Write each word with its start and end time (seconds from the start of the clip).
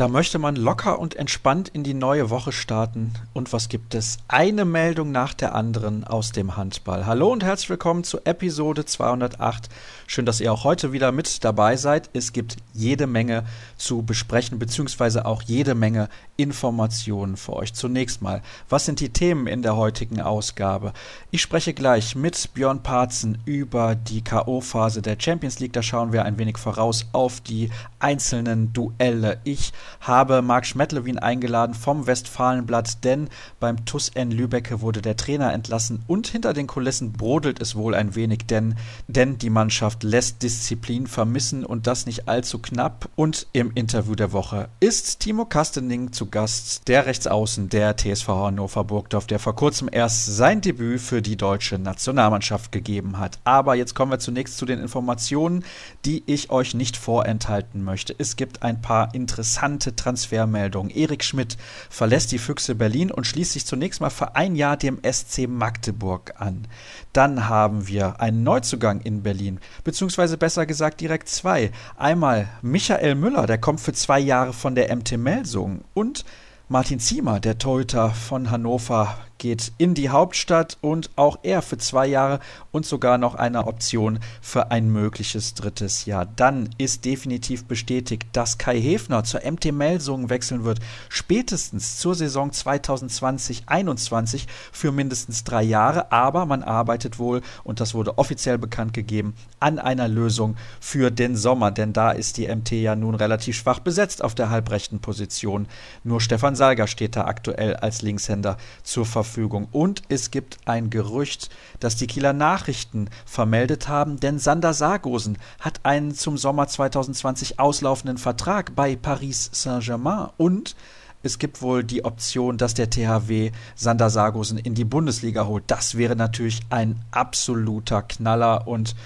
Da 0.00 0.08
möchte 0.08 0.38
man 0.38 0.56
locker 0.56 0.98
und 0.98 1.16
entspannt 1.16 1.68
in 1.68 1.84
die 1.84 1.92
neue 1.92 2.30
Woche 2.30 2.52
starten. 2.52 3.12
Und 3.34 3.52
was 3.52 3.68
gibt 3.68 3.94
es? 3.94 4.16
Eine 4.28 4.64
Meldung 4.64 5.12
nach 5.12 5.34
der 5.34 5.54
anderen 5.54 6.04
aus 6.04 6.32
dem 6.32 6.56
Handball. 6.56 7.04
Hallo 7.04 7.30
und 7.30 7.44
herzlich 7.44 7.68
willkommen 7.68 8.02
zu 8.02 8.24
Episode 8.24 8.86
208. 8.86 9.68
Schön, 10.06 10.24
dass 10.24 10.40
ihr 10.40 10.54
auch 10.54 10.64
heute 10.64 10.92
wieder 10.92 11.12
mit 11.12 11.44
dabei 11.44 11.76
seid. 11.76 12.08
Es 12.14 12.32
gibt 12.32 12.56
jede 12.72 13.06
Menge 13.06 13.44
zu 13.76 14.00
besprechen, 14.00 14.58
beziehungsweise 14.58 15.26
auch 15.26 15.42
jede 15.42 15.74
Menge 15.74 16.08
Informationen 16.38 17.36
für 17.36 17.52
euch. 17.52 17.74
Zunächst 17.74 18.22
mal, 18.22 18.40
was 18.70 18.86
sind 18.86 19.00
die 19.00 19.10
Themen 19.10 19.46
in 19.46 19.60
der 19.60 19.76
heutigen 19.76 20.22
Ausgabe? 20.22 20.94
Ich 21.30 21.42
spreche 21.42 21.74
gleich 21.74 22.16
mit 22.16 22.54
Björn 22.54 22.82
Parzen 22.82 23.36
über 23.44 23.96
die 23.96 24.24
K.O.-Phase 24.24 25.02
der 25.02 25.18
Champions 25.20 25.60
League. 25.60 25.74
Da 25.74 25.82
schauen 25.82 26.14
wir 26.14 26.24
ein 26.24 26.38
wenig 26.38 26.56
voraus 26.56 27.06
auf 27.12 27.42
die 27.42 27.68
einzelnen 27.98 28.72
Duelle. 28.72 29.40
Ich 29.44 29.74
habe 30.00 30.42
Marc 30.42 30.66
Schmettlewin 30.66 31.18
eingeladen 31.18 31.74
vom 31.74 32.06
Westfalenblatt, 32.06 33.04
denn 33.04 33.28
beim 33.58 33.84
TUS 33.84 34.10
N 34.10 34.30
Lübecke 34.30 34.80
wurde 34.80 35.02
der 35.02 35.16
Trainer 35.16 35.52
entlassen 35.52 36.02
und 36.06 36.26
hinter 36.26 36.52
den 36.52 36.66
Kulissen 36.66 37.12
brodelt 37.12 37.60
es 37.60 37.74
wohl 37.74 37.94
ein 37.94 38.14
wenig, 38.14 38.46
denn, 38.46 38.76
denn 39.08 39.38
die 39.38 39.50
Mannschaft 39.50 40.02
lässt 40.02 40.42
Disziplin 40.42 41.06
vermissen 41.06 41.64
und 41.64 41.86
das 41.86 42.06
nicht 42.06 42.28
allzu 42.28 42.58
knapp. 42.58 43.08
Und 43.16 43.46
im 43.52 43.72
Interview 43.74 44.14
der 44.14 44.32
Woche 44.32 44.68
ist 44.80 45.20
Timo 45.20 45.44
Kastening 45.44 46.12
zu 46.12 46.26
Gast, 46.26 46.88
der 46.88 47.06
Rechtsaußen 47.06 47.68
der 47.68 47.96
TSV 47.96 48.28
Hannover 48.28 48.84
Burgdorf, 48.84 49.26
der 49.26 49.38
vor 49.38 49.56
kurzem 49.56 49.88
erst 49.90 50.26
sein 50.26 50.60
Debüt 50.60 51.00
für 51.00 51.22
die 51.22 51.36
deutsche 51.36 51.78
Nationalmannschaft 51.78 52.72
gegeben 52.72 53.18
hat. 53.18 53.38
Aber 53.44 53.74
jetzt 53.74 53.94
kommen 53.94 54.12
wir 54.12 54.18
zunächst 54.18 54.58
zu 54.58 54.66
den 54.66 54.80
Informationen, 54.80 55.64
die 56.04 56.22
ich 56.26 56.50
euch 56.50 56.74
nicht 56.74 56.96
vorenthalten 56.96 57.82
möchte. 57.82 58.14
Es 58.18 58.36
gibt 58.36 58.62
ein 58.62 58.80
paar 58.82 59.14
interessante 59.14 59.79
interessante 59.80 59.96
Transfermeldung. 59.96 60.90
Erik 60.90 61.24
Schmidt 61.24 61.56
verlässt 61.88 62.32
die 62.32 62.38
Füchse 62.38 62.74
Berlin 62.74 63.10
und 63.10 63.26
schließt 63.26 63.52
sich 63.52 63.66
zunächst 63.66 64.00
mal 64.00 64.10
für 64.10 64.36
ein 64.36 64.54
Jahr 64.56 64.76
dem 64.76 65.00
SC 65.02 65.48
Magdeburg 65.48 66.34
an. 66.38 66.66
Dann 67.12 67.48
haben 67.48 67.88
wir 67.88 68.20
einen 68.20 68.42
Neuzugang 68.42 69.00
in 69.00 69.22
Berlin, 69.22 69.58
beziehungsweise 69.84 70.36
besser 70.36 70.66
gesagt 70.66 71.00
direkt 71.00 71.28
zwei. 71.28 71.70
Einmal 71.96 72.48
Michael 72.62 73.14
Müller, 73.14 73.46
der 73.46 73.58
kommt 73.58 73.80
für 73.80 73.92
zwei 73.92 74.20
Jahre 74.20 74.52
von 74.52 74.74
der 74.74 74.94
MT 74.94 75.16
Melsung 75.16 75.82
und 75.94 76.24
Martin 76.68 77.00
Ziemer, 77.00 77.40
der 77.40 77.58
Torhüter 77.58 78.10
von 78.10 78.50
Hannover, 78.50 79.18
geht 79.40 79.72
in 79.78 79.94
die 79.94 80.10
Hauptstadt 80.10 80.78
und 80.82 81.10
auch 81.16 81.40
er 81.42 81.62
für 81.62 81.78
zwei 81.78 82.06
Jahre 82.06 82.38
und 82.70 82.86
sogar 82.86 83.18
noch 83.18 83.34
eine 83.34 83.66
Option 83.66 84.20
für 84.40 84.70
ein 84.70 84.92
mögliches 84.92 85.54
drittes 85.54 86.04
Jahr. 86.04 86.26
Dann 86.26 86.68
ist 86.78 87.04
definitiv 87.04 87.64
bestätigt, 87.64 88.28
dass 88.32 88.58
Kai 88.58 88.80
Hefner 88.80 89.24
zur 89.24 89.40
MT 89.50 89.72
Melsungen 89.72 90.30
wechseln 90.30 90.64
wird, 90.64 90.78
spätestens 91.08 91.96
zur 91.96 92.14
Saison 92.14 92.50
2020-21 92.50 94.46
für 94.70 94.92
mindestens 94.92 95.42
drei 95.42 95.62
Jahre. 95.62 96.12
Aber 96.12 96.46
man 96.46 96.62
arbeitet 96.62 97.18
wohl, 97.18 97.40
und 97.64 97.80
das 97.80 97.94
wurde 97.94 98.18
offiziell 98.18 98.58
bekannt 98.58 98.92
gegeben, 98.92 99.34
an 99.58 99.78
einer 99.78 100.06
Lösung 100.06 100.56
für 100.80 101.10
den 101.10 101.34
Sommer, 101.34 101.70
denn 101.70 101.94
da 101.94 102.10
ist 102.10 102.36
die 102.36 102.46
MT 102.46 102.72
ja 102.72 102.94
nun 102.94 103.14
relativ 103.14 103.56
schwach 103.56 103.80
besetzt 103.80 104.22
auf 104.22 104.34
der 104.34 104.50
halbrechten 104.50 105.00
Position. 105.00 105.66
Nur 106.04 106.20
Stefan 106.20 106.56
Salger 106.56 106.86
steht 106.86 107.16
da 107.16 107.24
aktuell 107.24 107.76
als 107.76 108.02
Linkshänder 108.02 108.58
zur 108.82 109.06
Verfügung. 109.06 109.29
Verfügung. 109.30 109.68
Und 109.70 110.02
es 110.08 110.30
gibt 110.30 110.58
ein 110.66 110.90
Gerücht, 110.90 111.50
das 111.78 111.94
die 111.96 112.08
Kieler 112.08 112.32
Nachrichten 112.32 113.08
vermeldet 113.24 113.88
haben, 113.88 114.18
denn 114.18 114.38
Sander 114.40 114.74
Sargosen 114.74 115.38
hat 115.60 115.80
einen 115.84 116.14
zum 116.14 116.36
Sommer 116.36 116.66
2020 116.66 117.60
auslaufenden 117.60 118.18
Vertrag 118.18 118.74
bei 118.74 118.96
Paris 118.96 119.48
Saint-Germain 119.52 120.30
und 120.36 120.74
es 121.22 121.38
gibt 121.38 121.62
wohl 121.62 121.84
die 121.84 122.04
Option, 122.04 122.56
dass 122.56 122.74
der 122.74 122.90
THW 122.90 123.52
Sander 123.76 124.10
Sargosen 124.10 124.58
in 124.58 124.74
die 124.74 124.86
Bundesliga 124.86 125.46
holt. 125.46 125.64
Das 125.66 125.96
wäre 125.96 126.16
natürlich 126.16 126.60
ein 126.70 127.00
absoluter 127.10 128.02
Knaller 128.02 128.66
und 128.66 128.96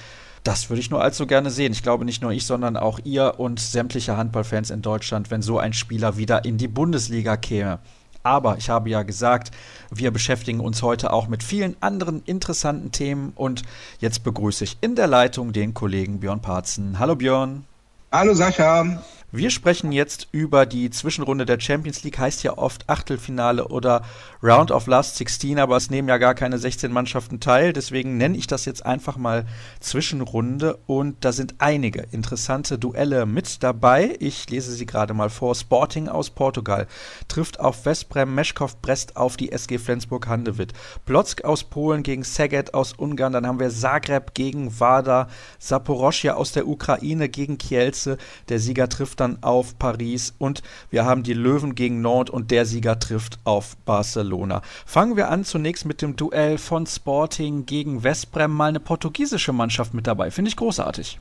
das 0.45 0.71
würde 0.71 0.81
ich 0.81 0.91
nur 0.91 1.03
allzu 1.03 1.27
gerne 1.27 1.51
sehen. 1.51 1.73
Ich 1.73 1.83
glaube 1.83 2.05
nicht 2.05 2.23
nur 2.23 2.31
ich, 2.31 2.47
sondern 2.47 2.77
auch 2.77 3.01
ihr 3.05 3.35
und 3.39 3.59
sämtliche 3.61 4.17
Handballfans 4.17 4.71
in 4.71 4.81
Deutschland, 4.81 5.31
wenn 5.31 5.43
so 5.43 5.59
ein 5.59 5.73
Spieler 5.73 6.17
wieder 6.17 6.45
in 6.45 6.57
die 6.57 6.69
Bundesliga 6.69 7.37
käme. 7.37 7.81
Aber 8.25 8.57
ich 8.57 8.71
habe 8.71 8.89
ja 8.89 9.03
gesagt, 9.03 9.51
wir 9.91 10.11
beschäftigen 10.11 10.61
uns 10.61 10.83
heute 10.83 11.13
auch 11.13 11.29
mit 11.29 11.43
vielen 11.43 11.77
anderen 11.81 12.23
interessanten 12.25 12.91
Themen 12.91 13.33
und 13.37 13.63
jetzt 14.01 14.25
begrüße 14.25 14.65
ich 14.65 14.79
in 14.81 14.97
der 14.97 15.07
Leitung 15.07 15.53
den 15.53 15.75
Kollegen 15.75 16.21
Björn 16.21 16.41
Parzen. 16.41 16.99
Hallo 16.99 17.17
Björn. 17.17 17.65
Hallo 18.11 18.33
Sascha. 18.33 19.03
Wir 19.37 19.51
sprechen 19.51 19.91
jetzt 19.91 20.29
über 20.31 20.65
die 20.65 20.91
Zwischenrunde 20.91 21.45
der 21.45 21.59
Champions 21.59 22.05
League, 22.05 22.21
heißt 22.21 22.45
ja 22.45 22.57
oft 22.57 22.89
Achtelfinale 22.89 23.67
oder 23.67 24.03
Round 24.45 24.71
of 24.71 24.87
Last 24.87 25.17
16, 25.17 25.59
aber 25.59 25.77
es 25.77 25.91
nehmen 25.91 26.07
ja 26.07 26.19
gar 26.19 26.37
keine 26.37 26.57
16 26.57 26.93
Mannschaften 26.93 27.41
teil, 27.41 27.73
deswegen 27.73 28.17
nenne 28.17 28.37
ich 28.37 28.47
das 28.47 28.65
jetzt 28.65 28.87
einfach 28.87 29.17
mal 29.17 29.45
Zwischenrunde 29.81 30.79
und 30.87 31.25
da 31.25 31.33
sind 31.33 31.57
einige 31.59 32.07
interessante 32.13 32.79
Duelle 32.79 33.27
mit 33.27 33.65
dabei. 33.65 34.15
Ich 34.21 34.49
lese 34.51 34.71
sie 34.71 34.87
gerade 34.87 35.15
mal 35.15 35.31
vor. 35.31 35.57
Sporting 35.57 36.07
aus 36.07 36.31
Portugal 36.31 36.87
trifft 37.27 37.59
auf 37.59 37.87
Westbrem 37.87 38.33
Meschkow 38.37 38.77
Brest 38.83 39.17
auf 39.17 39.37
die 39.37 39.51
SG 39.51 39.79
Flensburg-Handewitt. 39.79 40.75
Plock 41.07 41.43
aus 41.43 41.65
Polen 41.65 42.05
gegen 42.05 42.23
Szeged 42.23 42.73
aus 42.73 42.93
Ungarn, 42.93 43.33
dann 43.33 43.49
haben 43.49 43.59
wir 43.59 43.71
Zagreb 43.71 44.35
gegen 44.35 44.79
Wada, 44.79 45.27
Saporoschja 45.59 46.35
aus 46.35 46.53
der 46.53 46.69
Ukraine 46.69 47.29
gegen 47.29 47.59
Kielce. 47.59 48.17
Der 48.49 48.61
Sieger 48.61 48.89
trifft 48.89 49.19
dann 49.19 49.24
dann 49.25 49.43
auf 49.43 49.79
Paris 49.79 50.35
und 50.39 50.63
wir 50.91 51.05
haben 51.05 51.23
die 51.23 51.35
Löwen 51.35 51.75
gegen 51.75 52.01
Nord 52.01 52.31
und 52.31 52.51
der 52.51 52.67
Sieger 52.67 52.99
trifft 52.99 53.39
auf 53.45 53.77
Barcelona. 53.79 54.63
Fangen 54.87 55.17
wir 55.17 55.31
an 55.31 55.45
zunächst 55.45 55.87
mit 55.87 56.03
dem 56.03 56.17
Duell 56.17 56.59
von 56.59 56.87
Sporting 56.87 57.67
gegen 57.67 58.05
Westbrem, 58.05 58.53
mal 58.53 58.69
eine 58.69 58.81
portugiesische 58.81 59.53
Mannschaft 59.53 59.95
mit 59.95 60.07
dabei. 60.07 60.31
Finde 60.31 60.51
ich 60.51 60.57
großartig. 60.57 61.19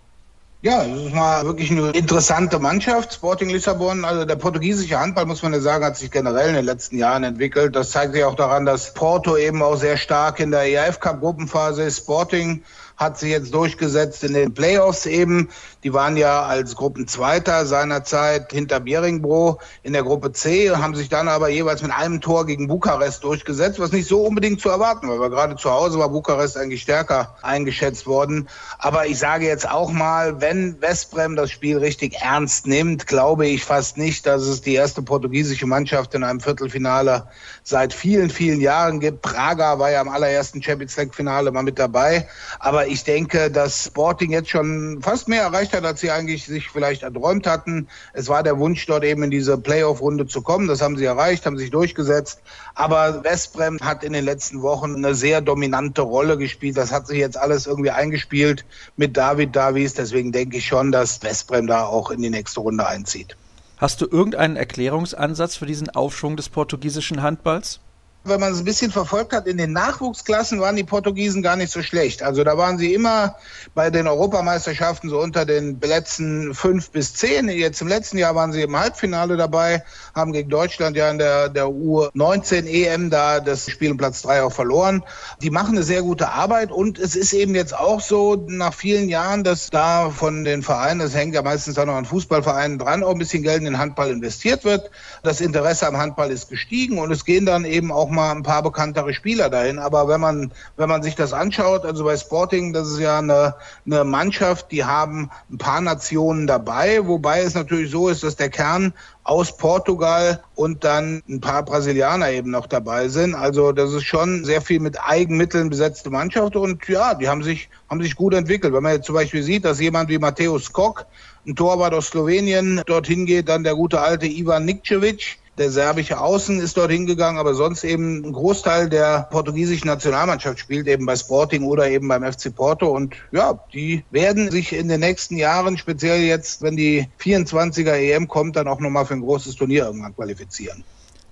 Ja, 0.63 0.86
das 0.86 1.02
ist 1.02 1.13
mal 1.13 1.46
wirklich 1.46 1.72
eine 1.72 1.90
interessante 1.90 2.58
Mannschaft, 2.58 3.13
Sporting 3.13 3.50
Lissabon. 3.50 4.06
Also 4.06 4.24
der 4.24 4.38
portugiesische 4.38 4.97
Handball, 4.97 5.25
muss 5.25 5.44
man 5.44 5.52
ja 5.52 5.59
sagen, 5.59 5.84
hat 5.84 5.97
sich 5.97 6.09
generell 6.09 6.47
in 6.47 6.56
den 6.56 6.63
letzten 6.63 6.97
Jahren 6.97 7.25
entwickelt. 7.25 7.75
Das 7.75 7.92
zeigt 7.92 8.13
sich 8.13 8.24
auch 8.24 8.36
daran, 8.36 8.66
dass 8.66 8.94
Porto 8.94 9.36
eben 9.36 9.62
auch 9.62 9.75
sehr 9.75 9.97
stark 9.97 10.40
in 10.40 10.52
der 10.52 10.63
EAF 10.63 11.02
Cup 11.02 11.19
Gruppenphase 11.19 11.84
ist. 11.84 11.97
Sporting 11.97 12.63
hat 12.98 13.18
sich 13.18 13.31
jetzt 13.31 13.54
durchgesetzt 13.54 14.24
in 14.24 14.34
den 14.34 14.54
Playoffs 14.54 15.06
eben. 15.06 15.50
Die 15.84 15.94
waren 15.94 16.16
ja 16.18 16.44
als 16.44 16.76
Gruppenzweiter 16.76 17.66
seinerzeit 17.66 18.52
hinter 18.52 18.80
Bieringbro 18.80 19.59
in 19.81 19.94
der 19.94 20.04
Gruppe 20.04 20.31
C, 20.31 20.70
haben 20.72 20.96
sich 20.96 21.09
dann 21.09 21.28
aber 21.28 21.50
jeweils 21.50 21.81
mit 21.81 21.92
einem 21.92 22.22
Tor 22.22 22.46
gegen 22.46 22.68
Bukarest 22.68 23.24
durchgesetzt, 23.24 23.80
was 23.80 23.92
nicht 23.92 24.08
so 24.08 24.22
unbedingt 24.22 24.62
zu 24.62 24.70
erwarten 24.70 25.09
war, 25.09 25.20
weil 25.20 25.30
gerade 25.30 25.56
zu 25.56 25.70
Hause 25.70 26.00
war 26.00 26.09
Bukarest 26.09 26.58
eigentlich 26.58 26.81
stärker 26.81 27.36
eingeschätzt 27.42 28.08
worden. 28.08 28.48
Aber 28.80 29.08
ich 29.08 29.20
sage 29.20 29.46
jetzt 29.46 29.70
auch 29.70 29.92
mal, 29.92 30.40
wenn 30.40 30.81
Westbrem 30.81 31.36
das 31.36 31.52
Spiel 31.52 31.78
richtig 31.78 32.16
ernst 32.22 32.68
nimmt, 32.68 33.08
glaube 33.08 33.48
ich 33.48 33.66
fast 33.66 33.98
nicht, 33.98 34.25
dass 34.25 34.44
es 34.44 34.62
die 34.62 34.75
erste 34.75 35.02
portugiesische 35.02 35.66
Mannschaft 35.66 36.14
in 36.14 36.24
einem 36.24 36.40
Viertelfinale 36.40 37.28
seit 37.64 37.94
vielen, 37.94 38.30
vielen 38.30 38.62
Jahren 38.62 39.00
gibt. 39.00 39.22
Praga 39.22 39.80
war 39.80 39.92
ja 39.92 40.02
im 40.02 40.10
allerersten 40.10 40.62
Champions 40.62 40.96
League 40.98 41.16
Finale 41.16 41.52
mal 41.52 41.64
mit 41.64 41.80
dabei. 41.80 42.28
Aber 42.60 42.82
ich 42.88 43.03
denke, 43.03 43.51
dass 43.51 43.85
Sporting 43.85 44.31
jetzt 44.31 44.49
schon 44.49 45.01
fast 45.01 45.27
mehr 45.27 45.44
erreicht 45.44 45.73
hat, 45.73 45.85
als 45.85 46.01
sie 46.01 46.11
eigentlich 46.11 46.45
sich 46.45 46.69
vielleicht 46.69 47.03
erträumt 47.03 47.47
hatten. 47.47 47.88
Es 48.13 48.29
war 48.29 48.44
der 48.44 48.59
Wunsch, 48.59 48.85
dort 48.85 49.03
eben 49.03 49.23
in 49.23 49.31
diese 49.31 49.57
Playoff-Runde 49.57 50.27
zu 50.27 50.41
kommen. 50.41 50.67
Das 50.67 50.81
haben 50.81 50.97
sie 50.97 51.05
erreicht, 51.05 51.45
haben 51.45 51.57
sich 51.57 51.71
durchgesetzt. 51.71 52.41
Aber 52.75 53.23
Westbrem 53.23 53.79
hat 53.81 54.03
in 54.03 54.13
den 54.13 54.25
letzten 54.25 54.61
Wochen 54.61 54.95
eine 54.95 55.16
sehr 55.16 55.41
dominante 55.41 56.01
Rolle 56.01 56.38
gespielt. 56.38 56.77
Das 56.77 56.91
hat 56.91 57.07
sich 57.07 57.17
jetzt 57.17 57.38
alles 57.38 57.67
irgendwie 57.67 57.91
eingespielt 57.91 58.66
mit 58.97 59.17
David 59.17 59.55
Davies. 59.55 59.94
Deswegen 59.94 60.31
denke 60.31 60.57
ich 60.57 60.65
schon, 60.65 60.91
dass 60.91 61.21
Westbrem 61.23 61.67
da 61.67 61.85
auch 61.85 62.11
in 62.11 62.21
die 62.21 62.29
nächste 62.29 62.59
Runde 62.59 62.88
einzieht. 62.88 63.35
Hast 63.77 64.01
du 64.01 64.05
irgendeinen 64.05 64.55
Erklärungsansatz 64.55 65.55
für 65.55 65.65
diesen 65.65 65.89
Aufschwung 65.89 66.38
des 66.38 66.50
portugiesischen 66.50 67.21
Handballs? 67.21 67.79
Wenn 68.25 68.40
man 68.40 68.54
es 68.54 68.60
ein 68.60 68.66
bisschen 68.66 68.92
verfolgt 68.92 69.34
hat, 69.34 69.48
in 69.48 69.58
den 69.58 69.74
Nachwuchsklassen 69.74 70.62
waren 70.62 70.78
die 70.78 70.84
Portugiesen 70.84 71.44
gar 71.44 71.58
nicht 71.58 71.72
so 71.72 71.81
schlecht. 71.81 72.24
Also 72.24 72.44
da 72.44 72.58
waren 72.58 72.78
sie 72.78 72.94
immer 72.94 73.36
bei 73.75 73.90
den 73.90 74.08
Europameisterschaften 74.08 75.10
so 75.10 75.20
unter 75.20 75.46
den 75.46 75.80
Plätzen 75.80 76.54
fünf 76.54 76.92
bis 76.92 77.14
zehn. 77.14 77.50
Jetzt 77.50 77.81
im 77.81 77.90
letzten 77.90 78.18
Jahr 78.18 78.34
waren 78.36 78.54
sie 78.54 78.62
im 78.62 78.78
Halbfinale 78.80 79.36
dabei, 79.36 79.84
haben 80.16 80.31
gegen 80.31 80.50
Deutschland 80.50 80.96
ja 80.96 81.10
in 81.10 81.18
der, 81.18 81.50
der 81.50 81.66
U19 81.66 82.66
EM 82.66 83.10
da 83.10 83.42
das 83.42 83.70
Spiel 83.70 83.92
um 83.92 83.98
Platz 83.98 84.22
drei 84.22 84.42
auch 84.42 84.54
verloren. 84.54 85.04
Die 85.42 85.50
machen 85.50 85.75
eine 85.75 85.84
sehr 85.84 86.02
gute 86.02 86.30
Arbeit 86.30 86.72
und 86.72 87.00
es 87.00 87.18
ist 87.18 87.34
eben 87.34 87.56
jetzt 87.56 87.78
auch 87.78 88.00
so 88.00 88.46
nach 88.48 88.74
vielen 88.74 89.10
Jahren, 89.10 89.44
dass 89.44 89.70
da 89.70 90.10
von 90.10 90.46
den 90.46 90.64
Vereinen, 90.64 91.00
das 91.02 91.14
hängt 91.14 91.36
ja 91.36 91.42
meistens 91.42 91.78
auch 91.78 91.86
noch 91.86 91.96
an 91.96 92.06
Fußballvereinen 92.06 92.80
dran, 92.80 93.04
auch 93.04 93.12
ein 93.12 93.20
bisschen 93.20 93.44
Geld 93.44 93.58
in 93.58 93.66
den 93.66 93.80
Handball 93.80 94.12
investiert 94.12 94.64
wird. 94.64 94.92
Das 95.24 95.42
Interesse 95.42 95.88
am 95.88 95.98
Handball 95.98 96.31
ist 96.31 96.50
gestiegen 96.50 97.00
und 97.00 97.12
es 97.12 97.25
gehen 97.25 97.46
dann 97.46 97.66
eben 97.66 97.92
auch 97.92 98.12
mal 98.13 98.31
ein 98.31 98.44
paar 98.44 98.63
bekanntere 98.63 99.13
Spieler 99.13 99.50
dahin. 99.50 99.80
Aber 99.80 100.07
wenn 100.07 100.21
man, 100.21 100.54
wenn 100.77 100.89
man 100.89 101.04
sich 101.04 101.15
das 101.15 101.33
anschaut, 101.33 101.86
also 101.86 102.04
bei 102.04 102.15
Sporting, 102.18 102.74
das 102.74 102.89
ist 102.89 103.00
ja 103.00 103.19
eine, 103.19 103.56
eine 103.86 104.04
Mannschaft, 104.04 104.71
die 104.71 104.86
haben 104.86 105.30
ein 105.51 105.57
paar 105.57 105.81
Nationen 105.81 106.48
dabei, 106.48 107.06
wobei 107.06 107.42
es 107.42 107.54
natürlich 107.54 107.92
so 107.92 108.10
ist, 108.10 108.24
dass 108.24 108.36
der 108.36 108.50
Kern 108.50 108.94
aus 109.24 109.56
Portugal 109.56 110.44
und 110.56 110.83
dann 110.83 111.24
ein 111.30 111.39
paar 111.39 111.63
Brasilianer 111.63 112.31
eben 112.31 112.51
noch 112.51 112.68
dabei 112.68 113.07
sind. 113.07 113.36
Also 113.36 113.71
das 113.71 113.94
ist 113.94 114.04
schon 114.04 114.44
sehr 114.44 114.62
viel 114.62 114.80
mit 114.80 114.98
Eigenmitteln 115.01 115.69
besetzte 115.69 116.10
Mannschaft 116.10 116.56
und 116.56 116.88
ja, 116.88 117.13
die 117.13 117.30
haben 117.30 117.44
sich, 117.44 117.69
haben 117.89 118.01
sich 118.01 118.15
gut 118.15 118.33
entwickelt. 118.33 118.74
Wenn 118.74 118.83
man 118.83 118.94
jetzt 118.94 119.06
zum 119.06 119.15
Beispiel 119.15 119.44
sieht, 119.44 119.65
dass 119.65 119.80
jemand 119.80 120.10
wie 120.10 120.18
Mateusz 120.18 120.71
Kok, 120.71 121.06
ein 121.45 121.56
Torwart 121.56 121.94
aus 121.94 122.07
Slowenien, 122.07 122.81
dorthin 122.86 123.25
geht, 123.25 123.50
dann 123.50 123.63
der 123.63 123.75
gute 123.75 124.00
alte 124.00 124.25
Ivan 124.25 124.65
Nikcevic, 124.65 125.38
der 125.57 125.69
serbische 125.69 126.19
Außen 126.19 126.59
ist 126.59 126.77
dort 126.77 126.91
hingegangen, 126.91 127.39
aber 127.39 127.53
sonst 127.53 127.83
eben 127.83 128.25
ein 128.25 128.33
Großteil 128.33 128.89
der 128.89 129.27
portugiesischen 129.31 129.88
Nationalmannschaft 129.88 130.59
spielt 130.59 130.88
eben 130.88 131.05
bei 131.05 131.15
Sporting 131.15 131.63
oder 131.63 131.88
eben 131.89 132.07
beim 132.07 132.23
FC 132.23 132.53
Porto. 132.53 132.88
Und 132.89 133.15
ja, 133.31 133.59
die 133.73 134.03
werden 134.09 134.50
sich 134.50 134.73
in 134.73 134.88
den 134.88 135.00
nächsten 135.00 135.38
Jahren, 135.38 135.77
speziell 135.77 136.21
jetzt, 136.21 136.61
wenn 136.61 136.75
die 136.75 137.07
24er 137.21 137.94
EM 137.94 138.27
kommt, 138.27 138.55
dann 138.55 138.67
auch 138.67 138.79
nochmal 138.79 139.05
für 139.05 139.13
ein 139.13 139.21
großes 139.21 139.55
Turnier 139.55 139.85
irgendwann 139.85 140.15
qualifizieren. 140.15 140.83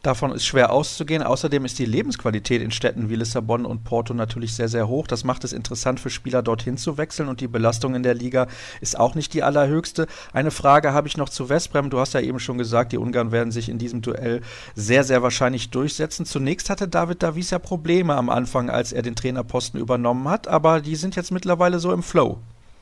Davon 0.02 0.32
ist 0.32 0.46
schwer 0.46 0.72
auszugehen. 0.72 1.22
Außerdem 1.22 1.64
ist 1.64 1.78
die 1.78 1.86
Lebensqualität 1.86 2.62
in 2.64 2.72
Städten 2.72 3.10
wie 3.10 3.16
Lissabon 3.16 3.66
und 3.66 3.84
Porto 3.84 4.16
natürlich 4.16 4.56
sehr, 4.56 4.68
sehr 4.68 4.88
hoch. 4.88 5.06
Das 5.06 5.24
macht 5.24 5.44
es 5.44 5.54
interessant 5.54 6.00
für 6.00 6.10
Spieler 6.10 6.42
dorthin 6.42 6.78
zu 6.78 6.98
wechseln 6.98 7.30
und 7.30 7.40
die 7.40 7.48
Belastung 7.48 7.94
in 7.94 8.02
der 8.02 8.16
Liga 8.16 8.48
ist 8.82 9.00
auch 9.00 9.14
nicht 9.14 9.32
die 9.36 9.44
allerhöchste. 9.44 10.08
Eine 10.34 10.50
Frage 10.50 10.92
habe 10.94 11.08
ich 11.08 11.18
noch 11.18 11.30
zu 11.30 11.50
Westbrem. 11.50 11.92
Du 11.92 12.00
hast 12.00 12.16
ja 12.16 12.20
eben 12.20 12.40
schon 12.40 12.58
gesagt, 12.58 12.94
die 12.94 12.98
Ungarn 12.98 13.32
werden 13.32 13.52
sich 13.52 13.70
in 13.70 13.78
diesem 13.78 14.02
Duell 14.02 14.42
sehr, 14.74 15.04
sehr 15.04 15.22
wahrscheinlich 15.22 15.70
durchsetzen. 15.70 16.26
Zunächst 16.26 16.72
hatte 16.72 16.88
David 16.88 17.22
Davies 17.22 17.52
ja 17.52 17.60
Probleme 17.60 18.16
am 18.16 18.32
Anfang, 18.32 18.72
als 18.72 18.94
er 18.94 19.04
den 19.04 19.16
Trainerposten 19.16 19.80
übernommen 19.80 20.28
hat, 20.30 20.48
aber 20.48 20.82
die 20.82 20.96
sind 20.96 21.16
jetzt 21.16 21.32
mittlerweile 21.32 21.80
so 21.80 21.94
im 21.94 22.02
Flow. 22.02 22.40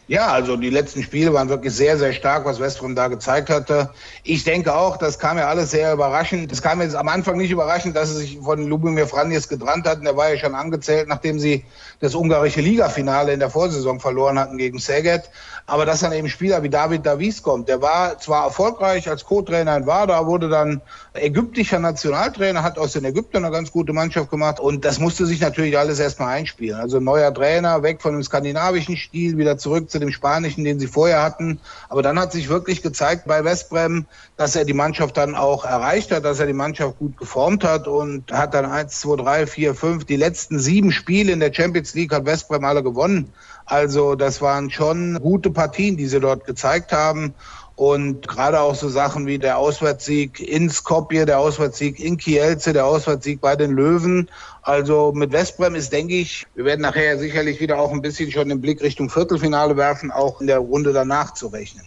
Ja, 0.10 0.30
also 0.30 0.58
die 0.58 0.72
letzten 0.72 1.04
Spiele 1.04 1.34
waren 1.36 1.50
wirklich 1.50 1.72
sehr, 1.72 1.96
sehr 2.00 2.14
stark, 2.14 2.44
was 2.44 2.60
Westbrom 2.60 2.96
da 2.96 3.10
gezeigt 3.10 3.52
hatte. 3.52 3.92
Ich 4.24 4.44
denke 4.44 4.74
auch, 4.74 4.98
das 4.98 5.20
kam 5.20 5.38
ja 5.38 5.48
alles 5.48 5.70
sehr 5.70 5.94
überraschend. 5.94 6.52
Es 6.52 6.64
kam 6.64 6.82
jetzt 6.82 6.96
am 6.96 7.08
Anfang 7.08 7.38
nicht 7.38 7.52
überraschend, 7.52 7.96
dass 7.96 8.10
sie 8.10 8.16
sich 8.16 8.40
von 8.40 8.66
Lubomir 8.66 9.06
Franjes 9.06 9.48
getrennt 9.48 9.88
hatten. 9.88 10.06
Der 10.06 10.18
war 10.18 10.34
ja 10.34 10.40
schon 10.40 10.56
angezählt, 10.56 11.08
nachdem 11.10 11.38
sie 11.38 11.64
das 12.00 12.16
ungarische 12.16 12.60
Ligafinale 12.60 13.34
in 13.34 13.40
der 13.40 13.52
Vorsaison 13.52 14.00
verloren 14.00 14.40
hatten 14.40 14.58
gegen 14.58 14.80
Szeged. 14.80 15.30
Aber 15.70 15.86
dass 15.86 16.00
dann 16.00 16.12
eben 16.14 16.30
Spieler 16.30 16.64
wie 16.64 16.70
David 16.70 17.06
Davies 17.06 17.44
kommt, 17.44 17.70
der 17.70 17.82
war 17.82 18.18
zwar 18.18 18.46
erfolgreich 18.46 19.08
als 19.08 19.24
Co-Trainer 19.24 19.78
in 19.78 19.86
Wada, 19.86 20.26
wurde 20.26 20.50
dann 20.50 20.82
ägyptischer 21.14 21.78
Nationaltrainer, 21.78 22.64
hat 22.64 22.80
aus 22.80 22.94
den 22.94 23.06
Ägyptern 23.06 23.46
eine 23.46 23.54
ganz 23.54 23.72
gute 23.72 23.94
Mannschaft 23.94 24.32
gemacht 24.32 24.60
und 24.60 24.84
das 24.84 25.00
musste 25.00 25.28
sich 25.28 25.40
natürlich 25.42 25.78
alles 25.78 26.00
erstmal 26.00 26.30
einspielen. 26.30 26.80
Also 26.80 27.00
neuer 27.00 27.32
Trainer, 27.34 27.84
weg 27.84 28.02
von 28.02 28.14
dem 28.14 28.24
skandinavischen 28.24 28.98
Stil, 28.98 29.38
wieder 29.38 29.60
zurück 29.60 29.92
zu 29.92 30.00
dem 30.00 30.12
spanischen, 30.12 30.64
den 30.64 30.80
sie 30.80 30.88
vorher 30.88 31.22
hatten. 31.22 31.60
Aber 31.88 32.02
dann 32.02 32.20
hat 32.20 32.32
sich 32.32 32.50
wirklich 32.50 32.82
gezeigt 32.82 33.26
bei 33.28 33.44
Westbrem, 33.44 34.06
dass 34.38 34.56
er 34.56 34.66
die 34.66 34.74
Mannschaft 34.74 35.18
dann 35.18 35.36
auch 35.36 35.66
erreicht 35.66 36.12
hat, 36.12 36.26
dass 36.26 36.40
er 36.40 36.48
die 36.48 36.54
Mannschaft 36.54 36.98
gut 36.98 37.16
geformt 37.18 37.64
hat 37.64 37.88
und 37.88 38.32
hat 38.32 38.56
dann 38.56 38.66
eins, 38.66 39.00
zwei, 39.00 39.18
drei, 39.18 39.46
vier, 39.46 39.76
fünf, 39.76 40.06
die 40.06 40.16
letzten 40.16 40.60
sieben 40.60 40.92
Spiele 40.92 41.32
in 41.32 41.40
der 41.40 41.54
Champions 41.54 41.94
League 41.94 42.14
hat 42.14 42.26
Westbrem 42.26 42.64
alle 42.64 42.82
gewonnen. 42.82 43.32
Also 43.70 44.16
das 44.16 44.42
waren 44.42 44.72
schon 44.72 45.20
gute 45.22 45.52
Partien, 45.52 45.96
die 45.96 46.08
sie 46.08 46.20
dort 46.20 46.46
gezeigt 46.46 46.92
haben. 46.92 47.36
Und 47.76 48.28
gerade 48.28 48.60
auch 48.60 48.74
so 48.74 48.90
Sachen 48.90 49.28
wie 49.28 49.38
der 49.38 49.60
Auswärtssieg 49.60 50.40
in 50.40 50.72
Skopje, 50.72 51.28
der 51.28 51.38
Auswärtssieg 51.40 52.00
in 52.00 52.18
Kielce, 52.18 52.74
der 52.74 52.88
Auswärtssieg 52.88 53.40
bei 53.40 53.56
den 53.56 53.72
Löwen. 53.72 54.28
Also 54.64 55.14
mit 55.14 55.32
Westbrem 55.32 55.76
ist, 55.76 55.94
denke 55.94 56.16
ich, 56.16 56.48
wir 56.56 56.66
werden 56.66 56.82
nachher 56.82 57.20
sicherlich 57.20 57.62
wieder 57.62 57.78
auch 57.80 57.92
ein 57.92 58.02
bisschen 58.02 58.32
schon 58.32 58.50
den 58.50 58.60
Blick 58.60 58.82
Richtung 58.82 59.10
Viertelfinale 59.10 59.78
werfen, 59.78 60.10
auch 60.10 60.42
in 60.42 60.48
der 60.48 60.60
Runde 60.60 60.92
danach 60.92 61.36
zu 61.36 61.48
rechnen. 61.48 61.86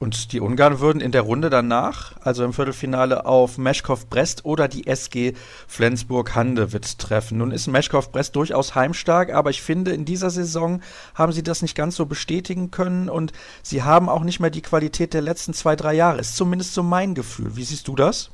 Und 0.00 0.32
die 0.32 0.40
Ungarn 0.40 0.78
würden 0.78 1.00
in 1.00 1.10
der 1.10 1.22
Runde 1.22 1.50
danach, 1.50 2.12
also 2.22 2.44
im 2.44 2.52
Viertelfinale, 2.52 3.26
auf 3.26 3.58
Meschkow 3.58 4.06
Brest 4.06 4.44
oder 4.44 4.68
die 4.68 4.86
SG 4.86 5.32
Flensburg 5.66 6.36
Handewitt 6.36 7.00
treffen. 7.00 7.38
Nun 7.38 7.50
ist 7.50 7.66
Meschkow 7.66 8.08
Brest 8.12 8.36
durchaus 8.36 8.76
heimstark, 8.76 9.34
aber 9.34 9.50
ich 9.50 9.60
finde, 9.60 9.90
in 9.90 10.04
dieser 10.04 10.30
Saison 10.30 10.82
haben 11.14 11.32
sie 11.32 11.42
das 11.42 11.62
nicht 11.62 11.74
ganz 11.74 11.96
so 11.96 12.06
bestätigen 12.06 12.70
können 12.70 13.08
und 13.08 13.32
sie 13.64 13.82
haben 13.82 14.08
auch 14.08 14.22
nicht 14.22 14.38
mehr 14.38 14.50
die 14.50 14.62
Qualität 14.62 15.14
der 15.14 15.22
letzten 15.22 15.52
zwei, 15.52 15.74
drei 15.74 15.94
Jahre. 15.94 16.20
Ist 16.20 16.36
zumindest 16.36 16.74
so 16.74 16.84
mein 16.84 17.16
Gefühl. 17.16 17.56
Wie 17.56 17.64
siehst 17.64 17.88
du 17.88 17.96
das? 17.96 18.30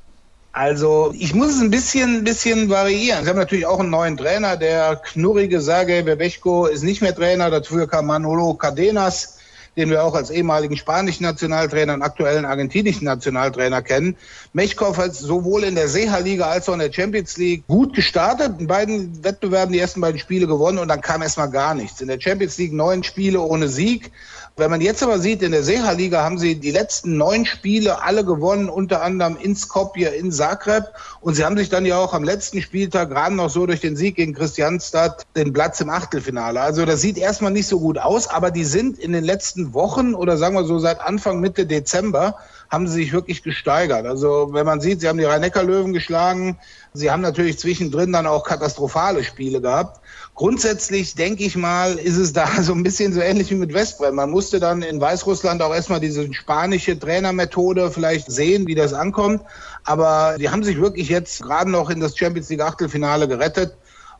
Also 0.52 1.14
ich 1.18 1.34
muss 1.34 1.56
es 1.56 1.62
ein 1.62 1.70
bisschen, 1.70 2.18
ein 2.18 2.24
bisschen 2.24 2.68
variieren. 2.68 3.24
Sie 3.24 3.30
haben 3.30 3.38
natürlich 3.38 3.66
auch 3.66 3.80
einen 3.80 3.90
neuen 3.90 4.18
Trainer. 4.18 4.58
Der 4.58 4.96
knurrige 4.96 5.62
Sergej 5.62 6.02
Bebechko 6.02 6.66
ist 6.66 6.82
nicht 6.82 7.00
mehr 7.00 7.14
Trainer. 7.14 7.50
Dafür 7.50 7.88
kam 7.88 8.06
Manolo 8.06 8.52
Cardenas 8.54 9.38
den 9.76 9.90
wir 9.90 10.04
auch 10.04 10.14
als 10.14 10.30
ehemaligen 10.30 10.76
spanischen 10.76 11.24
Nationaltrainer 11.24 11.94
und 11.94 12.02
aktuellen 12.02 12.44
argentinischen 12.44 13.04
Nationaltrainer 13.04 13.82
kennen. 13.82 14.16
Mechkov 14.52 14.96
hat 14.98 15.14
sowohl 15.14 15.64
in 15.64 15.74
der 15.74 15.88
Seha-Liga 15.88 16.46
als 16.46 16.68
auch 16.68 16.74
in 16.74 16.78
der 16.78 16.92
Champions 16.92 17.36
League 17.36 17.66
gut 17.66 17.94
gestartet, 17.94 18.60
in 18.60 18.66
beiden 18.66 19.24
Wettbewerben 19.24 19.72
die 19.72 19.80
ersten 19.80 20.00
beiden 20.00 20.18
Spiele 20.18 20.46
gewonnen 20.46 20.78
und 20.78 20.88
dann 20.88 21.00
kam 21.00 21.22
erstmal 21.22 21.50
gar 21.50 21.74
nichts. 21.74 22.00
In 22.00 22.08
der 22.08 22.20
Champions 22.20 22.58
League 22.58 22.72
neun 22.72 23.02
Spiele 23.02 23.40
ohne 23.40 23.68
Sieg. 23.68 24.10
Wenn 24.56 24.70
man 24.70 24.80
jetzt 24.80 25.02
aber 25.02 25.18
sieht, 25.18 25.42
in 25.42 25.50
der 25.50 25.64
Seha-Liga 25.64 26.22
haben 26.22 26.38
sie 26.38 26.54
die 26.54 26.70
letzten 26.70 27.16
neun 27.16 27.44
Spiele 27.44 28.02
alle 28.02 28.24
gewonnen, 28.24 28.68
unter 28.68 29.02
anderem 29.02 29.36
in 29.36 29.56
Skopje, 29.56 30.10
in 30.10 30.30
Zagreb. 30.30 30.84
Und 31.20 31.34
sie 31.34 31.44
haben 31.44 31.56
sich 31.56 31.70
dann 31.70 31.84
ja 31.84 31.98
auch 31.98 32.14
am 32.14 32.22
letzten 32.22 32.62
Spieltag 32.62 33.10
gerade 33.10 33.34
noch 33.34 33.50
so 33.50 33.66
durch 33.66 33.80
den 33.80 33.96
Sieg 33.96 34.14
gegen 34.14 34.32
Christianstadt 34.32 35.26
den 35.34 35.52
Platz 35.52 35.80
im 35.80 35.90
Achtelfinale. 35.90 36.60
Also 36.60 36.84
das 36.84 37.00
sieht 37.00 37.18
erstmal 37.18 37.50
nicht 37.50 37.66
so 37.66 37.80
gut 37.80 37.98
aus, 37.98 38.28
aber 38.28 38.52
die 38.52 38.64
sind 38.64 39.00
in 39.00 39.12
den 39.12 39.24
letzten 39.24 39.74
Wochen 39.74 40.14
oder 40.14 40.36
sagen 40.36 40.54
wir 40.54 40.64
so 40.64 40.78
seit 40.78 41.00
Anfang 41.00 41.40
Mitte 41.40 41.66
Dezember 41.66 42.36
haben 42.70 42.86
sie 42.86 42.94
sich 42.94 43.12
wirklich 43.12 43.42
gesteigert. 43.42 44.06
Also 44.06 44.50
wenn 44.52 44.66
man 44.66 44.80
sieht, 44.80 45.00
sie 45.00 45.08
haben 45.08 45.18
die 45.18 45.24
Rhein-Neckar-Löwen 45.24 45.92
geschlagen. 45.92 46.58
Sie 46.92 47.10
haben 47.10 47.22
natürlich 47.22 47.58
zwischendrin 47.58 48.12
dann 48.12 48.26
auch 48.26 48.44
katastrophale 48.44 49.24
Spiele 49.24 49.60
gehabt. 49.60 50.00
Grundsätzlich 50.34 51.14
denke 51.14 51.44
ich 51.44 51.56
mal, 51.56 51.96
ist 51.96 52.16
es 52.16 52.32
da 52.32 52.48
so 52.62 52.72
ein 52.72 52.82
bisschen 52.82 53.12
so 53.12 53.20
ähnlich 53.20 53.50
wie 53.50 53.54
mit 53.54 53.72
Westbrem. 53.72 54.16
Man 54.16 54.30
musste 54.30 54.58
dann 54.58 54.82
in 54.82 55.00
Weißrussland 55.00 55.62
auch 55.62 55.72
erstmal 55.72 56.00
diese 56.00 56.32
spanische 56.34 56.98
Trainermethode 56.98 57.90
vielleicht 57.90 58.30
sehen, 58.30 58.66
wie 58.66 58.74
das 58.74 58.92
ankommt. 58.92 59.42
Aber 59.84 60.34
sie 60.38 60.50
haben 60.50 60.64
sich 60.64 60.80
wirklich 60.80 61.08
jetzt 61.08 61.42
gerade 61.42 61.70
noch 61.70 61.88
in 61.88 62.00
das 62.00 62.16
Champions 62.16 62.48
League 62.48 62.62
Achtelfinale 62.62 63.28
gerettet. 63.28 63.76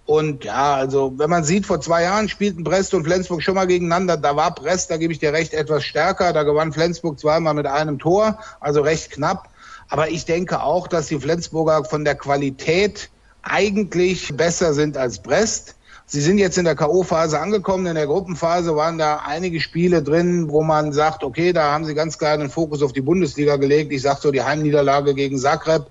Und 0.07 0.45
ja, 0.45 0.75
also 0.75 1.15
wenn 1.17 1.31
man 1.31 1.45
sieht, 1.45 1.67
vor 1.67 1.81
zwei 1.81 2.03
Jahren 2.03 2.29
spielten 2.29 2.63
Brest 2.63 2.95
und 2.95 3.05
Flensburg 3.05 3.43
schon 3.43 3.55
mal 3.55 3.67
gegeneinander. 3.67 4.17
Da 4.17 4.37
war 4.37 4.55
Brest, 4.55 4.91
da 4.91 4.99
gebe 4.99 5.13
ich 5.13 5.19
dir 5.19 5.33
recht, 5.33 5.55
etwas 5.55 5.85
stärker. 5.85 6.33
Da 6.33 6.43
gewann 6.45 6.73
Flensburg 6.73 7.19
zweimal 7.19 7.55
mit 7.55 7.67
einem 7.67 7.99
Tor, 7.99 8.39
also 8.61 8.83
recht 8.83 9.11
knapp. 9.11 9.49
Aber 9.89 10.11
ich 10.11 10.27
denke 10.27 10.63
auch, 10.63 10.87
dass 10.87 11.09
die 11.09 11.19
Flensburger 11.19 11.85
von 11.85 12.05
der 12.05 12.15
Qualität 12.15 13.11
eigentlich 13.43 14.37
besser 14.37 14.75
sind 14.75 14.97
als 14.97 15.21
Brest. 15.21 15.75
Sie 16.07 16.21
sind 16.21 16.39
jetzt 16.39 16.59
in 16.59 16.65
der 16.65 16.75
K.O.-Phase 16.75 17.37
angekommen. 17.37 17.87
In 17.87 17.95
der 17.95 18.07
Gruppenphase 18.07 18.77
waren 18.77 18.99
da 18.99 19.23
einige 19.25 19.61
Spiele 19.61 20.03
drin, 20.03 20.51
wo 20.51 20.63
man 20.63 20.93
sagt, 20.93 21.25
okay, 21.25 21.53
da 21.53 21.73
haben 21.73 21.87
sie 21.87 21.95
ganz 21.95 22.19
klar 22.19 22.37
den 22.37 22.51
Fokus 22.51 22.83
auf 22.83 22.93
die 22.93 23.01
Bundesliga 23.01 23.57
gelegt. 23.57 23.91
Ich 23.91 24.03
sage 24.03 24.21
so 24.21 24.31
die 24.31 24.43
Heimniederlage 24.43 25.15
gegen 25.15 25.39
Zagreb 25.39 25.87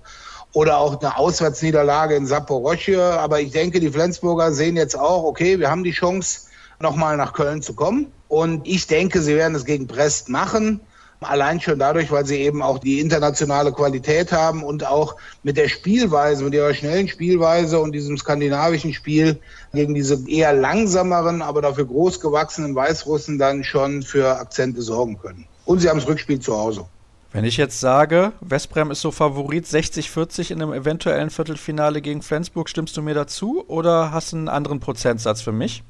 oder 0.52 0.78
auch 0.78 1.00
eine 1.00 1.16
Auswärtsniederlage 1.18 2.14
in 2.14 2.26
Saporosche. 2.26 3.02
Aber 3.02 3.40
ich 3.40 3.50
denke, 3.50 3.80
die 3.80 3.90
Flensburger 3.90 4.52
sehen 4.52 4.76
jetzt 4.76 4.96
auch, 4.96 5.24
okay, 5.24 5.58
wir 5.58 5.68
haben 5.68 5.82
die 5.82 5.90
Chance, 5.90 6.42
nochmal 6.80 7.16
nach 7.16 7.32
Köln 7.32 7.62
zu 7.62 7.74
kommen. 7.74 8.12
Und 8.28 8.66
ich 8.66 8.86
denke, 8.86 9.20
sie 9.20 9.34
werden 9.34 9.54
es 9.54 9.64
gegen 9.64 9.86
Brest 9.86 10.28
machen. 10.28 10.80
Allein 11.20 11.60
schon 11.60 11.78
dadurch, 11.78 12.10
weil 12.10 12.26
sie 12.26 12.36
eben 12.36 12.60
auch 12.62 12.78
die 12.78 13.00
internationale 13.00 13.72
Qualität 13.72 14.32
haben 14.32 14.62
und 14.62 14.86
auch 14.86 15.16
mit 15.42 15.56
der 15.56 15.68
Spielweise, 15.68 16.44
mit 16.44 16.54
ihrer 16.54 16.74
schnellen 16.74 17.08
Spielweise 17.08 17.80
und 17.80 17.92
diesem 17.92 18.18
skandinavischen 18.18 18.92
Spiel 18.92 19.38
gegen 19.72 19.94
diese 19.94 20.28
eher 20.28 20.52
langsameren, 20.52 21.40
aber 21.40 21.62
dafür 21.62 21.86
großgewachsenen 21.86 22.74
Weißrussen 22.74 23.38
dann 23.38 23.64
schon 23.64 24.02
für 24.02 24.36
Akzente 24.38 24.82
sorgen 24.82 25.18
können. 25.18 25.46
Und 25.64 25.80
sie 25.80 25.88
haben 25.88 25.98
das 25.98 26.08
Rückspiel 26.08 26.40
zu 26.40 26.56
Hause. 26.56 26.84
Wenn 27.32 27.44
ich 27.44 27.56
jetzt 27.56 27.80
sage, 27.80 28.32
Westbrem 28.40 28.92
ist 28.92 29.00
so 29.00 29.10
Favorit 29.10 29.64
60-40 29.66 30.52
in 30.52 30.62
einem 30.62 30.72
eventuellen 30.72 31.30
Viertelfinale 31.30 32.00
gegen 32.00 32.22
Flensburg, 32.22 32.68
stimmst 32.68 32.96
du 32.96 33.02
mir 33.02 33.14
dazu 33.14 33.64
oder 33.66 34.12
hast 34.12 34.32
du 34.32 34.36
einen 34.36 34.48
anderen 34.48 34.78
Prozentsatz 34.78 35.40
für 35.40 35.50
mich? 35.50 35.82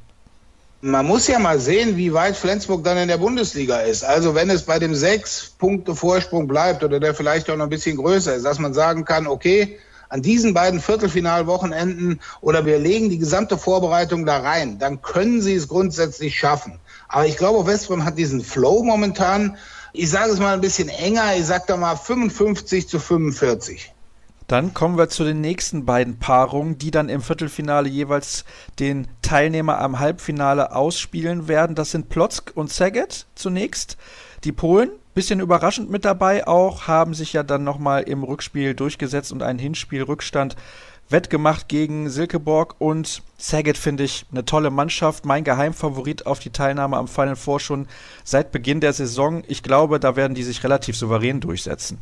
Man 0.80 1.06
muss 1.06 1.26
ja 1.28 1.38
mal 1.38 1.58
sehen, 1.58 1.96
wie 1.96 2.12
weit 2.12 2.36
Flensburg 2.36 2.84
dann 2.84 2.98
in 2.98 3.08
der 3.08 3.16
Bundesliga 3.16 3.78
ist. 3.78 4.04
Also 4.04 4.34
wenn 4.34 4.50
es 4.50 4.62
bei 4.64 4.78
dem 4.78 4.94
sechs 4.94 5.54
Punkte 5.58 5.94
Vorsprung 5.94 6.46
bleibt 6.46 6.84
oder 6.84 7.00
der 7.00 7.14
vielleicht 7.14 7.48
auch 7.48 7.56
noch 7.56 7.64
ein 7.64 7.70
bisschen 7.70 7.96
größer 7.96 8.34
ist, 8.34 8.44
dass 8.44 8.58
man 8.58 8.74
sagen 8.74 9.04
kann, 9.04 9.26
okay, 9.26 9.78
an 10.10 10.22
diesen 10.22 10.52
beiden 10.54 10.80
Viertelfinalwochenenden 10.80 12.20
oder 12.40 12.66
wir 12.66 12.78
legen 12.78 13.10
die 13.10 13.18
gesamte 13.18 13.56
Vorbereitung 13.56 14.26
da 14.26 14.38
rein, 14.38 14.78
dann 14.78 15.00
können 15.00 15.40
sie 15.40 15.54
es 15.54 15.68
grundsätzlich 15.68 16.38
schaffen. 16.38 16.78
Aber 17.08 17.26
ich 17.26 17.36
glaube, 17.36 17.66
Westbrem 17.66 18.04
hat 18.04 18.18
diesen 18.18 18.42
Flow 18.42 18.82
momentan, 18.82 19.56
ich 19.92 20.10
sage 20.10 20.32
es 20.32 20.38
mal 20.38 20.54
ein 20.54 20.60
bisschen 20.60 20.88
enger, 20.88 21.36
ich 21.36 21.46
sage 21.46 21.64
da 21.66 21.76
mal 21.76 21.96
55 21.96 22.88
zu 22.88 22.98
45. 22.98 23.93
Dann 24.46 24.74
kommen 24.74 24.98
wir 24.98 25.08
zu 25.08 25.24
den 25.24 25.40
nächsten 25.40 25.86
beiden 25.86 26.18
Paarungen, 26.18 26.76
die 26.76 26.90
dann 26.90 27.08
im 27.08 27.22
Viertelfinale 27.22 27.88
jeweils 27.88 28.44
den 28.78 29.08
Teilnehmer 29.22 29.80
am 29.80 29.98
Halbfinale 29.98 30.74
ausspielen 30.74 31.48
werden. 31.48 31.74
Das 31.74 31.90
sind 31.90 32.10
Plotzk 32.10 32.52
und 32.54 32.70
Saget 32.70 33.26
zunächst. 33.34 33.96
Die 34.44 34.52
Polen, 34.52 34.90
bisschen 35.14 35.40
überraschend 35.40 35.90
mit 35.90 36.04
dabei 36.04 36.46
auch, 36.46 36.86
haben 36.86 37.14
sich 37.14 37.32
ja 37.32 37.42
dann 37.42 37.64
nochmal 37.64 38.02
im 38.02 38.22
Rückspiel 38.22 38.74
durchgesetzt 38.74 39.32
und 39.32 39.42
einen 39.42 39.58
Hinspielrückstand 39.58 40.56
wettgemacht 41.08 41.68
gegen 41.68 42.10
Silkeborg 42.10 42.76
und 42.78 43.22
Saget 43.36 43.78
finde 43.78 44.04
ich 44.04 44.26
eine 44.30 44.44
tolle 44.44 44.70
Mannschaft. 44.70 45.24
Mein 45.24 45.44
Geheimfavorit 45.44 46.26
auf 46.26 46.38
die 46.38 46.50
Teilnahme 46.50 46.96
am 46.96 47.08
Final 47.08 47.36
Four 47.36 47.60
schon 47.60 47.88
seit 48.24 48.52
Beginn 48.52 48.80
der 48.80 48.92
Saison. 48.92 49.42
Ich 49.46 49.62
glaube, 49.62 50.00
da 50.00 50.16
werden 50.16 50.34
die 50.34 50.42
sich 50.42 50.64
relativ 50.64 50.96
souverän 50.96 51.40
durchsetzen. 51.40 51.98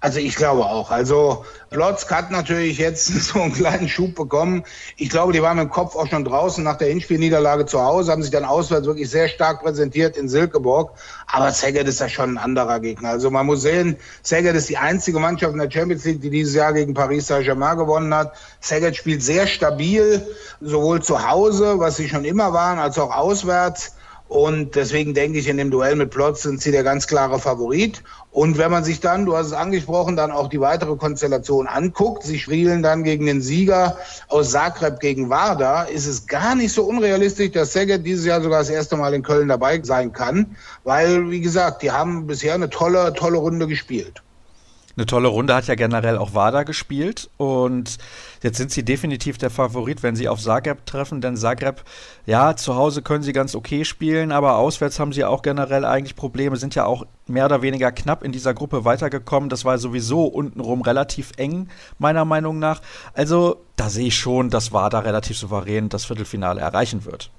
Also 0.00 0.20
ich 0.20 0.36
glaube 0.36 0.64
auch. 0.64 0.92
Also 0.92 1.44
Plotzk 1.70 2.12
hat 2.12 2.30
natürlich 2.30 2.78
jetzt 2.78 3.06
so 3.24 3.40
einen 3.40 3.52
kleinen 3.52 3.88
Schub 3.88 4.14
bekommen. 4.14 4.62
Ich 4.96 5.10
glaube, 5.10 5.32
die 5.32 5.42
waren 5.42 5.58
dem 5.58 5.70
Kopf 5.70 5.96
auch 5.96 6.06
schon 6.06 6.24
draußen 6.24 6.62
nach 6.62 6.78
der 6.78 6.88
Hinspielniederlage 6.88 7.66
zu 7.66 7.82
Hause, 7.82 8.12
haben 8.12 8.22
sich 8.22 8.30
dann 8.30 8.44
auswärts 8.44 8.86
wirklich 8.86 9.10
sehr 9.10 9.28
stark 9.28 9.62
präsentiert 9.62 10.16
in 10.16 10.28
Silkeborg. 10.28 10.92
Aber 11.26 11.50
Szeged 11.50 11.88
ist 11.88 11.98
ja 11.98 12.08
schon 12.08 12.34
ein 12.34 12.38
anderer 12.38 12.78
Gegner. 12.78 13.08
Also 13.10 13.28
man 13.30 13.46
muss 13.46 13.62
sehen, 13.62 13.96
Szeged 14.24 14.54
ist 14.54 14.68
die 14.68 14.78
einzige 14.78 15.18
Mannschaft 15.18 15.52
in 15.52 15.58
der 15.58 15.70
Champions 15.70 16.04
League, 16.04 16.20
die 16.20 16.30
dieses 16.30 16.54
Jahr 16.54 16.72
gegen 16.72 16.94
Paris 16.94 17.26
Saint-Germain 17.26 17.76
gewonnen 17.76 18.14
hat. 18.14 18.34
Szeged 18.62 18.94
spielt 18.94 19.22
sehr 19.22 19.48
stabil, 19.48 20.24
sowohl 20.60 21.02
zu 21.02 21.28
Hause, 21.28 21.80
was 21.80 21.96
sie 21.96 22.08
schon 22.08 22.24
immer 22.24 22.52
waren, 22.52 22.78
als 22.78 22.98
auch 23.00 23.14
auswärts. 23.14 23.94
Und 24.28 24.76
deswegen 24.76 25.14
denke 25.14 25.38
ich, 25.38 25.48
in 25.48 25.56
dem 25.56 25.70
Duell 25.70 25.96
mit 25.96 26.10
Plotz 26.10 26.42
sind 26.42 26.60
sie 26.60 26.70
der 26.70 26.82
ganz 26.82 27.06
klare 27.06 27.38
Favorit. 27.38 28.02
Und 28.30 28.58
wenn 28.58 28.70
man 28.70 28.84
sich 28.84 29.00
dann, 29.00 29.24
du 29.24 29.34
hast 29.34 29.46
es 29.46 29.52
angesprochen, 29.54 30.16
dann 30.16 30.30
auch 30.30 30.48
die 30.48 30.60
weitere 30.60 30.96
Konstellation 30.96 31.66
anguckt, 31.66 32.24
sie 32.24 32.38
spielen 32.38 32.82
dann 32.82 33.04
gegen 33.04 33.24
den 33.24 33.40
Sieger 33.40 33.96
aus 34.28 34.50
Zagreb 34.50 35.00
gegen 35.00 35.30
Warda, 35.30 35.84
ist 35.84 36.06
es 36.06 36.26
gar 36.26 36.54
nicht 36.54 36.72
so 36.72 36.84
unrealistisch, 36.84 37.52
dass 37.52 37.70
Szeged 37.70 38.04
dieses 38.04 38.26
Jahr 38.26 38.42
sogar 38.42 38.58
das 38.58 38.70
erste 38.70 38.96
Mal 38.96 39.14
in 39.14 39.22
Köln 39.22 39.48
dabei 39.48 39.80
sein 39.82 40.12
kann. 40.12 40.56
Weil, 40.84 41.30
wie 41.30 41.40
gesagt, 41.40 41.82
die 41.82 41.90
haben 41.90 42.26
bisher 42.26 42.54
eine 42.54 42.68
tolle, 42.68 43.14
tolle 43.14 43.38
Runde 43.38 43.66
gespielt 43.66 44.22
eine 44.98 45.06
tolle 45.06 45.28
Runde 45.28 45.54
hat 45.54 45.68
ja 45.68 45.76
generell 45.76 46.18
auch 46.18 46.34
WADA 46.34 46.64
gespielt 46.64 47.30
und 47.36 47.98
jetzt 48.42 48.58
sind 48.58 48.70
sie 48.70 48.84
definitiv 48.84 49.38
der 49.38 49.50
Favorit, 49.50 50.02
wenn 50.02 50.16
sie 50.16 50.28
auf 50.28 50.40
Zagreb 50.40 50.86
treffen, 50.86 51.20
denn 51.20 51.36
Zagreb, 51.36 51.84
ja, 52.26 52.56
zu 52.56 52.76
Hause 52.76 53.02
können 53.02 53.22
sie 53.22 53.32
ganz 53.32 53.54
okay 53.54 53.84
spielen, 53.84 54.32
aber 54.32 54.56
auswärts 54.56 54.98
haben 55.00 55.12
sie 55.12 55.24
auch 55.24 55.42
generell 55.42 55.84
eigentlich 55.84 56.16
Probleme, 56.16 56.56
sind 56.56 56.74
ja 56.74 56.84
auch 56.84 57.06
mehr 57.26 57.46
oder 57.46 57.62
weniger 57.62 57.92
knapp 57.92 58.22
in 58.22 58.32
dieser 58.32 58.54
Gruppe 58.54 58.84
weitergekommen. 58.84 59.48
Das 59.48 59.64
war 59.64 59.78
sowieso 59.78 60.24
untenrum 60.24 60.82
relativ 60.82 61.32
eng, 61.36 61.68
meiner 61.98 62.24
Meinung 62.24 62.58
nach. 62.58 62.80
Also 63.14 63.62
da 63.76 63.90
sehe 63.90 64.08
ich 64.08 64.16
schon, 64.16 64.50
dass 64.50 64.72
WADA 64.72 65.00
relativ 65.00 65.38
souverän 65.38 65.88
das 65.88 66.04
Viertelfinale 66.04 66.60
erreichen 66.60 67.04
wird. 67.04 67.30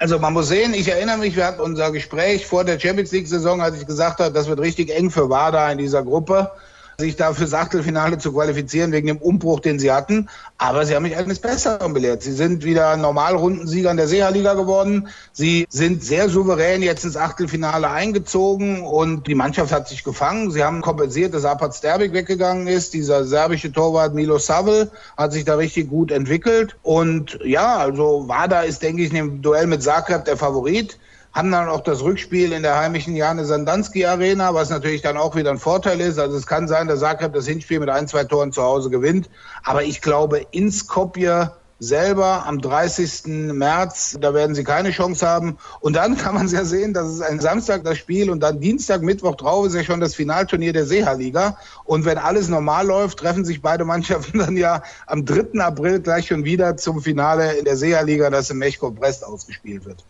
Also 0.00 0.18
man 0.18 0.32
muss 0.32 0.48
sehen, 0.48 0.74
ich 0.74 0.88
erinnere 0.88 1.18
mich, 1.18 1.34
wir 1.34 1.44
hatten 1.44 1.60
unser 1.60 1.90
Gespräch 1.90 2.46
vor 2.46 2.62
der 2.64 2.78
Champions 2.78 3.10
League-Saison, 3.10 3.60
als 3.60 3.80
ich 3.80 3.86
gesagt 3.86 4.20
habe, 4.20 4.32
das 4.32 4.46
wird 4.46 4.60
richtig 4.60 4.90
eng 4.90 5.10
für 5.10 5.28
WADA 5.28 5.72
in 5.72 5.78
dieser 5.78 6.04
Gruppe 6.04 6.52
sich 7.00 7.14
da 7.14 7.32
fürs 7.32 7.54
Achtelfinale 7.54 8.18
zu 8.18 8.32
qualifizieren 8.32 8.90
wegen 8.90 9.06
dem 9.06 9.18
Umbruch, 9.18 9.60
den 9.60 9.78
sie 9.78 9.92
hatten. 9.92 10.28
Aber 10.56 10.84
sie 10.84 10.96
haben 10.96 11.04
mich 11.04 11.16
eines 11.16 11.38
Besseren 11.38 11.94
belehrt. 11.94 12.24
Sie 12.24 12.32
sind 12.32 12.64
wieder 12.64 12.96
Normalrundensieger 12.96 13.92
in 13.92 13.96
der 13.96 14.08
Seha-Liga 14.08 14.54
geworden. 14.54 15.06
Sie 15.32 15.68
sind 15.70 16.02
sehr 16.02 16.28
souverän 16.28 16.82
jetzt 16.82 17.04
ins 17.04 17.16
Achtelfinale 17.16 17.88
eingezogen 17.88 18.82
und 18.82 19.28
die 19.28 19.36
Mannschaft 19.36 19.70
hat 19.70 19.86
sich 19.86 20.02
gefangen. 20.02 20.50
Sie 20.50 20.64
haben 20.64 20.82
kompensiert, 20.82 21.34
dass 21.34 21.44
Apat 21.44 21.76
Sterbik 21.76 22.12
weggegangen 22.14 22.66
ist. 22.66 22.94
Dieser 22.94 23.24
serbische 23.24 23.70
Torwart 23.70 24.14
Milo 24.14 24.38
Savel 24.38 24.90
hat 25.16 25.32
sich 25.32 25.44
da 25.44 25.54
richtig 25.54 25.88
gut 25.88 26.10
entwickelt. 26.10 26.78
Und 26.82 27.38
ja, 27.44 27.76
also 27.76 28.24
Wada 28.26 28.62
ist, 28.62 28.82
denke 28.82 29.02
ich, 29.02 29.10
in 29.10 29.14
dem 29.14 29.42
Duell 29.42 29.68
mit 29.68 29.84
Zagreb 29.84 30.24
der 30.24 30.36
Favorit 30.36 30.98
haben 31.32 31.50
dann 31.50 31.68
auch 31.68 31.82
das 31.82 32.02
Rückspiel 32.02 32.52
in 32.52 32.62
der 32.62 32.76
heimischen 32.78 33.14
Jane 33.14 33.44
Sandanski 33.44 34.06
Arena, 34.06 34.54
was 34.54 34.70
natürlich 34.70 35.02
dann 35.02 35.16
auch 35.16 35.36
wieder 35.36 35.50
ein 35.50 35.58
Vorteil 35.58 36.00
ist. 36.00 36.18
Also 36.18 36.36
es 36.36 36.46
kann 36.46 36.68
sein, 36.68 36.88
dass 36.88 37.00
Zagreb 37.00 37.32
das 37.32 37.46
Hinspiel 37.46 37.80
mit 37.80 37.88
ein, 37.88 38.08
zwei 38.08 38.24
Toren 38.24 38.52
zu 38.52 38.62
Hause 38.62 38.90
gewinnt. 38.90 39.28
Aber 39.62 39.82
ich 39.82 40.00
glaube, 40.00 40.46
in 40.50 40.70
Skopje 40.72 41.52
selber 41.80 42.44
am 42.46 42.60
30. 42.60 43.52
März, 43.52 44.18
da 44.20 44.34
werden 44.34 44.54
sie 44.54 44.64
keine 44.64 44.90
Chance 44.90 45.26
haben. 45.26 45.58
Und 45.80 45.94
dann 45.94 46.16
kann 46.16 46.34
man 46.34 46.48
ja 46.48 46.64
sehen, 46.64 46.92
dass 46.92 47.08
es 47.08 47.20
ein 47.20 47.40
Samstag 47.40 47.84
das 47.84 47.98
Spiel 47.98 48.30
und 48.30 48.40
dann 48.40 48.60
Dienstag, 48.60 49.02
Mittwoch 49.02 49.36
drauf 49.36 49.66
ist 49.66 49.74
ja 49.74 49.84
schon 49.84 50.00
das 50.00 50.14
Finalturnier 50.14 50.72
der 50.72 50.86
Seha-Liga. 50.86 51.56
Und 51.84 52.04
wenn 52.04 52.18
alles 52.18 52.48
normal 52.48 52.86
läuft, 52.86 53.20
treffen 53.20 53.44
sich 53.44 53.62
beide 53.62 53.84
Mannschaften 53.84 54.38
dann 54.40 54.56
ja 54.56 54.82
am 55.06 55.24
3. 55.24 55.60
April 55.60 56.00
gleich 56.00 56.26
schon 56.26 56.44
wieder 56.44 56.76
zum 56.76 57.00
Finale 57.00 57.52
in 57.52 57.64
der 57.64 57.76
Seha-Liga, 57.76 58.30
das 58.30 58.50
in 58.50 58.58
Mechko-Brest 58.58 59.24
ausgespielt 59.24 59.84
wird. 59.84 60.04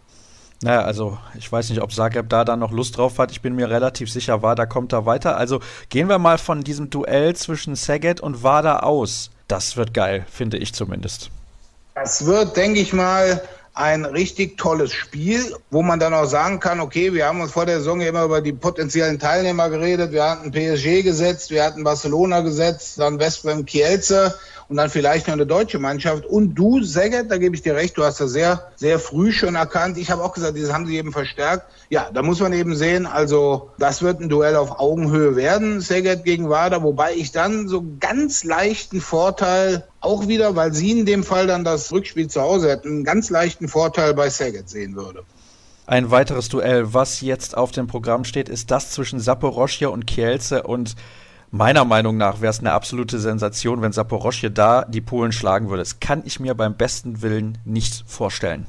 Naja, 0.60 0.82
also 0.82 1.18
ich 1.36 1.50
weiß 1.50 1.70
nicht, 1.70 1.80
ob 1.80 1.92
Zagreb 1.92 2.28
da 2.28 2.44
dann 2.44 2.58
noch 2.58 2.72
Lust 2.72 2.96
drauf 2.96 3.18
hat. 3.18 3.30
Ich 3.30 3.42
bin 3.42 3.54
mir 3.54 3.70
relativ 3.70 4.10
sicher, 4.10 4.42
Wada 4.42 4.66
kommt 4.66 4.92
da 4.92 5.06
weiter. 5.06 5.36
Also 5.36 5.60
gehen 5.88 6.08
wir 6.08 6.18
mal 6.18 6.38
von 6.38 6.62
diesem 6.62 6.90
Duell 6.90 7.36
zwischen 7.36 7.76
Saget 7.76 8.20
und 8.20 8.42
Wada 8.42 8.80
aus. 8.80 9.30
Das 9.46 9.76
wird 9.76 9.94
geil, 9.94 10.26
finde 10.30 10.58
ich 10.58 10.74
zumindest. 10.74 11.30
Das 11.94 12.26
wird, 12.26 12.56
denke 12.56 12.80
ich 12.80 12.92
mal, 12.92 13.40
ein 13.78 14.04
richtig 14.04 14.58
tolles 14.58 14.92
Spiel, 14.92 15.54
wo 15.70 15.82
man 15.82 16.00
dann 16.00 16.12
auch 16.12 16.24
sagen 16.24 16.58
kann, 16.58 16.80
okay, 16.80 17.12
wir 17.12 17.26
haben 17.26 17.40
uns 17.40 17.52
vor 17.52 17.64
der 17.64 17.78
Saison 17.78 18.00
immer 18.00 18.24
über 18.24 18.40
die 18.40 18.52
potenziellen 18.52 19.20
Teilnehmer 19.20 19.70
geredet. 19.70 20.10
Wir 20.10 20.28
hatten 20.28 20.50
PSG 20.50 21.02
gesetzt, 21.04 21.50
wir 21.50 21.64
hatten 21.64 21.84
Barcelona 21.84 22.40
gesetzt, 22.40 22.98
dann 22.98 23.20
Westbrem 23.20 23.64
Kielce 23.64 24.34
und 24.68 24.76
dann 24.76 24.90
vielleicht 24.90 25.26
noch 25.26 25.34
eine 25.34 25.46
deutsche 25.46 25.78
Mannschaft. 25.78 26.26
Und 26.26 26.54
du, 26.54 26.82
Seget, 26.82 27.30
da 27.30 27.38
gebe 27.38 27.54
ich 27.56 27.62
dir 27.62 27.74
recht, 27.74 27.96
du 27.96 28.04
hast 28.04 28.20
das 28.20 28.32
sehr, 28.32 28.70
sehr 28.76 28.98
früh 28.98 29.32
schon 29.32 29.54
erkannt. 29.54 29.96
Ich 29.96 30.10
habe 30.10 30.22
auch 30.22 30.32
gesagt, 30.32 30.58
das 30.58 30.72
haben 30.72 30.86
sie 30.86 30.96
eben 30.96 31.12
verstärkt. 31.12 31.64
Ja, 31.88 32.10
da 32.12 32.22
muss 32.22 32.40
man 32.40 32.52
eben 32.52 32.76
sehen, 32.76 33.06
also 33.06 33.70
das 33.78 34.02
wird 34.02 34.20
ein 34.20 34.28
Duell 34.28 34.56
auf 34.56 34.78
Augenhöhe 34.78 35.36
werden, 35.36 35.80
Seget 35.80 36.24
gegen 36.24 36.50
Wader, 36.50 36.82
wobei 36.82 37.14
ich 37.14 37.32
dann 37.32 37.66
so 37.66 37.82
ganz 37.98 38.44
leichten 38.44 39.00
Vorteil 39.00 39.84
auch 40.00 40.28
wieder, 40.28 40.54
weil 40.54 40.74
sie 40.74 40.90
in 40.90 41.06
dem 41.06 41.24
Fall 41.24 41.46
dann 41.46 41.64
das 41.64 41.90
Rückspiel 41.90 42.28
zu 42.28 42.42
Hause 42.42 42.70
hätten, 42.70 42.88
einen 42.88 43.04
ganz 43.04 43.30
leichten 43.30 43.68
Vorteil 43.68 44.12
bei 44.12 44.28
Saget 44.28 44.68
sehen 44.68 44.96
würde. 44.96 45.22
Ein 45.86 46.10
weiteres 46.10 46.50
Duell, 46.50 46.92
was 46.92 47.22
jetzt 47.22 47.56
auf 47.56 47.70
dem 47.70 47.86
Programm 47.86 48.24
steht, 48.24 48.50
ist 48.50 48.70
das 48.70 48.90
zwischen 48.90 49.20
Saporoschje 49.20 49.88
und 49.88 50.06
Kielce 50.06 50.62
und 50.62 50.94
Meiner 51.50 51.86
Meinung 51.86 52.18
nach 52.18 52.42
wäre 52.42 52.50
es 52.50 52.58
eine 52.58 52.72
absolute 52.72 53.18
Sensation, 53.18 53.80
wenn 53.80 53.92
Saporoschje 53.92 54.50
da 54.50 54.84
die 54.84 55.00
Polen 55.00 55.32
schlagen 55.32 55.70
würde. 55.70 55.82
Das 55.82 55.98
kann 55.98 56.22
ich 56.26 56.40
mir 56.40 56.54
beim 56.54 56.76
besten 56.76 57.22
Willen 57.22 57.56
nicht 57.64 58.04
vorstellen. 58.06 58.66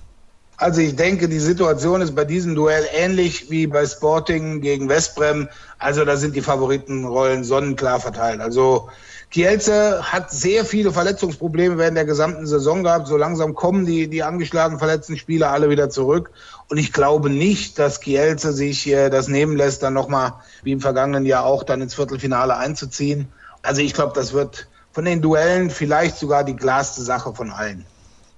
Also 0.56 0.82
ich 0.82 0.96
denke, 0.96 1.28
die 1.28 1.40
Situation 1.40 2.02
ist 2.02 2.16
bei 2.16 2.26
diesem 2.26 2.56
Duell 2.56 2.86
ähnlich 2.94 3.50
wie 3.50 3.68
bei 3.68 3.86
Sporting 3.86 4.62
gegen 4.62 4.88
Westbrem. 4.88 5.50
Also 5.78 6.06
da 6.06 6.16
sind 6.16 6.36
die 6.36 6.42
Favoritenrollen 6.42 7.44
sonnenklar 7.44 8.00
verteilt. 8.00 8.40
Also 8.42 8.90
Kielce 9.32 10.12
hat 10.12 10.32
sehr 10.32 10.66
viele 10.66 10.92
Verletzungsprobleme 10.92 11.78
während 11.78 11.96
der 11.96 12.06
gesamten 12.06 12.48
Saison 12.48 12.84
gehabt. 12.84 13.08
So 13.08 13.16
langsam 13.16 13.54
kommen 13.54 13.86
die, 13.86 14.08
die 14.08 14.24
angeschlagenen 14.24 14.80
verletzten 14.80 15.18
Spieler 15.18 15.52
alle 15.52 15.70
wieder 15.70 15.92
zurück. 15.92 16.32
Und 16.68 16.78
ich 16.78 16.94
glaube 16.94 17.30
nicht, 17.30 17.78
dass 17.78 18.02
Kielce 18.02 18.54
sich 18.54 18.88
äh, 18.88 19.10
das 19.10 19.28
nehmen 19.28 19.56
lässt, 19.56 19.84
dann 19.84 19.94
nochmal, 19.94 20.34
wie 20.64 20.72
im 20.72 20.82
vergangenen 20.82 21.26
Jahr 21.28 21.46
auch, 21.46 21.64
dann 21.64 21.82
ins 21.82 21.94
Viertelfinale 21.94 22.58
einzuziehen. 22.58 23.28
Also 23.62 23.82
ich 23.82 23.94
glaube, 23.94 24.14
das 24.16 24.34
wird 24.34 24.68
von 24.92 25.06
den 25.06 25.22
Duellen 25.22 25.70
vielleicht 25.70 26.18
sogar 26.18 26.44
die 26.44 26.56
klarste 26.56 27.04
Sache 27.04 27.34
von 27.36 27.52
allen. 27.52 27.86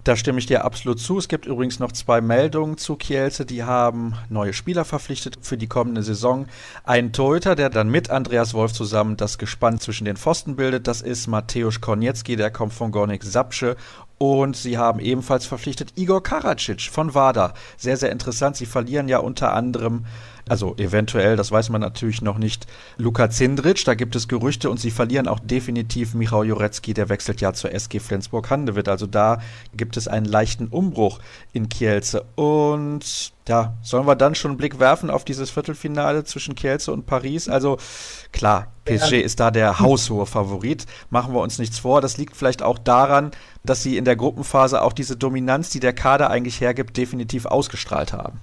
Da 0.03 0.15
stimme 0.15 0.39
ich 0.39 0.47
dir 0.47 0.65
absolut 0.65 0.99
zu. 0.99 1.19
Es 1.19 1.27
gibt 1.27 1.45
übrigens 1.45 1.77
noch 1.77 1.91
zwei 1.91 2.21
Meldungen 2.21 2.77
zu 2.77 2.95
Kielce. 2.95 3.45
Die 3.45 3.63
haben 3.63 4.15
neue 4.29 4.51
Spieler 4.51 4.83
verpflichtet 4.83 5.37
für 5.41 5.57
die 5.57 5.67
kommende 5.67 6.01
Saison. 6.01 6.47
Ein 6.83 7.13
Torhüter, 7.13 7.55
der 7.55 7.69
dann 7.69 7.89
mit 7.89 8.09
Andreas 8.09 8.55
Wolf 8.55 8.73
zusammen 8.73 9.15
das 9.15 9.37
Gespann 9.37 9.79
zwischen 9.79 10.05
den 10.05 10.17
Pfosten 10.17 10.55
bildet, 10.55 10.87
das 10.87 11.01
ist 11.01 11.27
Mateusz 11.27 11.81
Korniecki, 11.81 12.35
der 12.35 12.49
kommt 12.49 12.73
von 12.73 12.91
Gornik 12.91 13.23
Sapsche. 13.23 13.75
Und 14.17 14.55
sie 14.55 14.77
haben 14.77 14.99
ebenfalls 14.99 15.45
verpflichtet 15.45 15.93
Igor 15.95 16.21
Karacic 16.23 16.81
von 16.91 17.13
WADA. 17.13 17.53
Sehr, 17.77 17.97
sehr 17.97 18.11
interessant. 18.11 18.55
Sie 18.55 18.67
verlieren 18.67 19.07
ja 19.07 19.19
unter 19.19 19.53
anderem 19.53 20.05
also 20.49 20.75
eventuell, 20.77 21.35
das 21.35 21.51
weiß 21.51 21.69
man 21.69 21.81
natürlich 21.81 22.21
noch 22.21 22.37
nicht, 22.37 22.67
Luka 22.97 23.29
Zindric, 23.29 23.85
da 23.85 23.93
gibt 23.93 24.15
es 24.15 24.27
Gerüchte 24.27 24.69
und 24.69 24.79
sie 24.79 24.91
verlieren 24.91 25.27
auch 25.27 25.39
definitiv 25.39 26.13
Michał 26.13 26.43
Jurecki, 26.43 26.93
der 26.93 27.09
wechselt 27.09 27.41
ja 27.41 27.53
zur 27.53 27.71
SG 27.71 27.99
Flensburg-Handewitt. 27.99 28.89
Also 28.89 29.07
da 29.07 29.39
gibt 29.75 29.97
es 29.97 30.07
einen 30.07 30.25
leichten 30.25 30.67
Umbruch 30.67 31.19
in 31.53 31.69
Kielce. 31.69 32.25
Und 32.35 33.33
ja, 33.47 33.73
sollen 33.81 34.07
wir 34.07 34.15
dann 34.15 34.35
schon 34.35 34.51
einen 34.51 34.57
Blick 34.57 34.79
werfen 34.79 35.09
auf 35.09 35.25
dieses 35.25 35.49
Viertelfinale 35.49 36.23
zwischen 36.23 36.55
Kielce 36.55 36.89
und 36.89 37.05
Paris? 37.05 37.49
Also 37.49 37.77
klar, 38.31 38.67
PSG 38.85 39.21
ist 39.21 39.39
da 39.39 39.51
der 39.51 39.79
haushohe 39.79 40.25
Favorit. 40.25 40.85
Machen 41.09 41.33
wir 41.33 41.41
uns 41.41 41.59
nichts 41.59 41.79
vor. 41.79 42.01
Das 42.01 42.17
liegt 42.17 42.35
vielleicht 42.35 42.61
auch 42.61 42.79
daran, 42.79 43.31
dass 43.63 43.83
sie 43.83 43.97
in 43.97 44.05
der 44.05 44.15
Gruppenphase 44.15 44.81
auch 44.81 44.93
diese 44.93 45.17
Dominanz, 45.17 45.69
die 45.69 45.79
der 45.79 45.93
Kader 45.93 46.29
eigentlich 46.29 46.61
hergibt, 46.61 46.97
definitiv 46.97 47.45
ausgestrahlt 47.45 48.13
haben. 48.13 48.39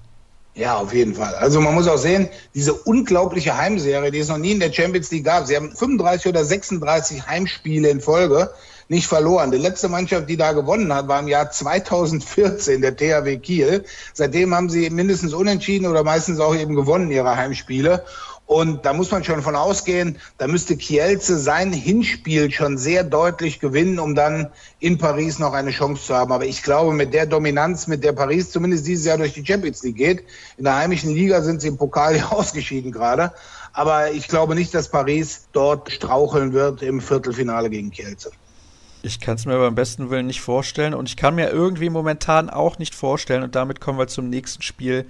Ja, 0.59 0.77
auf 0.79 0.93
jeden 0.93 1.15
Fall. 1.15 1.37
Also 1.37 1.61
man 1.61 1.73
muss 1.73 1.87
auch 1.87 1.99
sehen, 1.99 2.29
diese 2.53 2.73
unglaubliche 2.73 3.57
Heimserie, 3.57 4.11
die 4.11 4.19
es 4.19 4.29
noch 4.29 4.39
nie 4.39 4.51
in 4.51 4.59
der 4.59 4.73
Champions 4.73 5.09
League 5.13 5.25
gab. 5.25 5.47
Sie 5.47 5.55
haben 5.55 5.71
35 5.71 6.27
oder 6.27 6.45
36 6.45 7.29
Heimspiele 7.29 7.89
in 7.89 8.01
Folge 8.01 8.51
nicht 8.89 9.07
verloren. 9.07 9.53
Die 9.53 9.59
letzte 9.59 9.89
Mannschaft, 9.89 10.29
die 10.29 10.37
da 10.37 10.51
gewonnen 10.51 10.93
hat, 10.93 11.07
war 11.07 11.21
im 11.21 11.29
Jahr 11.29 11.53
2014 11.53 12.81
der 12.81 12.97
THW 12.97 13.37
Kiel. 13.39 13.85
Seitdem 14.15 14.53
haben 14.53 14.69
sie 14.69 14.91
mindestens 14.91 15.33
unentschieden 15.33 15.87
oder 15.87 16.03
meistens 16.03 16.41
auch 16.41 16.57
eben 16.57 16.75
gewonnen 16.75 17.13
ihre 17.13 17.37
Heimspiele. 17.37 18.05
Und 18.49 18.87
da 18.87 18.95
muss 18.95 19.11
man 19.11 19.23
schon 19.23 19.43
von 19.43 19.55
ausgehen, 19.55 20.17
da 20.39 20.47
müsste 20.47 20.75
Kielce 20.75 21.39
sein 21.39 21.71
Hinspiel 21.71 22.51
schon 22.51 22.79
sehr 22.79 23.05
deutlich 23.05 23.61
gewinnen, 23.61 23.99
um 23.99 24.15
dann 24.15 24.49
in 24.81 24.97
Paris 24.97 25.39
noch 25.39 25.53
eine 25.53 25.71
Chance 25.71 26.07
zu 26.07 26.15
haben. 26.15 26.33
Aber 26.33 26.47
ich 26.47 26.63
glaube, 26.63 26.95
mit 26.95 27.13
der 27.13 27.27
Dominanz, 27.27 27.87
mit 27.89 28.03
der 28.03 28.13
Paris 28.13 28.51
zumindest 28.51 28.87
dieses 28.87 29.05
Jahr 29.05 29.19
durch 29.19 29.35
die 29.35 29.45
Champions 29.45 29.83
League 29.83 29.97
geht, 29.97 30.25
in 30.57 30.65
der 30.65 30.77
heimischen 30.77 31.15
Liga 31.15 31.43
sind 31.43 31.61
sie 31.61 31.69
im 31.69 31.77
Pokal 31.77 32.17
ja 32.17 32.31
ausgeschieden 32.31 32.91
gerade. 32.91 33.35
Aber 33.75 34.11
ich 34.13 34.29
glaube 34.29 34.55
nicht, 34.55 34.73
dass 34.73 34.89
Paris 34.89 35.49
dort 35.53 35.93
straucheln 35.93 36.55
wird 36.55 36.81
im 36.81 37.03
Viertelfinale 37.03 37.69
gegen 37.69 37.91
Kielce. 37.91 38.31
Ich 39.03 39.21
kann 39.21 39.35
es 39.35 39.45
mir 39.45 39.59
beim 39.59 39.75
besten 39.75 40.09
Willen 40.09 40.27
nicht 40.27 40.41
vorstellen 40.41 40.95
und 40.95 41.07
ich 41.07 41.19
kann 41.19 41.35
mir 41.35 41.51
irgendwie 41.51 41.91
momentan 41.91 42.49
auch 42.49 42.79
nicht 42.79 42.95
vorstellen 42.95 43.43
und 43.43 43.55
damit 43.55 43.83
kommen 43.83 43.99
wir 43.99 44.09
zum 44.09 44.31
nächsten 44.31 44.63
Spiel 44.63 45.05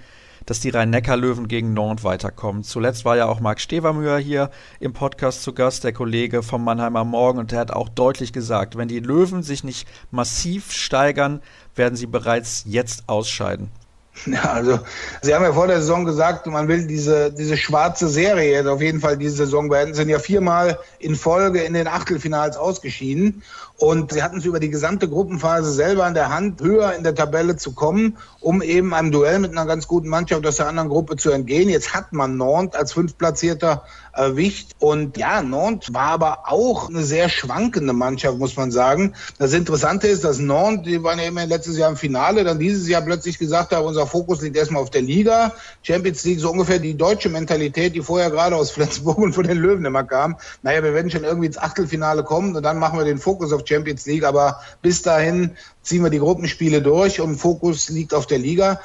dass 0.45 0.59
die 0.59 0.69
Rhein-Neckar-Löwen 0.69 1.47
gegen 1.47 1.73
Nantes 1.73 2.03
weiterkommen. 2.03 2.63
Zuletzt 2.63 3.05
war 3.05 3.17
ja 3.17 3.25
auch 3.25 3.39
Marc 3.39 3.59
Stevermüher 3.59 4.17
hier 4.17 4.49
im 4.79 4.93
Podcast 4.93 5.43
zu 5.43 5.53
Gast, 5.53 5.83
der 5.83 5.93
Kollege 5.93 6.43
vom 6.43 6.63
Mannheimer 6.63 7.03
Morgen, 7.03 7.39
und 7.39 7.51
der 7.51 7.59
hat 7.59 7.71
auch 7.71 7.89
deutlich 7.89 8.33
gesagt, 8.33 8.77
wenn 8.77 8.87
die 8.87 8.99
Löwen 8.99 9.43
sich 9.43 9.63
nicht 9.63 9.87
massiv 10.11 10.71
steigern, 10.71 11.41
werden 11.75 11.95
sie 11.95 12.07
bereits 12.07 12.63
jetzt 12.65 13.03
ausscheiden. 13.07 13.71
Ja, 14.25 14.51
also 14.51 14.79
Sie 15.21 15.33
haben 15.33 15.43
ja 15.43 15.53
vor 15.53 15.67
der 15.67 15.81
Saison 15.81 16.05
gesagt, 16.05 16.45
man 16.47 16.67
will 16.67 16.87
diese, 16.87 17.31
diese 17.31 17.57
schwarze 17.57 18.07
Serie 18.07 18.51
jetzt 18.51 18.67
auf 18.67 18.81
jeden 18.81 18.99
Fall 18.99 19.17
diese 19.17 19.37
Saison 19.37 19.69
beenden. 19.69 19.93
Sind 19.93 20.09
ja 20.09 20.19
viermal 20.19 20.79
in 20.99 21.15
Folge 21.15 21.61
in 21.61 21.73
den 21.73 21.87
Achtelfinals 21.87 22.57
ausgeschieden. 22.57 23.43
Und 23.79 24.11
sie 24.11 24.21
hatten 24.21 24.39
es 24.39 24.45
über 24.45 24.59
die 24.59 24.69
gesamte 24.69 25.07
Gruppenphase 25.07 25.71
selber 25.71 26.05
in 26.05 26.13
der 26.13 26.29
Hand, 26.29 26.61
höher 26.61 26.93
in 26.95 27.03
der 27.03 27.15
Tabelle 27.15 27.55
zu 27.55 27.71
kommen, 27.71 28.17
um 28.41 28.61
eben 28.61 28.93
einem 28.93 29.11
Duell 29.11 29.39
mit 29.39 29.51
einer 29.51 29.65
ganz 29.65 29.87
guten 29.87 30.09
Mannschaft 30.09 30.45
aus 30.45 30.57
der 30.57 30.67
anderen 30.67 30.89
Gruppe 30.89 31.15
zu 31.15 31.31
entgehen. 31.31 31.69
Jetzt 31.69 31.93
hat 31.93 32.11
man 32.11 32.35
Nantes 32.35 32.77
als 32.77 32.91
Fünftplatzierter 32.91 33.83
erwischt. 34.11 34.71
Und 34.79 35.17
ja, 35.17 35.41
Nantes 35.41 35.93
war 35.93 36.07
aber 36.07 36.39
auch 36.47 36.89
eine 36.89 37.03
sehr 37.03 37.29
schwankende 37.29 37.93
Mannschaft, 37.93 38.37
muss 38.37 38.57
man 38.57 38.69
sagen. 38.69 39.13
Das 39.37 39.53
Interessante 39.53 40.07
ist, 40.07 40.25
dass 40.25 40.39
Nantes, 40.39 40.85
die 40.85 41.01
waren 41.01 41.17
ja 41.17 41.25
immer 41.25 41.45
letztes 41.45 41.77
Jahr 41.77 41.89
im 41.89 41.95
Finale, 41.95 42.43
dann 42.43 42.59
dieses 42.59 42.87
Jahr 42.89 43.01
plötzlich 43.01 43.39
gesagt 43.39 43.73
haben, 43.73 43.85
unser 43.85 44.07
Fokus 44.07 44.41
liegt 44.41 44.57
erstmal 44.57 44.83
auf 44.83 44.89
der 44.89 45.03
Liga. 45.03 45.53
Champions 45.83 46.25
League, 46.25 46.41
so 46.41 46.51
ungefähr 46.51 46.79
die 46.79 46.97
deutsche 46.97 47.29
Mentalität, 47.29 47.95
die 47.95 48.01
vorher 48.01 48.29
gerade 48.29 48.57
aus 48.57 48.71
Flensburg 48.71 49.19
und 49.19 49.33
von 49.33 49.47
den 49.47 49.57
Löwen 49.57 49.85
immer 49.85 50.03
kam. 50.03 50.35
Naja, 50.63 50.83
wir 50.83 50.93
werden 50.93 51.09
schon 51.09 51.23
irgendwie 51.23 51.47
ins 51.47 51.57
Achtelfinale 51.57 52.25
kommen 52.25 52.53
und 52.55 52.63
dann 52.63 52.77
machen 52.77 52.99
wir 52.99 53.05
den 53.05 53.19
Fokus 53.19 53.53
auf 53.53 53.63
Champions 53.69 54.05
League. 54.05 54.25
Aber 54.25 54.59
bis 54.81 55.01
dahin 55.01 55.51
ziehen 55.83 56.03
wir 56.03 56.09
die 56.09 56.19
Gruppenspiele 56.19 56.81
durch 56.81 57.21
und 57.21 57.37
Fokus 57.37 57.89
liegt 57.89 58.13
auf 58.13 58.27
der 58.27 58.39
Liga. 58.39 58.79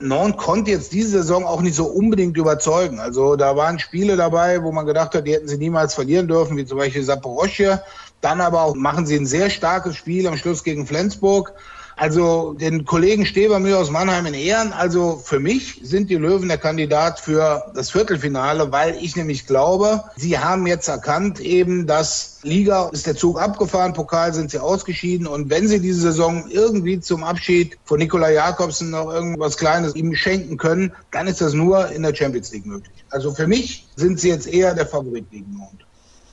Nantes 0.00 0.42
konnte 0.42 0.70
jetzt 0.70 0.92
diese 0.92 1.10
Saison 1.10 1.44
auch 1.44 1.60
nicht 1.60 1.74
so 1.74 1.86
unbedingt 1.86 2.36
überzeugen. 2.36 3.00
Also 3.00 3.36
da 3.36 3.56
waren 3.56 3.78
Spiele 3.78 4.16
dabei, 4.16 4.62
wo 4.62 4.70
man 4.70 4.86
gedacht 4.86 5.14
hat, 5.14 5.26
die 5.26 5.34
hätten 5.34 5.48
sie 5.48 5.58
niemals 5.58 5.94
verlieren 5.94 6.28
dürfen, 6.28 6.56
wie 6.56 6.64
zum 6.64 6.78
Beispiel 6.78 7.02
Saporosche. 7.02 7.82
Dann 8.20 8.40
aber 8.40 8.62
auch 8.62 8.74
machen 8.74 9.06
sie 9.06 9.16
ein 9.16 9.26
sehr 9.26 9.50
starkes 9.50 9.96
Spiel 9.96 10.26
am 10.26 10.36
Schluss 10.36 10.62
gegen 10.64 10.86
Flensburg. 10.86 11.52
Also 11.98 12.52
den 12.52 12.84
Kollegen 12.84 13.26
Stebermühe 13.26 13.76
aus 13.76 13.90
Mannheim 13.90 14.26
in 14.26 14.34
Ehren. 14.34 14.72
Also 14.72 15.20
für 15.22 15.40
mich 15.40 15.80
sind 15.82 16.10
die 16.10 16.14
Löwen 16.14 16.46
der 16.46 16.58
Kandidat 16.58 17.18
für 17.18 17.72
das 17.74 17.90
Viertelfinale, 17.90 18.70
weil 18.70 18.96
ich 19.02 19.16
nämlich 19.16 19.48
glaube, 19.48 20.04
sie 20.16 20.38
haben 20.38 20.68
jetzt 20.68 20.86
erkannt 20.86 21.40
eben, 21.40 21.88
dass 21.88 22.37
Liga 22.48 22.88
ist 22.92 23.06
der 23.06 23.16
Zug 23.16 23.40
abgefahren, 23.40 23.92
Pokal 23.92 24.34
sind 24.34 24.50
sie 24.50 24.58
ausgeschieden 24.58 25.26
und 25.26 25.50
wenn 25.50 25.68
sie 25.68 25.80
diese 25.80 26.00
Saison 26.00 26.48
irgendwie 26.50 27.00
zum 27.00 27.24
Abschied 27.24 27.78
von 27.84 27.98
Nikola 27.98 28.30
Jakobsen 28.30 28.90
noch 28.90 29.12
irgendwas 29.12 29.56
Kleines 29.56 29.94
ihm 29.94 30.14
schenken 30.14 30.56
können, 30.56 30.92
dann 31.10 31.26
ist 31.26 31.40
das 31.40 31.52
nur 31.52 31.88
in 31.90 32.02
der 32.02 32.14
Champions 32.14 32.52
League 32.52 32.66
möglich. 32.66 33.04
Also 33.10 33.34
für 33.34 33.46
mich 33.46 33.88
sind 33.96 34.18
sie 34.18 34.28
jetzt 34.28 34.46
eher 34.46 34.74
der 34.74 34.86
Favorit 34.86 35.30
gegen 35.30 35.52
Mond. 35.52 35.87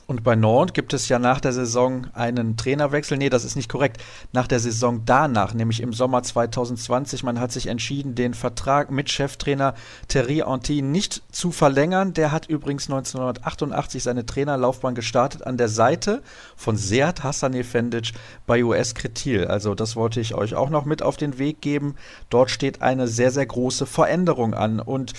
Und 0.08 0.24
bei 0.24 0.36
Nantes 0.36 0.74
gibt 0.74 0.94
es 0.94 1.10
ja 1.10 1.18
nach 1.18 1.40
der 1.40 1.52
Saison 1.52 2.08
einen 2.14 2.58
Trainerwechsel. 2.58 3.18
Nee, 3.18 3.30
das 3.30 3.44
ist 3.44 3.56
nicht 3.56 3.70
korrekt. 3.70 3.98
Nach 4.34 4.48
der 4.48 4.60
Saison 4.60 5.02
danach, 5.06 5.56
nämlich 5.56 5.82
im 5.82 5.94
Sommer 5.94 6.22
2020, 6.22 7.24
man 7.24 7.40
hat 7.40 7.52
sich 7.52 7.68
entschieden, 7.68 8.14
den 8.14 8.36
Vertrag 8.36 8.92
mit 8.92 9.10
Cheftrainer 9.10 9.74
Thierry 10.08 10.44
Anti 10.44 10.84
nicht 10.84 11.24
zu 11.32 11.52
verlängern. 11.52 12.14
Der 12.14 12.32
hat 12.32 12.48
übrigens 12.48 12.86
1988 12.86 14.04
seine 14.04 14.28
Trainerlaufbahn 14.28 14.94
gestartet 14.94 15.42
an 15.46 15.58
der 15.58 15.70
Seite 15.70 16.22
von 16.56 16.78
Seat 16.78 17.24
Hassanefendic 17.24 18.12
bei 18.46 18.64
US 18.64 18.94
Kretil. 18.94 19.48
Also 19.48 19.74
das 19.74 19.96
wollte 19.96 20.20
ich 20.20 20.36
euch 20.36 20.54
auch 20.54 20.70
noch 20.70 20.86
mit 20.86 21.02
auf 21.02 21.18
den 21.18 21.40
Weg 21.40 21.62
geben. 21.62 21.96
Dort 22.30 22.52
steht 22.52 22.84
eine 22.84 23.08
sehr, 23.08 23.32
sehr 23.32 23.48
große 23.48 23.88
Veränderung 23.88 24.54
an. 24.54 24.80
Und 24.80 25.14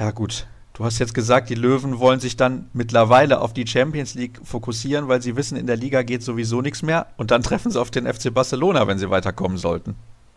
ja 0.00 0.10
gut, 0.10 0.48
Du 0.76 0.84
hast 0.84 0.98
jetzt 0.98 1.14
gesagt, 1.14 1.50
die 1.50 1.54
Löwen 1.54 2.00
wollen 2.00 2.18
sich 2.18 2.36
dann 2.36 2.68
mittlerweile 2.72 3.40
auf 3.40 3.52
die 3.52 3.64
Champions 3.64 4.14
League 4.14 4.40
fokussieren, 4.42 5.06
weil 5.06 5.22
sie 5.22 5.36
wissen, 5.36 5.56
in 5.56 5.68
der 5.68 5.76
Liga 5.76 6.02
geht 6.02 6.24
sowieso 6.24 6.62
nichts 6.62 6.82
mehr. 6.82 7.06
Und 7.16 7.30
dann 7.30 7.44
treffen 7.44 7.70
sie 7.70 7.80
auf 7.80 7.92
den 7.92 8.12
FC 8.12 8.34
Barcelona, 8.34 8.88
wenn 8.88 8.98
sie 8.98 9.08
weiterkommen 9.08 9.56
sollten. 9.56 9.94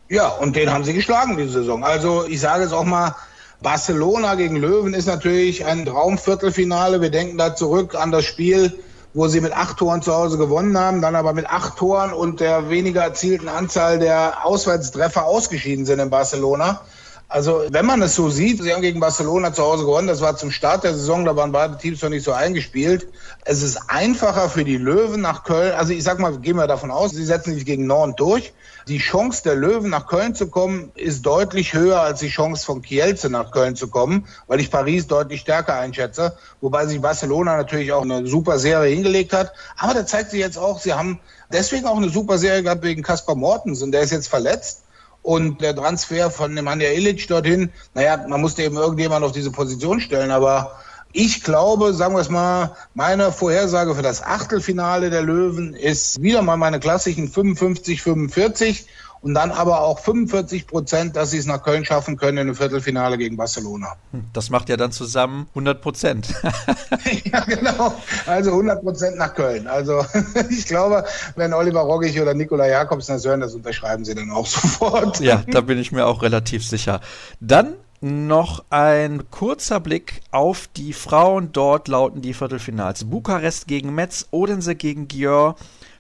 Ja, 0.09 0.27
und 0.27 0.55
den 0.55 0.71
haben 0.71 0.83
sie 0.83 0.93
geschlagen 0.93 1.37
diese 1.37 1.53
Saison. 1.53 1.83
Also 1.83 2.23
ich 2.27 2.39
sage 2.39 2.63
es 2.65 2.71
auch 2.71 2.83
mal, 2.83 3.15
Barcelona 3.63 4.35
gegen 4.35 4.57
Löwen 4.57 4.93
ist 4.93 5.07
natürlich 5.07 5.65
ein 5.65 5.87
Traumviertelfinale. 5.87 7.01
Wir 7.01 7.09
denken 7.09 7.39
da 7.39 7.55
zurück 7.55 7.95
an 7.95 8.11
das 8.11 8.25
Spiel, 8.25 8.77
wo 9.15 9.27
sie 9.27 9.41
mit 9.41 9.53
acht 9.53 9.77
Toren 9.77 10.03
zu 10.03 10.13
Hause 10.13 10.37
gewonnen 10.37 10.77
haben, 10.77 11.01
dann 11.01 11.15
aber 11.15 11.33
mit 11.33 11.47
acht 11.47 11.77
Toren 11.77 12.13
und 12.13 12.41
der 12.41 12.69
weniger 12.69 13.01
erzielten 13.01 13.47
Anzahl 13.47 13.97
der 13.97 14.45
Auswärtstreffer 14.45 15.25
ausgeschieden 15.25 15.87
sind 15.87 15.97
in 15.97 16.11
Barcelona. 16.11 16.81
Also 17.29 17.63
wenn 17.71 17.85
man 17.85 18.01
es 18.01 18.15
so 18.15 18.29
sieht, 18.29 18.63
sie 18.63 18.73
haben 18.73 18.81
gegen 18.81 19.01
Barcelona 19.01 19.51
zu 19.51 19.61
Hause 19.61 19.83
gewonnen, 19.83 20.07
das 20.07 20.21
war 20.21 20.37
zum 20.37 20.49
Start 20.49 20.85
der 20.85 20.93
Saison, 20.93 21.25
da 21.25 21.35
waren 21.35 21.51
beide 21.51 21.77
Teams 21.77 22.01
noch 22.01 22.09
nicht 22.09 22.23
so 22.23 22.31
eingespielt. 22.31 23.05
Es 23.43 23.61
ist 23.61 23.77
einfacher 23.89 24.49
für 24.49 24.63
die 24.63 24.77
Löwen 24.77 25.19
nach 25.19 25.43
Köln, 25.43 25.73
also 25.73 25.91
ich 25.91 26.05
sag 26.05 26.19
mal, 26.19 26.37
gehen 26.37 26.55
wir 26.55 26.67
davon 26.67 26.89
aus, 26.89 27.11
sie 27.11 27.25
setzen 27.25 27.53
sich 27.53 27.65
gegen 27.65 27.85
Norden 27.85 28.13
durch. 28.15 28.53
Die 28.87 28.99
Chance 28.99 29.43
der 29.43 29.55
Löwen 29.55 29.89
nach 29.89 30.07
Köln 30.07 30.35
zu 30.35 30.47
kommen, 30.47 30.93
ist 30.95 31.25
deutlich 31.25 31.73
höher 31.73 31.99
als 31.99 32.21
die 32.21 32.29
Chance 32.29 32.65
von 32.65 32.81
Kielce 32.81 33.29
nach 33.29 33.51
Köln 33.51 33.75
zu 33.75 33.89
kommen, 33.89 34.25
weil 34.47 34.61
ich 34.61 34.71
Paris 34.71 35.07
deutlich 35.07 35.41
stärker 35.41 35.75
einschätze, 35.75 36.37
wobei 36.61 36.85
sich 36.85 37.01
Barcelona 37.01 37.57
natürlich 37.57 37.91
auch 37.91 38.03
eine 38.03 38.25
super 38.25 38.57
Serie 38.57 38.95
hingelegt 38.95 39.33
hat. 39.33 39.51
Aber 39.75 39.93
da 39.93 40.05
zeigt 40.05 40.31
sich 40.31 40.39
jetzt 40.39 40.57
auch, 40.57 40.79
sie 40.79 40.93
haben 40.93 41.19
deswegen 41.51 41.87
auch 41.87 41.97
eine 41.97 42.09
super 42.09 42.37
Serie 42.37 42.63
gehabt 42.63 42.83
wegen 42.83 43.03
Kaspar 43.03 43.35
Mortensen, 43.35 43.91
der 43.91 44.03
ist 44.03 44.11
jetzt 44.11 44.29
verletzt. 44.29 44.83
Und 45.27 45.59
der 45.59 45.75
Transfer 45.75 46.31
von 46.31 46.53
Nemanja 46.53 46.89
Ilic 46.89 47.27
dorthin, 47.27 47.69
naja, 47.93 48.15
man 48.29 48.39
musste 48.39 48.63
eben 48.63 48.77
irgendjemand 48.77 49.25
auf 49.25 49.33
diese 49.33 49.51
Position 49.51 49.99
stellen, 49.99 50.31
aber 50.31 50.79
ich 51.11 51.43
glaube, 51.43 51.93
sagen 51.93 52.15
wir 52.15 52.21
es 52.21 52.29
mal, 52.29 52.77
meine 52.93 53.33
Vorhersage 53.33 53.93
für 53.93 54.01
das 54.01 54.23
Achtelfinale 54.23 55.09
der 55.09 55.23
Löwen 55.23 55.73
ist 55.73 56.21
wieder 56.21 56.41
mal 56.43 56.55
meine 56.55 56.79
klassischen 56.79 57.27
55, 57.27 58.01
45 58.01 58.87
und 59.21 59.33
dann 59.33 59.51
aber 59.51 59.81
auch 59.81 59.99
45 59.99 60.67
Prozent, 60.67 61.15
dass 61.15 61.31
sie 61.31 61.37
es 61.37 61.45
nach 61.45 61.63
Köln 61.63 61.85
schaffen 61.85 62.17
können 62.17 62.37
in 62.37 62.47
einem 62.47 62.55
Viertelfinale 62.55 63.17
gegen 63.17 63.37
Barcelona. 63.37 63.93
Hm, 64.11 64.25
das 64.33 64.49
macht 64.49 64.69
ja 64.69 64.77
dann 64.77 64.91
zusammen 64.91 65.47
100 65.49 65.81
Prozent. 65.81 66.27
ja, 67.31 67.39
genau. 67.41 67.93
Also 68.25 68.51
100 68.51 68.81
Prozent 68.81 69.17
nach 69.17 69.33
Köln. 69.33 69.67
Also 69.67 70.05
ich 70.49 70.65
glaube, 70.65 71.05
wenn 71.35 71.53
Oliver 71.53 71.81
Roggich 71.81 72.19
oder 72.21 72.33
Nikola 72.33 72.67
Jakobsen 72.67 73.15
das 73.15 73.25
hören, 73.25 73.41
das 73.41 73.55
unterschreiben 73.55 74.05
sie 74.05 74.15
dann 74.15 74.31
auch 74.31 74.45
sofort. 74.45 75.19
ja, 75.19 75.43
da 75.47 75.61
bin 75.61 75.77
ich 75.77 75.91
mir 75.91 76.05
auch 76.05 76.21
relativ 76.21 76.65
sicher. 76.65 77.01
Dann 77.39 77.73
noch 78.01 78.63
ein 78.69 79.29
kurzer 79.31 79.79
Blick 79.79 80.21
auf 80.31 80.67
die 80.75 80.93
Frauen. 80.93 81.51
Dort 81.51 81.87
lauten 81.87 82.21
die 82.21 82.33
Viertelfinals. 82.33 83.05
Bukarest 83.05 83.67
gegen 83.67 83.95
Metz, 83.95 84.27
Odense 84.31 84.75
gegen 84.75 85.07
Gior, 85.07 85.55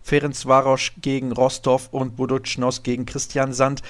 Ferencvaros 0.07 0.91
gegen 1.01 1.33
Rostov 1.33 1.89
und 1.91 2.15
Buducnos 2.15 2.81
gegen 2.81 3.05
Christian 3.05 3.51
Sand. 3.51 3.81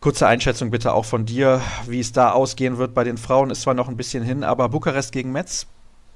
Kurze 0.00 0.26
Einschätzung 0.26 0.70
bitte 0.70 0.92
auch 0.92 1.04
von 1.04 1.26
dir, 1.26 1.60
wie 1.86 2.00
es 2.00 2.12
da 2.12 2.32
ausgehen 2.32 2.76
wird 2.76 2.92
bei 2.92 3.04
den 3.04 3.16
Frauen. 3.16 3.50
Ist 3.50 3.62
zwar 3.62 3.74
noch 3.74 3.88
ein 3.88 3.96
bisschen 3.96 4.24
hin, 4.24 4.42
aber 4.42 4.68
Bukarest 4.68 5.12
gegen 5.12 5.30
Metz? 5.30 5.66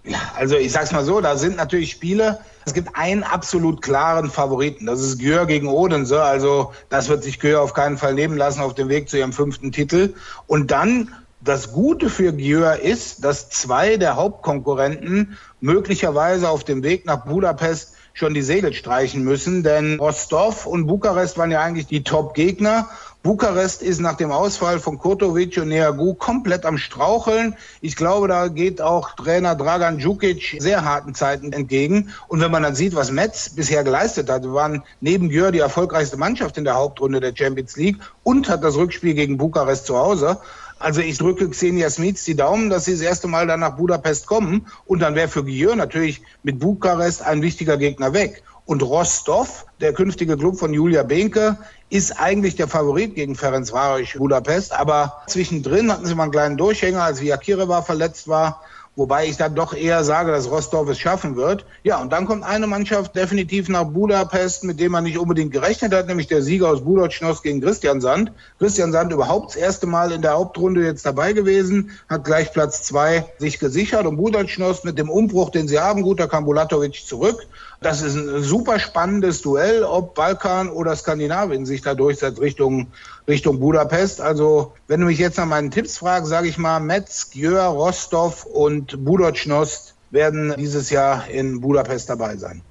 Ja, 0.04 0.18
also 0.36 0.56
ich 0.56 0.72
sag's 0.72 0.90
mal 0.90 1.04
so, 1.04 1.20
da 1.20 1.36
sind 1.36 1.56
natürlich 1.56 1.92
Spiele. 1.92 2.40
Es 2.66 2.74
gibt 2.74 2.96
einen 2.96 3.22
absolut 3.22 3.80
klaren 3.80 4.28
Favoriten. 4.28 4.86
Das 4.86 5.00
ist 5.00 5.20
Gür 5.20 5.46
gegen 5.46 5.68
Odense. 5.68 6.20
Also 6.20 6.72
das 6.88 7.08
wird 7.08 7.22
sich 7.22 7.38
Gür 7.38 7.62
auf 7.62 7.74
keinen 7.74 7.96
Fall 7.96 8.14
nehmen 8.14 8.36
lassen 8.36 8.60
auf 8.60 8.74
dem 8.74 8.88
Weg 8.88 9.08
zu 9.08 9.18
ihrem 9.18 9.32
fünften 9.32 9.70
Titel. 9.70 10.14
Und 10.48 10.72
dann 10.72 11.14
das 11.40 11.72
Gute 11.72 12.10
für 12.10 12.32
Gjör 12.32 12.80
ist, 12.80 13.24
dass 13.24 13.50
zwei 13.50 13.96
der 13.96 14.16
Hauptkonkurrenten 14.16 15.38
möglicherweise 15.60 16.48
auf 16.48 16.64
dem 16.64 16.82
Weg 16.82 17.06
nach 17.06 17.24
Budapest 17.24 17.94
schon 18.18 18.34
die 18.34 18.42
Segel 18.42 18.72
streichen 18.72 19.22
müssen, 19.22 19.62
denn 19.62 19.98
Rostov 19.98 20.66
und 20.66 20.86
Bukarest 20.86 21.38
waren 21.38 21.52
ja 21.52 21.60
eigentlich 21.60 21.86
die 21.86 22.02
Top-Gegner. 22.02 22.88
Bukarest 23.22 23.82
ist 23.82 24.00
nach 24.00 24.16
dem 24.16 24.32
Ausfall 24.32 24.80
von 24.80 24.98
Kotovic 24.98 25.56
und 25.58 25.68
Neagu 25.68 26.14
komplett 26.14 26.64
am 26.64 26.78
Straucheln. 26.78 27.56
Ich 27.80 27.94
glaube, 27.94 28.26
da 28.28 28.48
geht 28.48 28.80
auch 28.80 29.14
Trainer 29.16 29.54
Dragan 29.54 29.98
Djukic 29.98 30.56
sehr 30.60 30.84
harten 30.84 31.14
Zeiten 31.14 31.52
entgegen. 31.52 32.10
Und 32.28 32.40
wenn 32.40 32.50
man 32.50 32.62
dann 32.62 32.74
sieht, 32.74 32.94
was 32.94 33.10
Metz 33.10 33.50
bisher 33.50 33.84
geleistet 33.84 34.30
hat, 34.30 34.44
waren 34.52 34.82
neben 35.00 35.28
Gör 35.28 35.52
die 35.52 35.58
erfolgreichste 35.58 36.16
Mannschaft 36.16 36.58
in 36.58 36.64
der 36.64 36.74
Hauptrunde 36.74 37.20
der 37.20 37.34
Champions 37.36 37.76
League 37.76 37.98
und 38.22 38.48
hat 38.48 38.64
das 38.64 38.76
Rückspiel 38.76 39.14
gegen 39.14 39.36
Bukarest 39.36 39.86
zu 39.86 39.96
Hause. 39.96 40.38
Also 40.78 41.00
ich 41.00 41.18
drücke 41.18 41.48
Xenia 41.48 41.90
Smits 41.90 42.24
die 42.24 42.36
Daumen, 42.36 42.70
dass 42.70 42.84
sie 42.84 42.92
das 42.92 43.00
erste 43.00 43.26
Mal 43.26 43.46
dann 43.46 43.60
nach 43.60 43.76
Budapest 43.76 44.26
kommen. 44.26 44.66
Und 44.86 45.00
dann 45.00 45.14
wäre 45.14 45.28
für 45.28 45.44
Gieur 45.44 45.74
natürlich 45.76 46.22
mit 46.42 46.58
Bukarest 46.58 47.22
ein 47.22 47.42
wichtiger 47.42 47.76
Gegner 47.76 48.12
weg. 48.12 48.42
Und 48.64 48.82
Rostov, 48.82 49.64
der 49.80 49.94
künftige 49.94 50.36
Club 50.36 50.58
von 50.58 50.74
Julia 50.74 51.02
Behnke, 51.02 51.56
ist 51.88 52.20
eigentlich 52.20 52.54
der 52.54 52.68
Favorit 52.68 53.14
gegen 53.14 53.34
Ferenc 53.34 53.72
Varosh 53.72 54.18
Budapest. 54.18 54.72
Aber 54.72 55.22
zwischendrin 55.26 55.90
hatten 55.90 56.06
sie 56.06 56.14
mal 56.14 56.24
einen 56.24 56.32
kleinen 56.32 56.56
Durchhänger, 56.58 57.02
als 57.02 57.20
Viakireva 57.20 57.82
verletzt 57.82 58.28
war. 58.28 58.62
Wobei 58.98 59.28
ich 59.28 59.36
dann 59.36 59.54
doch 59.54 59.74
eher 59.74 60.02
sage, 60.02 60.32
dass 60.32 60.50
Rostov 60.50 60.88
es 60.88 60.98
schaffen 60.98 61.36
wird. 61.36 61.64
Ja, 61.84 62.02
und 62.02 62.12
dann 62.12 62.26
kommt 62.26 62.42
eine 62.42 62.66
Mannschaft 62.66 63.14
definitiv 63.14 63.68
nach 63.68 63.84
Budapest, 63.84 64.64
mit 64.64 64.80
dem 64.80 64.90
man 64.90 65.04
nicht 65.04 65.18
unbedingt 65.18 65.52
gerechnet 65.52 65.94
hat, 65.94 66.08
nämlich 66.08 66.26
der 66.26 66.42
Sieger 66.42 66.68
aus 66.68 66.82
Budocnos 66.82 67.44
gegen 67.44 67.60
Christian 67.60 68.00
Sand. 68.00 68.32
Christian 68.58 68.90
Sand 68.90 69.12
überhaupt 69.12 69.50
das 69.50 69.56
erste 69.56 69.86
Mal 69.86 70.10
in 70.10 70.20
der 70.20 70.32
Hauptrunde 70.32 70.84
jetzt 70.84 71.06
dabei 71.06 71.32
gewesen, 71.32 71.92
hat 72.08 72.24
gleich 72.24 72.52
Platz 72.52 72.82
zwei 72.82 73.24
sich 73.38 73.60
gesichert 73.60 74.04
und 74.04 74.16
Budocnos 74.16 74.82
mit 74.82 74.98
dem 74.98 75.10
Umbruch, 75.10 75.50
den 75.50 75.68
sie 75.68 75.78
haben, 75.78 76.02
gut, 76.02 76.18
da 76.18 76.26
kam 76.26 76.44
Bulatovic 76.44 77.06
zurück. 77.06 77.46
Das 77.80 78.02
ist 78.02 78.16
ein 78.16 78.42
super 78.42 78.80
spannendes 78.80 79.42
Duell, 79.42 79.84
ob 79.84 80.16
Balkan 80.16 80.68
oder 80.68 80.96
Skandinavien 80.96 81.64
sich 81.64 81.82
da 81.82 81.94
durchsetzt 81.94 82.40
Richtung, 82.40 82.88
Richtung 83.28 83.60
Budapest. 83.60 84.20
Also, 84.20 84.72
wenn 84.86 85.00
du 85.00 85.06
mich 85.06 85.18
jetzt 85.18 85.36
nach 85.36 85.46
meinen 85.46 85.70
Tipps 85.70 85.98
fragst, 85.98 86.30
sage 86.30 86.48
ich 86.48 86.58
mal, 86.58 86.80
Metz, 86.80 87.30
Gjör, 87.30 87.64
Rostov 87.64 88.44
und 88.46 89.04
Budocnost 89.04 89.94
werden 90.10 90.54
dieses 90.58 90.90
Jahr 90.90 91.28
in 91.28 91.60
Budapest 91.60 92.08
dabei 92.08 92.36
sein. 92.36 92.62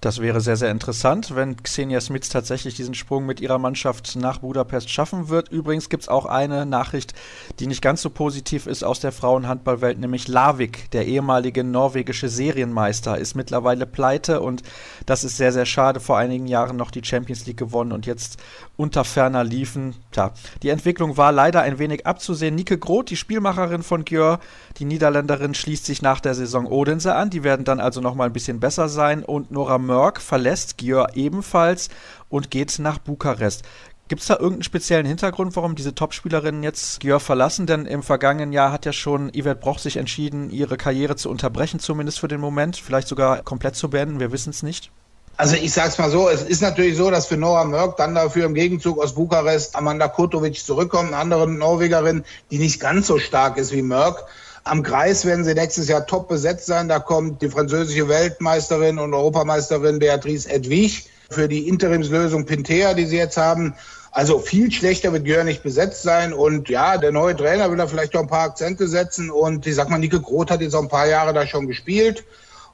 Das 0.00 0.20
wäre 0.20 0.40
sehr, 0.40 0.56
sehr 0.56 0.70
interessant, 0.70 1.34
wenn 1.34 1.56
Xenia 1.56 2.00
Smits 2.00 2.28
tatsächlich 2.28 2.74
diesen 2.74 2.94
Sprung 2.94 3.26
mit 3.26 3.40
ihrer 3.40 3.58
Mannschaft 3.58 4.14
nach 4.14 4.38
Budapest 4.38 4.90
schaffen 4.90 5.28
wird. 5.28 5.48
Übrigens 5.48 5.88
gibt 5.88 6.04
es 6.04 6.08
auch 6.08 6.24
eine 6.24 6.66
Nachricht, 6.66 7.14
die 7.58 7.66
nicht 7.66 7.82
ganz 7.82 8.02
so 8.02 8.10
positiv 8.10 8.68
ist 8.68 8.84
aus 8.84 9.00
der 9.00 9.10
Frauenhandballwelt, 9.10 9.98
nämlich 9.98 10.28
Lavik, 10.28 10.88
der 10.92 11.06
ehemalige 11.06 11.64
norwegische 11.64 12.28
Serienmeister, 12.28 13.18
ist 13.18 13.34
mittlerweile 13.34 13.86
pleite 13.86 14.40
und 14.40 14.62
das 15.06 15.24
ist 15.24 15.36
sehr, 15.36 15.52
sehr 15.52 15.66
schade. 15.66 15.98
Vor 15.98 16.16
einigen 16.16 16.46
Jahren 16.46 16.76
noch 16.76 16.92
die 16.92 17.04
Champions 17.04 17.46
League 17.46 17.56
gewonnen 17.56 17.90
und 17.90 18.06
jetzt 18.06 18.38
unter 18.76 19.02
ferner 19.02 19.42
liefen. 19.42 19.96
Tja, 20.12 20.32
die 20.62 20.68
Entwicklung 20.68 21.16
war 21.16 21.32
leider 21.32 21.62
ein 21.62 21.80
wenig 21.80 22.06
abzusehen. 22.06 22.54
Nike 22.54 22.78
Groth, 22.78 23.10
die 23.10 23.16
Spielmacherin 23.16 23.82
von 23.82 24.04
Gjör, 24.04 24.38
die 24.76 24.84
Niederländerin, 24.84 25.54
schließt 25.54 25.84
sich 25.84 26.02
nach 26.02 26.20
der 26.20 26.36
Saison 26.36 26.66
Odense 26.66 27.16
an. 27.16 27.30
Die 27.30 27.42
werden 27.42 27.64
dann 27.64 27.80
also 27.80 28.00
nochmal 28.00 28.28
ein 28.28 28.32
bisschen 28.32 28.60
besser 28.60 28.88
sein 28.88 29.24
und 29.24 29.50
Nora 29.50 29.87
Mörk 29.88 30.20
verlässt 30.20 30.76
Gior 30.76 31.08
ebenfalls 31.14 31.88
und 32.28 32.50
geht 32.50 32.78
nach 32.78 32.98
Bukarest. 32.98 33.64
Gibt 34.08 34.20
es 34.20 34.28
da 34.28 34.34
irgendeinen 34.34 34.62
speziellen 34.62 35.06
Hintergrund, 35.06 35.56
warum 35.56 35.74
diese 35.74 35.94
Topspielerinnen 35.94 36.62
jetzt 36.62 37.00
Gior 37.00 37.20
verlassen? 37.20 37.66
Denn 37.66 37.86
im 37.86 38.02
vergangenen 38.02 38.52
Jahr 38.52 38.70
hat 38.70 38.86
ja 38.86 38.92
schon 38.92 39.30
Yvette 39.30 39.56
Broch 39.56 39.78
sich 39.78 39.96
entschieden, 39.96 40.50
ihre 40.50 40.76
Karriere 40.76 41.16
zu 41.16 41.30
unterbrechen, 41.30 41.80
zumindest 41.80 42.20
für 42.20 42.28
den 42.28 42.40
Moment, 42.40 42.76
vielleicht 42.76 43.08
sogar 43.08 43.42
komplett 43.42 43.76
zu 43.76 43.90
beenden, 43.90 44.20
wir 44.20 44.30
wissen 44.30 44.50
es 44.50 44.62
nicht. 44.62 44.90
Also 45.38 45.56
ich 45.56 45.72
sag's 45.72 45.98
mal 45.98 46.10
so, 46.10 46.28
es 46.28 46.42
ist 46.42 46.62
natürlich 46.62 46.96
so, 46.96 47.10
dass 47.10 47.26
für 47.26 47.36
Nora 47.36 47.64
Mörk 47.64 47.96
dann 47.96 48.14
dafür 48.14 48.44
im 48.44 48.54
Gegenzug 48.54 48.98
aus 48.98 49.14
Bukarest 49.14 49.76
Amanda 49.76 50.08
Kurtovic 50.08 50.56
zurückkommt, 50.56 51.08
eine 51.08 51.16
andere 51.16 51.48
Norwegerin, 51.48 52.24
die 52.50 52.58
nicht 52.58 52.80
ganz 52.80 53.06
so 53.06 53.18
stark 53.18 53.56
ist 53.56 53.72
wie 53.72 53.82
Mörk. 53.82 54.26
Am 54.68 54.82
Kreis 54.82 55.24
werden 55.24 55.44
sie 55.44 55.54
nächstes 55.54 55.88
Jahr 55.88 56.06
top 56.06 56.28
besetzt 56.28 56.66
sein. 56.66 56.88
Da 56.88 56.98
kommt 56.98 57.40
die 57.40 57.48
französische 57.48 58.06
Weltmeisterin 58.06 58.98
und 58.98 59.14
Europameisterin 59.14 59.98
Beatrice 59.98 60.46
Edwig 60.46 61.06
für 61.30 61.48
die 61.48 61.68
Interimslösung 61.68 62.44
Pintea, 62.44 62.92
die 62.92 63.06
sie 63.06 63.16
jetzt 63.16 63.38
haben. 63.38 63.74
Also 64.10 64.38
viel 64.38 64.70
schlechter 64.70 65.10
wird 65.12 65.24
Gör 65.24 65.44
nicht 65.44 65.62
besetzt 65.62 66.02
sein. 66.02 66.34
Und 66.34 66.68
ja, 66.68 66.98
der 66.98 67.12
neue 67.12 67.34
Trainer 67.34 67.70
will 67.70 67.78
da 67.78 67.86
vielleicht 67.86 68.12
noch 68.12 68.20
ein 68.20 68.28
paar 68.28 68.44
Akzente 68.44 68.88
setzen. 68.88 69.30
Und 69.30 69.66
ich 69.66 69.74
sag 69.74 69.88
mal, 69.88 69.98
Nike 69.98 70.20
Groth 70.20 70.50
hat 70.50 70.60
jetzt 70.60 70.74
auch 70.74 70.82
ein 70.82 70.88
paar 70.88 71.08
Jahre 71.08 71.32
da 71.32 71.46
schon 71.46 71.66
gespielt. 71.66 72.24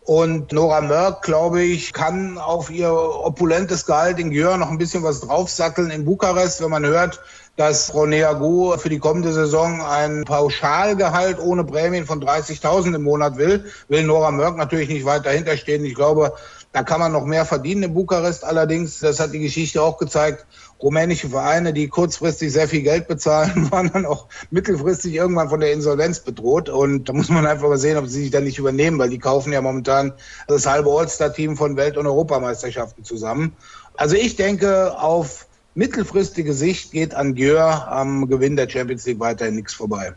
Und 0.07 0.53
Nora 0.53 0.83
Mörk, 0.83 1.23
glaube 1.23 1.63
ich, 1.63 1.95
kann 1.95 2.37
auf 2.37 2.71
ihr 2.71 2.93
opulentes 2.93 3.87
Gehalt 3.87 4.19
in 4.19 4.31
Gjör 4.31 4.59
noch 4.59 4.69
ein 4.69 4.77
bisschen 4.77 5.03
was 5.03 5.21
draufsatteln 5.21 5.91
in 5.91 6.05
Bukarest, 6.05 6.63
wenn 6.63 6.71
man 6.71 6.85
hört, 6.85 7.21
dass 7.57 7.87
Frau 7.87 8.05
Neagu 8.05 8.77
für 8.77 8.91
die 8.91 8.99
kommende 8.99 9.33
Saison 9.33 9.81
ein 9.81 10.25
Pauschalgehalt 10.25 11.39
ohne 11.39 11.65
Prämien 11.65 12.05
von 12.05 12.23
30.000 12.23 12.97
im 12.97 13.03
Monat 13.03 13.39
will, 13.39 13.65
will 13.89 14.03
Nora 14.03 14.31
Mörk 14.31 14.59
natürlich 14.59 14.91
nicht 14.91 15.07
weiter 15.07 15.31
hinterstehen. 15.31 15.85
Ich 15.87 15.95
glaube, 15.95 16.35
da 16.75 16.83
kann 16.83 16.99
man 16.99 17.13
noch 17.13 17.25
mehr 17.25 17.45
verdienen 17.45 17.85
in 17.85 17.95
Bukarest. 17.95 18.43
Allerdings, 18.43 18.99
das 18.99 19.21
hat 19.21 19.33
die 19.33 19.39
Geschichte 19.39 19.81
auch 19.81 19.97
gezeigt, 19.97 20.45
rumänische 20.83 21.29
Vereine, 21.29 21.73
die 21.73 21.87
kurzfristig 21.87 22.53
sehr 22.53 22.67
viel 22.67 22.83
Geld 22.83 23.07
bezahlen, 23.07 23.69
waren 23.71 23.93
dann 23.93 24.05
auch 24.05 24.27
mittelfristig 24.51 25.15
irgendwann 25.15 25.49
von 25.49 25.61
der 25.61 25.73
Insolvenz 25.73 26.19
bedroht. 26.19 26.69
Und 26.69 27.09
da 27.09 27.13
muss 27.13 27.29
man 27.29 27.47
einfach 27.47 27.69
mal 27.69 27.79
sehen, 27.79 27.97
ob 27.97 28.09
sie 28.09 28.23
sich 28.23 28.33
dann 28.33 28.43
nicht 28.43 28.59
übernehmen, 28.59 28.99
weil 28.99 29.09
die 29.09 29.21
kaufen 29.21 29.53
ja 29.53 29.63
momentan 29.63 30.15
das 30.49 30.67
halbe 30.67 30.91
All-Star-Team 30.91 31.57
von 31.57 31.77
Welt- 31.77 31.97
und 31.97 32.09
Europameisterschaften 32.09 33.05
zusammen. 33.05 33.53
Also 33.97 34.17
ich 34.17 34.35
denke, 34.35 34.99
auf 34.99 35.47
mittelfristige 35.77 36.55
Sicht 36.55 36.91
geht 36.91 37.15
an 37.15 37.37
Gjör 37.37 37.87
am 37.87 38.27
Gewinn 38.27 38.57
der 38.57 38.69
Champions 38.69 39.07
League 39.07 39.21
weiterhin 39.21 39.55
nichts 39.55 39.75
vorbei. 39.75 40.15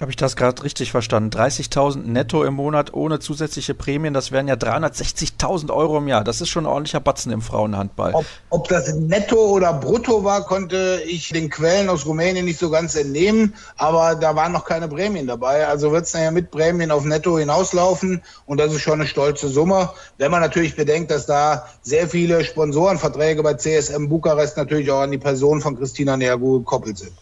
Habe 0.00 0.10
ich 0.10 0.16
das 0.16 0.34
gerade 0.34 0.64
richtig 0.64 0.90
verstanden? 0.90 1.30
30.000 1.30 1.98
netto 1.98 2.42
im 2.42 2.54
Monat 2.54 2.92
ohne 2.94 3.20
zusätzliche 3.20 3.74
Prämien, 3.74 4.12
das 4.12 4.32
wären 4.32 4.48
ja 4.48 4.54
360.000 4.54 5.72
Euro 5.72 5.98
im 5.98 6.08
Jahr. 6.08 6.24
Das 6.24 6.40
ist 6.40 6.48
schon 6.48 6.64
ein 6.64 6.72
ordentlicher 6.72 6.98
Batzen 6.98 7.30
im 7.30 7.40
Frauenhandball. 7.40 8.12
Ob, 8.12 8.24
ob, 8.50 8.68
das 8.68 8.92
netto 8.92 9.36
oder 9.36 9.72
brutto 9.72 10.24
war, 10.24 10.44
konnte 10.46 11.00
ich 11.06 11.28
den 11.28 11.48
Quellen 11.48 11.88
aus 11.88 12.06
Rumänien 12.06 12.44
nicht 12.44 12.58
so 12.58 12.70
ganz 12.70 12.96
entnehmen, 12.96 13.54
aber 13.76 14.16
da 14.16 14.34
waren 14.34 14.50
noch 14.50 14.64
keine 14.64 14.88
Prämien 14.88 15.28
dabei. 15.28 15.68
Also 15.68 15.92
wird 15.92 16.06
es 16.06 16.12
ja 16.12 16.32
mit 16.32 16.50
Prämien 16.50 16.90
auf 16.90 17.04
netto 17.04 17.38
hinauslaufen 17.38 18.20
und 18.46 18.58
das 18.58 18.72
ist 18.72 18.80
schon 18.80 18.94
eine 18.94 19.06
stolze 19.06 19.48
Summe. 19.48 19.90
Wenn 20.18 20.32
man 20.32 20.40
natürlich 20.40 20.74
bedenkt, 20.74 21.12
dass 21.12 21.26
da 21.26 21.68
sehr 21.82 22.08
viele 22.08 22.44
Sponsorenverträge 22.44 23.44
bei 23.44 23.54
CSM 23.54 24.08
Bukarest 24.08 24.56
natürlich 24.56 24.90
auch 24.90 25.02
an 25.02 25.12
die 25.12 25.18
Person 25.18 25.60
von 25.60 25.78
Christina 25.78 26.16
Nergu 26.16 26.58
gekoppelt 26.58 26.98
sind. 26.98 27.12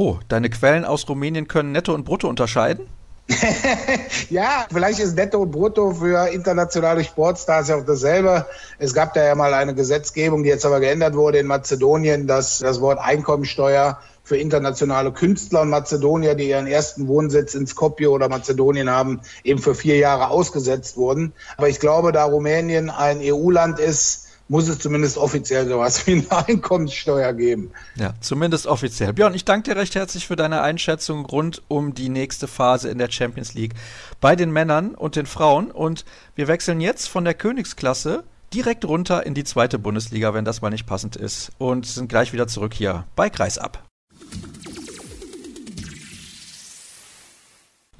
Oh, 0.00 0.20
deine 0.28 0.48
Quellen 0.48 0.84
aus 0.84 1.08
Rumänien 1.08 1.48
können 1.48 1.72
Netto 1.72 1.92
und 1.92 2.04
Brutto 2.04 2.28
unterscheiden? 2.28 2.86
ja, 4.30 4.64
vielleicht 4.72 5.00
ist 5.00 5.16
Netto 5.16 5.42
und 5.42 5.50
Brutto 5.50 5.92
für 5.92 6.28
internationale 6.28 7.02
Sportstars 7.02 7.66
ja 7.66 7.78
auch 7.78 7.84
dasselbe. 7.84 8.46
Es 8.78 8.94
gab 8.94 9.12
da 9.14 9.24
ja 9.24 9.34
mal 9.34 9.52
eine 9.54 9.74
Gesetzgebung, 9.74 10.44
die 10.44 10.50
jetzt 10.50 10.64
aber 10.64 10.78
geändert 10.78 11.16
wurde 11.16 11.38
in 11.38 11.48
Mazedonien, 11.48 12.28
dass 12.28 12.60
das 12.60 12.80
Wort 12.80 13.00
Einkommensteuer 13.00 13.98
für 14.22 14.36
internationale 14.36 15.10
Künstler 15.10 15.62
und 15.62 15.70
Mazedonier, 15.70 16.36
die 16.36 16.50
ihren 16.50 16.68
ersten 16.68 17.08
Wohnsitz 17.08 17.54
in 17.54 17.66
Skopje 17.66 18.08
oder 18.08 18.28
Mazedonien 18.28 18.88
haben, 18.88 19.20
eben 19.42 19.58
für 19.58 19.74
vier 19.74 19.96
Jahre 19.96 20.28
ausgesetzt 20.28 20.96
wurden. 20.96 21.32
Aber 21.56 21.68
ich 21.68 21.80
glaube, 21.80 22.12
da 22.12 22.22
Rumänien 22.22 22.88
ein 22.88 23.18
EU-Land 23.20 23.80
ist, 23.80 24.27
muss 24.48 24.68
es 24.68 24.78
zumindest 24.78 25.18
offiziell 25.18 25.68
sowas 25.68 26.06
wie 26.06 26.12
eine 26.12 26.46
Einkommenssteuer 26.46 27.32
geben. 27.34 27.70
Ja, 27.96 28.14
zumindest 28.20 28.66
offiziell. 28.66 29.12
Björn, 29.12 29.34
ich 29.34 29.44
danke 29.44 29.70
dir 29.70 29.76
recht 29.78 29.94
herzlich 29.94 30.26
für 30.26 30.36
deine 30.36 30.62
Einschätzung 30.62 31.26
rund 31.26 31.62
um 31.68 31.94
die 31.94 32.08
nächste 32.08 32.48
Phase 32.48 32.88
in 32.88 32.98
der 32.98 33.10
Champions 33.10 33.54
League 33.54 33.74
bei 34.20 34.36
den 34.36 34.50
Männern 34.50 34.94
und 34.94 35.16
den 35.16 35.26
Frauen. 35.26 35.70
Und 35.70 36.04
wir 36.34 36.48
wechseln 36.48 36.80
jetzt 36.80 37.08
von 37.08 37.24
der 37.24 37.34
Königsklasse 37.34 38.24
direkt 38.54 38.84
runter 38.86 39.26
in 39.26 39.34
die 39.34 39.44
zweite 39.44 39.78
Bundesliga, 39.78 40.32
wenn 40.32 40.44
das 40.44 40.62
mal 40.62 40.70
nicht 40.70 40.86
passend 40.86 41.16
ist. 41.16 41.52
Und 41.58 41.86
sind 41.86 42.08
gleich 42.08 42.32
wieder 42.32 42.48
zurück 42.48 42.74
hier 42.74 43.04
bei 43.14 43.30
Kreisab. 43.30 43.87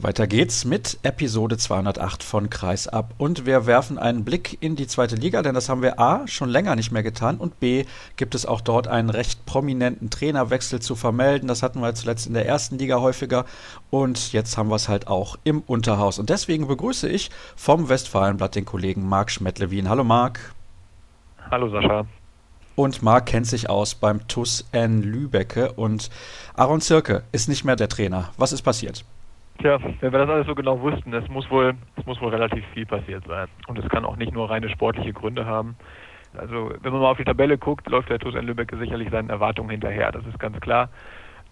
Weiter 0.01 0.29
geht's 0.29 0.65
mit 0.65 1.01
Episode 1.03 1.59
208 1.59 2.23
von 2.23 2.51
Kreisab 2.51 3.15
und 3.19 3.47
wir 3.47 3.67
werfen 3.67 3.99
einen 3.99 4.25
Blick 4.25 4.57
in 4.61 4.77
die 4.77 4.87
zweite 4.87 5.17
Liga, 5.17 5.43
denn 5.43 5.57
das 5.57 5.69
haben 5.69 5.83
wir 5.83 5.99
A 5.99 6.25
schon 6.29 6.49
länger 6.49 6.77
nicht 6.77 6.93
mehr 6.93 7.03
getan 7.03 7.37
und 7.37 7.59
B 7.59 7.85
gibt 8.15 8.37
es 8.37 8.47
auch 8.47 8.61
dort 8.61 8.87
einen 8.87 9.11
recht 9.11 9.45
prominenten 9.45 10.09
Trainerwechsel 10.09 10.79
zu 10.79 10.95
vermelden. 10.95 11.49
Das 11.49 11.65
hatten 11.65 11.81
wir 11.81 11.97
zuletzt 11.97 12.29
in 12.29 12.35
der 12.35 12.47
ersten 12.47 12.79
Liga 12.79 13.01
häufiger 13.01 13.45
und 13.91 14.33
jetzt 14.33 14.57
haben 14.57 14.69
wir 14.69 14.77
es 14.77 14.89
halt 14.89 15.09
auch 15.09 15.37
im 15.43 15.63
Unterhaus. 15.63 16.21
Und 16.21 16.31
deswegen 16.31 16.69
begrüße 16.69 17.09
ich 17.09 17.31
vom 17.57 17.89
Westfalenblatt 17.89 18.55
den 18.55 18.67
Kollegen 18.67 19.05
Marc 19.09 19.33
Schmettlewin. 19.33 19.89
Hallo 19.89 20.05
Marc. 20.05 20.55
Hallo 21.51 21.71
Sascha. 21.71 22.07
Und 22.77 23.03
Marc 23.03 23.27
kennt 23.27 23.49
sich 23.49 23.69
aus 23.69 23.97
beim 23.97 24.29
TUS 24.29 24.65
N 24.71 25.03
Lübecke 25.03 25.73
und 25.73 26.09
Aaron 26.55 26.81
Zirke 26.81 27.25
ist 27.33 27.49
nicht 27.49 27.65
mehr 27.65 27.75
der 27.75 27.89
Trainer. 27.89 28.31
Was 28.37 28.53
ist 28.53 28.63
passiert? 28.63 29.05
Tja, 29.59 29.79
wenn 30.01 30.13
wir 30.13 30.19
das 30.21 30.29
alles 30.31 30.47
so 30.47 30.55
genau 30.55 30.81
wussten, 30.81 31.13
es 31.13 31.29
muss 31.29 31.51
wohl, 31.51 31.75
es 31.97 32.07
muss 32.07 32.21
wohl 32.21 32.29
relativ 32.29 32.65
viel 32.75 32.87
passiert 32.87 33.25
sein. 33.27 33.49
Und 33.67 33.77
es 33.79 33.89
kann 33.89 34.05
auch 34.05 34.17
nicht 34.17 34.33
nur 34.33 34.49
reine 34.49 34.69
sportliche 34.69 35.13
Gründe 35.13 35.47
haben. 35.47 35.77
Also 36.37 36.73
wenn 36.81 36.93
man 36.93 37.03
mal 37.03 37.11
auf 37.11 37.17
die 37.17 37.25
Tabelle 37.25 37.59
guckt, 37.59 37.89
läuft 37.89 38.09
der 38.09 38.21
TuS 38.21 38.37
in 38.37 38.47
Lübeck 38.47 38.73
sicherlich 38.79 39.11
seinen 39.11 39.31
Erwartungen 39.31 39.71
hinterher. 39.71 40.13
Das 40.13 40.25
ist 40.27 40.39
ganz 40.39 40.61
klar. 40.61 40.91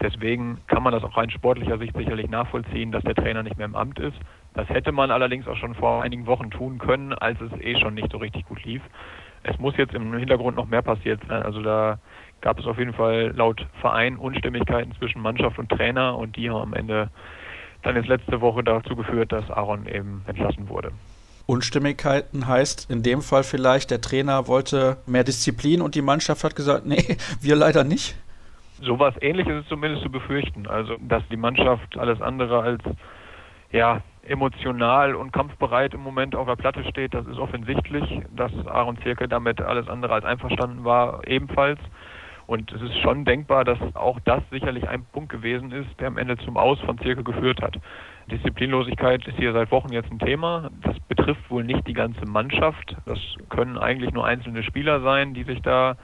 Deswegen 0.01 0.61
kann 0.69 0.83
man 0.83 0.93
das 0.93 1.03
auch 1.03 1.17
rein 1.17 1.31
sportlicher 1.31 1.79
Sicht 1.79 1.97
sicherlich 1.97 2.29
nachvollziehen, 2.29 2.93
dass 2.93 3.03
der 3.03 3.15
Trainer 3.15 3.43
nicht 3.43 3.57
mehr 3.57 3.67
im 3.67 3.75
Amt 3.75 3.99
ist. 3.99 4.17
Das 4.55 4.69
hätte 4.69 4.93
man 4.93 5.11
allerdings 5.11 5.49
auch 5.49 5.57
schon 5.57 5.75
vor 5.75 6.03
einigen 6.03 6.27
Wochen 6.27 6.51
tun 6.51 6.79
können, 6.79 7.13
als 7.13 7.41
es 7.41 7.53
eh 7.61 7.79
schon 7.81 7.95
nicht 7.95 8.13
so 8.13 8.19
richtig 8.19 8.47
gut 8.47 8.63
lief. 8.65 8.83
Es 9.43 9.59
muss 9.59 9.77
jetzt 9.79 9.95
im 9.95 10.13
Hintergrund 10.15 10.57
noch 10.57 10.67
mehr 10.67 10.83
passiert 10.83 11.21
sein. 11.29 11.43
Also 11.43 11.63
da 11.63 11.99
gab 12.41 12.59
es 12.59 12.67
auf 12.67 12.79
jeden 12.79 12.93
Fall 12.93 13.33
laut 13.35 13.67
Verein 13.81 14.17
Unstimmigkeiten 14.17 14.93
zwischen 14.93 15.23
Mannschaft 15.23 15.59
und 15.59 15.71
Trainer 15.71 16.17
und 16.17 16.37
die 16.37 16.51
haben 16.51 16.61
am 16.61 16.75
Ende 16.75 17.11
dann 17.87 17.97
jetzt 17.97 18.09
letzte 18.09 18.41
Woche 18.41 18.65
dazu 18.65 18.97
geführt, 18.97 19.33
dass 19.33 19.49
Aaron 19.51 19.87
eben 19.87 20.23
entlassen 20.27 20.69
wurde. 20.69 20.91
Unstimmigkeiten 21.47 22.49
heißt 22.49 22.91
in 22.91 23.05
dem 23.05 23.23
Fall 23.23 23.45
vielleicht, 23.45 23.93
der 23.93 24.01
Trainer 24.01 24.49
wollte 24.49 24.97
mehr 25.07 25.23
Disziplin 25.23 25.81
und 25.81 25.95
die 25.95 26.03
Mannschaft 26.03 26.43
hat 26.43 26.57
gesagt, 26.57 26.87
nee, 26.87 27.17
wir 27.41 27.55
leider 27.57 27.85
nicht. 27.85 28.17
Sowas 28.83 29.15
ähnliches 29.21 29.63
ist 29.63 29.69
zumindest 29.69 30.03
zu 30.03 30.11
befürchten. 30.11 30.67
Also, 30.67 30.97
dass 31.01 31.23
die 31.31 31.37
Mannschaft 31.37 31.97
alles 31.97 32.21
andere 32.21 32.61
als 32.61 32.83
ja, 33.73 34.03
emotional 34.23 35.15
und 35.15 35.33
kampfbereit 35.33 35.95
im 35.95 36.01
Moment 36.01 36.35
auf 36.35 36.47
der 36.47 36.57
Platte 36.57 36.85
steht, 36.85 37.15
das 37.15 37.27
ist 37.27 37.39
offensichtlich. 37.39 38.23
Dass 38.35 38.53
Aaron 38.67 38.99
Zirke 38.99 39.29
damit 39.29 39.61
alles 39.61 39.89
andere 39.89 40.15
als 40.15 40.25
einverstanden 40.25 40.85
war, 40.85 41.27
ebenfalls. 41.27 41.79
Und 42.47 42.71
es 42.73 42.81
ist 42.81 42.99
schon 42.99 43.25
denkbar, 43.25 43.65
dass 43.65 43.79
auch 43.95 44.21
das 44.21 44.43
sicherlich 44.51 44.89
ein 44.89 45.05
Punkt 45.13 45.31
gewesen 45.31 45.73
ist, 45.73 45.89
der 45.99 46.09
am 46.09 46.19
Ende 46.19 46.37
zum 46.39 46.57
Aus 46.57 46.79
von 46.81 46.99
Zirke 46.99 47.25
geführt 47.25 47.61
hat. 47.61 47.77
Disziplinlosigkeit 48.31 49.27
ist 49.27 49.37
hier 49.37 49.53
seit 49.53 49.71
Wochen 49.71 49.93
jetzt 49.93 50.11
ein 50.11 50.19
Thema. 50.19 50.71
Das 50.83 50.99
betrifft 51.01 51.51
wohl 51.51 51.65
nicht 51.65 51.87
die 51.87 51.93
ganze 51.93 52.25
Mannschaft. 52.25 52.97
Das 53.07 53.19
können 53.49 53.79
eigentlich 53.79 54.13
nur 54.13 54.27
einzelne 54.27 54.63
Spieler 54.63 55.01
sein, 55.01 55.35
die 55.35 55.43
sich 55.45 55.61
da 55.63 55.97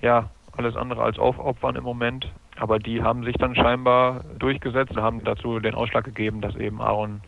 ja 0.00 0.30
alles 0.56 0.76
andere 0.76 1.02
als 1.02 1.18
aufopfern 1.18 1.76
im 1.76 1.84
Moment. 1.84 2.30
Aber 2.56 2.78
die 2.78 3.02
haben 3.02 3.24
sich 3.24 3.36
dann 3.36 3.54
scheinbar 3.54 4.24
durchgesetzt 4.38 4.92
und 4.92 5.02
haben 5.02 5.24
dazu 5.24 5.58
den 5.58 5.74
Ausschlag 5.74 6.04
gegeben, 6.04 6.40
dass 6.40 6.54
eben 6.56 6.80
Aaron 6.80 7.20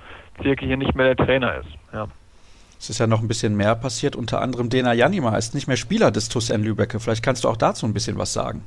Zirke 0.42 0.66
hier 0.66 0.76
nicht 0.76 0.94
mehr 0.94 1.14
der 1.14 1.26
Trainer 1.26 1.56
ist. 1.56 1.68
Ja. 1.92 2.06
Es 2.78 2.90
ist 2.90 2.98
ja 2.98 3.06
noch 3.06 3.20
ein 3.20 3.28
bisschen 3.28 3.56
mehr 3.56 3.74
passiert, 3.74 4.16
unter 4.16 4.42
anderem 4.42 4.68
Dena 4.68 4.92
Janima 4.92 5.36
ist 5.36 5.54
nicht 5.54 5.66
mehr 5.66 5.76
Spieler 5.76 6.10
des 6.10 6.28
TuS 6.28 6.50
N 6.50 6.62
Lübecke. 6.62 7.00
Vielleicht 7.00 7.24
kannst 7.24 7.44
du 7.44 7.48
auch 7.48 7.56
dazu 7.56 7.86
ein 7.86 7.94
bisschen 7.94 8.18
was 8.18 8.32
sagen. 8.32 8.62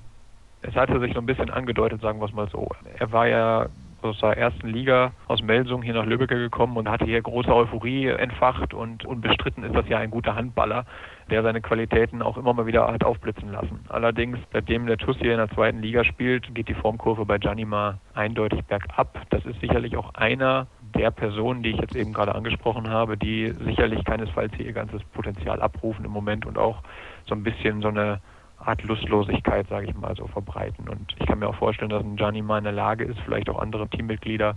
Es 0.61 0.75
hatte 0.75 0.99
sich 0.99 1.13
so 1.13 1.19
ein 1.19 1.25
bisschen 1.25 1.49
angedeutet, 1.49 2.01
sagen 2.01 2.19
wir 2.19 2.25
es 2.25 2.33
mal 2.33 2.49
so. 2.49 2.69
Er 2.97 3.11
war 3.11 3.27
ja 3.27 3.67
aus 4.01 4.19
der 4.19 4.37
ersten 4.37 4.67
Liga 4.67 5.11
aus 5.27 5.41
Melsung 5.41 5.81
hier 5.81 5.93
nach 5.93 6.05
Lübeck 6.05 6.29
gekommen 6.29 6.77
und 6.77 6.89
hatte 6.89 7.05
hier 7.05 7.21
große 7.21 7.53
Euphorie 7.53 8.07
entfacht 8.07 8.73
und 8.73 9.05
unbestritten 9.05 9.63
ist 9.63 9.75
das 9.75 9.87
ja 9.87 9.97
ein 9.97 10.09
guter 10.09 10.35
Handballer, 10.35 10.85
der 11.29 11.43
seine 11.43 11.61
Qualitäten 11.61 12.21
auch 12.21 12.37
immer 12.37 12.53
mal 12.53 12.65
wieder 12.65 12.87
hat 12.87 13.03
aufblitzen 13.03 13.51
lassen. 13.51 13.79
Allerdings, 13.89 14.37
seitdem 14.53 14.87
der 14.87 14.97
TuS 14.97 15.17
hier 15.17 15.31
in 15.31 15.37
der 15.37 15.49
zweiten 15.49 15.81
Liga 15.81 16.03
spielt, 16.03 16.53
geht 16.55 16.69
die 16.69 16.73
Formkurve 16.73 17.25
bei 17.25 17.37
Janima 17.41 17.99
eindeutig 18.13 18.61
bergab. 18.65 19.17
Das 19.29 19.45
ist 19.45 19.59
sicherlich 19.59 19.97
auch 19.97 20.13
einer 20.13 20.67
der 20.95 21.11
Personen, 21.11 21.63
die 21.63 21.71
ich 21.71 21.77
jetzt 21.79 21.95
eben 21.95 22.13
gerade 22.13 22.35
angesprochen 22.35 22.89
habe, 22.89 23.17
die 23.17 23.53
sicherlich 23.65 24.03
keinesfalls 24.05 24.53
hier 24.55 24.67
ihr 24.67 24.73
ganzes 24.73 25.03
Potenzial 25.13 25.61
abrufen 25.61 26.05
im 26.05 26.11
Moment 26.11 26.45
und 26.45 26.57
auch 26.57 26.81
so 27.27 27.35
ein 27.35 27.43
bisschen 27.43 27.81
so 27.81 27.89
eine 27.89 28.19
Art 28.57 28.83
Lustlosigkeit, 28.83 29.67
sage 29.69 29.87
ich 29.87 29.95
mal, 29.95 30.15
so 30.15 30.27
verbreiten. 30.27 30.89
Und 30.89 31.15
ich 31.17 31.25
kann 31.25 31.39
mir 31.39 31.47
auch 31.47 31.55
vorstellen, 31.55 31.89
dass 31.89 32.03
ein 32.03 32.17
Gianni 32.17 32.41
mal 32.41 32.57
in 32.57 32.65
der 32.65 32.73
Lage 32.73 33.05
ist, 33.05 33.19
vielleicht 33.21 33.49
auch 33.49 33.59
andere 33.59 33.87
Teammitglieder 33.87 34.55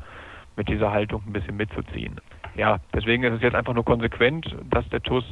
mit 0.57 0.69
dieser 0.69 0.93
Haltung 0.93 1.23
ein 1.27 1.33
bisschen 1.33 1.57
mitzuziehen. 1.57 2.21
Ja, 2.55 2.79
deswegen 2.95 3.23
ist 3.25 3.35
es 3.35 3.43
jetzt 3.43 3.55
einfach 3.55 3.75
nur 3.75 3.85
konsequent, 3.85 4.55
dass 4.71 4.89
der 4.91 5.03
TUS 5.03 5.25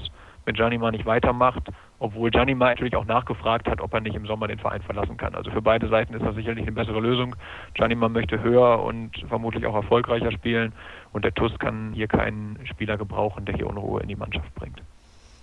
mit 0.50 0.58
Janima 0.58 0.90
nicht 0.90 1.06
weitermacht, 1.06 1.68
obwohl 2.00 2.30
Janima 2.34 2.70
natürlich 2.70 2.96
auch 2.96 3.04
nachgefragt 3.04 3.68
hat, 3.68 3.80
ob 3.80 3.94
er 3.94 4.00
nicht 4.00 4.16
im 4.16 4.26
Sommer 4.26 4.48
den 4.48 4.58
Verein 4.58 4.82
verlassen 4.82 5.16
kann. 5.16 5.34
Also 5.36 5.50
für 5.52 5.62
beide 5.62 5.88
Seiten 5.88 6.12
ist 6.14 6.24
das 6.24 6.34
sicherlich 6.34 6.62
eine 6.62 6.72
bessere 6.72 7.00
Lösung. 7.00 7.36
Janima 7.76 8.08
möchte 8.08 8.42
höher 8.42 8.82
und 8.82 9.12
vermutlich 9.28 9.64
auch 9.66 9.76
erfolgreicher 9.76 10.32
spielen 10.32 10.72
und 11.12 11.24
der 11.24 11.32
TUS 11.34 11.56
kann 11.60 11.92
hier 11.94 12.08
keinen 12.08 12.58
Spieler 12.66 12.96
gebrauchen, 12.96 13.44
der 13.44 13.54
hier 13.54 13.68
Unruhe 13.68 14.00
in 14.02 14.08
die 14.08 14.16
Mannschaft 14.16 14.52
bringt. 14.56 14.82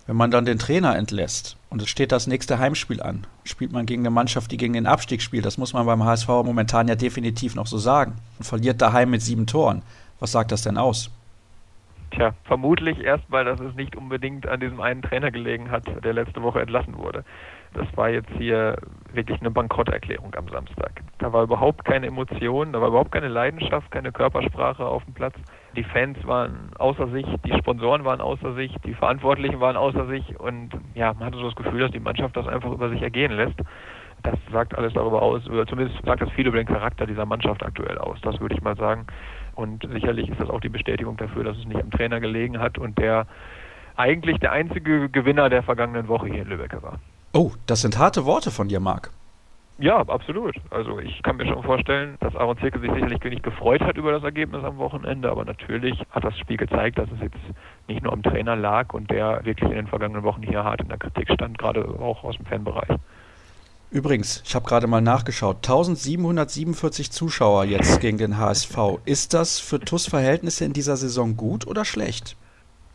Wenn 0.07 0.17
man 0.17 0.31
dann 0.31 0.45
den 0.45 0.59
Trainer 0.59 0.95
entlässt 0.95 1.57
und 1.69 1.81
es 1.81 1.89
steht 1.89 2.11
das 2.11 2.27
nächste 2.27 2.59
Heimspiel 2.59 3.01
an, 3.01 3.25
spielt 3.45 3.71
man 3.71 3.85
gegen 3.85 4.01
eine 4.01 4.09
Mannschaft, 4.09 4.51
die 4.51 4.57
gegen 4.57 4.73
den 4.73 4.87
Abstieg 4.87 5.21
spielt, 5.21 5.45
das 5.45 5.57
muss 5.57 5.73
man 5.73 5.85
beim 5.85 6.03
HSV 6.03 6.27
momentan 6.27 6.87
ja 6.87 6.95
definitiv 6.95 7.55
noch 7.55 7.67
so 7.67 7.77
sagen, 7.77 8.15
und 8.39 8.45
verliert 8.45 8.81
daheim 8.81 9.09
mit 9.09 9.21
sieben 9.21 9.47
Toren. 9.47 9.83
Was 10.19 10.31
sagt 10.31 10.51
das 10.51 10.63
denn 10.63 10.77
aus? 10.77 11.11
Tja, 12.11 12.33
vermutlich 12.45 13.03
erstmal, 13.03 13.43
dass 13.43 13.59
es 13.59 13.75
nicht 13.75 13.95
unbedingt 13.95 14.47
an 14.47 14.59
diesem 14.59 14.79
einen 14.79 15.01
Trainer 15.01 15.29
gelegen 15.29 15.69
hat, 15.69 15.83
der 16.03 16.13
letzte 16.13 16.41
Woche 16.41 16.61
entlassen 16.61 16.97
wurde. 16.97 17.25
Das 17.73 17.85
war 17.97 18.09
jetzt 18.09 18.29
hier 18.37 18.77
wirklich 19.11 19.39
eine 19.41 19.51
Bankrotterklärung 19.51 20.33
am 20.35 20.47
Samstag. 20.47 21.01
Da 21.19 21.33
war 21.33 21.43
überhaupt 21.43 21.83
keine 21.83 22.07
Emotion, 22.07 22.71
da 22.71 22.81
war 22.81 22.87
überhaupt 22.87 23.11
keine 23.11 23.27
Leidenschaft, 23.27 23.91
keine 23.91 24.11
Körpersprache 24.11 24.85
auf 24.85 25.03
dem 25.03 25.13
Platz. 25.13 25.35
Die 25.75 25.83
Fans 25.83 26.17
waren 26.25 26.71
außer 26.79 27.07
sich, 27.09 27.25
die 27.45 27.57
Sponsoren 27.57 28.05
waren 28.05 28.21
außer 28.21 28.53
sich, 28.53 28.73
die 28.85 28.93
Verantwortlichen 28.93 29.59
waren 29.59 29.75
außer 29.75 30.07
sich 30.07 30.39
und 30.39 30.69
ja, 30.95 31.13
man 31.13 31.25
hatte 31.25 31.37
so 31.37 31.43
das 31.43 31.55
Gefühl, 31.55 31.81
dass 31.81 31.91
die 31.91 31.99
Mannschaft 31.99 32.37
das 32.37 32.47
einfach 32.47 32.71
über 32.71 32.89
sich 32.89 33.01
ergehen 33.01 33.33
lässt. 33.33 33.59
Das 34.23 34.35
sagt 34.51 34.77
alles 34.77 34.93
darüber 34.93 35.21
aus, 35.21 35.47
oder 35.47 35.65
zumindest 35.67 36.03
sagt 36.05 36.21
das 36.21 36.31
viel 36.31 36.47
über 36.47 36.57
den 36.57 36.67
Charakter 36.67 37.05
dieser 37.05 37.25
Mannschaft 37.25 37.63
aktuell 37.63 37.97
aus, 37.97 38.19
das 38.21 38.39
würde 38.39 38.55
ich 38.55 38.61
mal 38.61 38.75
sagen. 38.75 39.07
Und 39.55 39.87
sicherlich 39.91 40.29
ist 40.29 40.39
das 40.39 40.49
auch 40.49 40.61
die 40.61 40.69
Bestätigung 40.69 41.17
dafür, 41.17 41.43
dass 41.43 41.57
es 41.57 41.65
nicht 41.65 41.81
am 41.81 41.91
Trainer 41.91 42.19
gelegen 42.19 42.59
hat 42.59 42.77
und 42.77 42.97
der 42.97 43.27
eigentlich 43.95 44.37
der 44.39 44.51
einzige 44.51 45.09
Gewinner 45.09 45.49
der 45.49 45.63
vergangenen 45.63 46.07
Woche 46.07 46.27
hier 46.27 46.43
in 46.43 46.49
Lübeck 46.49 46.81
war. 46.81 46.99
Oh, 47.33 47.51
das 47.65 47.81
sind 47.81 47.97
harte 47.97 48.25
Worte 48.25 48.51
von 48.51 48.67
dir, 48.67 48.79
Marc. 48.79 49.11
Ja, 49.79 49.97
absolut. 49.99 50.55
Also 50.71 50.99
ich 50.99 51.21
kann 51.21 51.37
mir 51.37 51.45
schon 51.45 51.61
vorstellen, 51.61 52.17
dass 52.19 52.35
Aaron 52.35 52.57
Zirke 52.57 52.79
sich 52.79 52.91
sicherlich 52.91 53.23
nicht 53.23 53.43
gefreut 53.43 53.81
hat 53.81 53.95
über 53.95 54.11
das 54.11 54.23
Ergebnis 54.23 54.63
am 54.63 54.77
Wochenende, 54.77 55.29
aber 55.29 55.45
natürlich 55.45 56.01
hat 56.09 56.23
das 56.23 56.37
Spiel 56.39 56.57
gezeigt, 56.57 56.97
dass 56.97 57.09
es 57.11 57.21
jetzt 57.21 57.37
nicht 57.87 58.01
nur 58.01 58.11
am 58.11 58.23
Trainer 58.23 58.55
lag 58.55 58.93
und 58.93 59.11
der 59.11 59.45
wirklich 59.45 59.69
in 59.69 59.75
den 59.75 59.87
vergangenen 59.87 60.23
Wochen 60.23 60.41
hier 60.41 60.63
hart 60.63 60.81
in 60.81 60.89
der 60.89 60.97
Kritik 60.97 61.31
stand, 61.31 61.59
gerade 61.59 61.85
auch 61.99 62.23
aus 62.23 62.37
dem 62.37 62.45
Fanbereich. 62.47 62.89
Übrigens, 63.89 64.43
ich 64.45 64.53
habe 64.53 64.67
gerade 64.67 64.85
mal 64.85 64.99
nachgeschaut, 64.99 65.57
1747 65.57 67.09
Zuschauer 67.09 67.63
jetzt 67.63 68.01
gegen 68.01 68.17
den 68.17 68.37
HSV. 68.37 68.99
Ist 69.05 69.33
das 69.33 69.59
für 69.59 69.79
TUS-Verhältnisse 69.79 70.65
in 70.65 70.73
dieser 70.73 70.97
Saison 70.97 71.37
gut 71.37 71.65
oder 71.65 71.85
schlecht? 71.85 72.35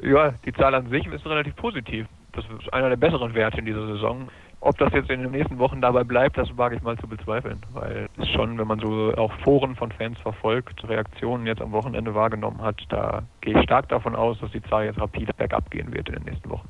Ja, 0.03 0.35
die 0.45 0.53
Zahl 0.53 0.75
an 0.75 0.91
sich 0.91 1.07
ist 1.07 1.25
relativ 1.25 1.57
positiv. 1.57 2.07
Das 2.33 2.45
ist 2.61 2.73
einer 2.73 2.91
der 2.91 2.97
besseren 2.97 3.35
Werte 3.35 3.59
in 3.59 3.67
dieser 3.67 3.87
Saison. 3.87 4.29
Ob 4.61 4.77
das 4.79 4.93
jetzt 4.93 5.11
in 5.11 5.23
den 5.23 5.31
nächsten 5.31 5.59
Wochen 5.59 5.81
dabei 5.81 6.05
bleibt, 6.05 6.37
das 6.37 6.57
wage 6.57 6.77
ich 6.77 6.83
mal 6.83 6.97
zu 6.99 7.09
bezweifeln, 7.09 7.59
weil 7.73 8.09
es 8.19 8.29
schon, 8.29 8.59
wenn 8.59 8.67
man 8.67 8.79
so 8.79 9.13
auch 9.17 9.33
Foren 9.45 9.75
von 9.75 9.91
Fans 9.93 10.19
verfolgt, 10.21 10.87
Reaktionen 10.89 11.47
jetzt 11.47 11.63
am 11.63 11.73
Wochenende 11.73 12.15
wahrgenommen 12.15 12.61
hat, 12.61 12.81
da 12.91 13.23
gehe 13.41 13.59
ich 13.59 13.65
stark 13.65 13.89
davon 13.89 14.15
aus, 14.15 14.39
dass 14.41 14.53
die 14.53 14.63
Zahl 14.63 14.85
jetzt 14.85 15.01
rapide 15.01 15.33
bergab 15.35 15.71
gehen 15.71 15.93
wird 15.93 16.09
in 16.09 16.17
den 16.17 16.25
nächsten 16.25 16.49
Wochen 16.51 16.69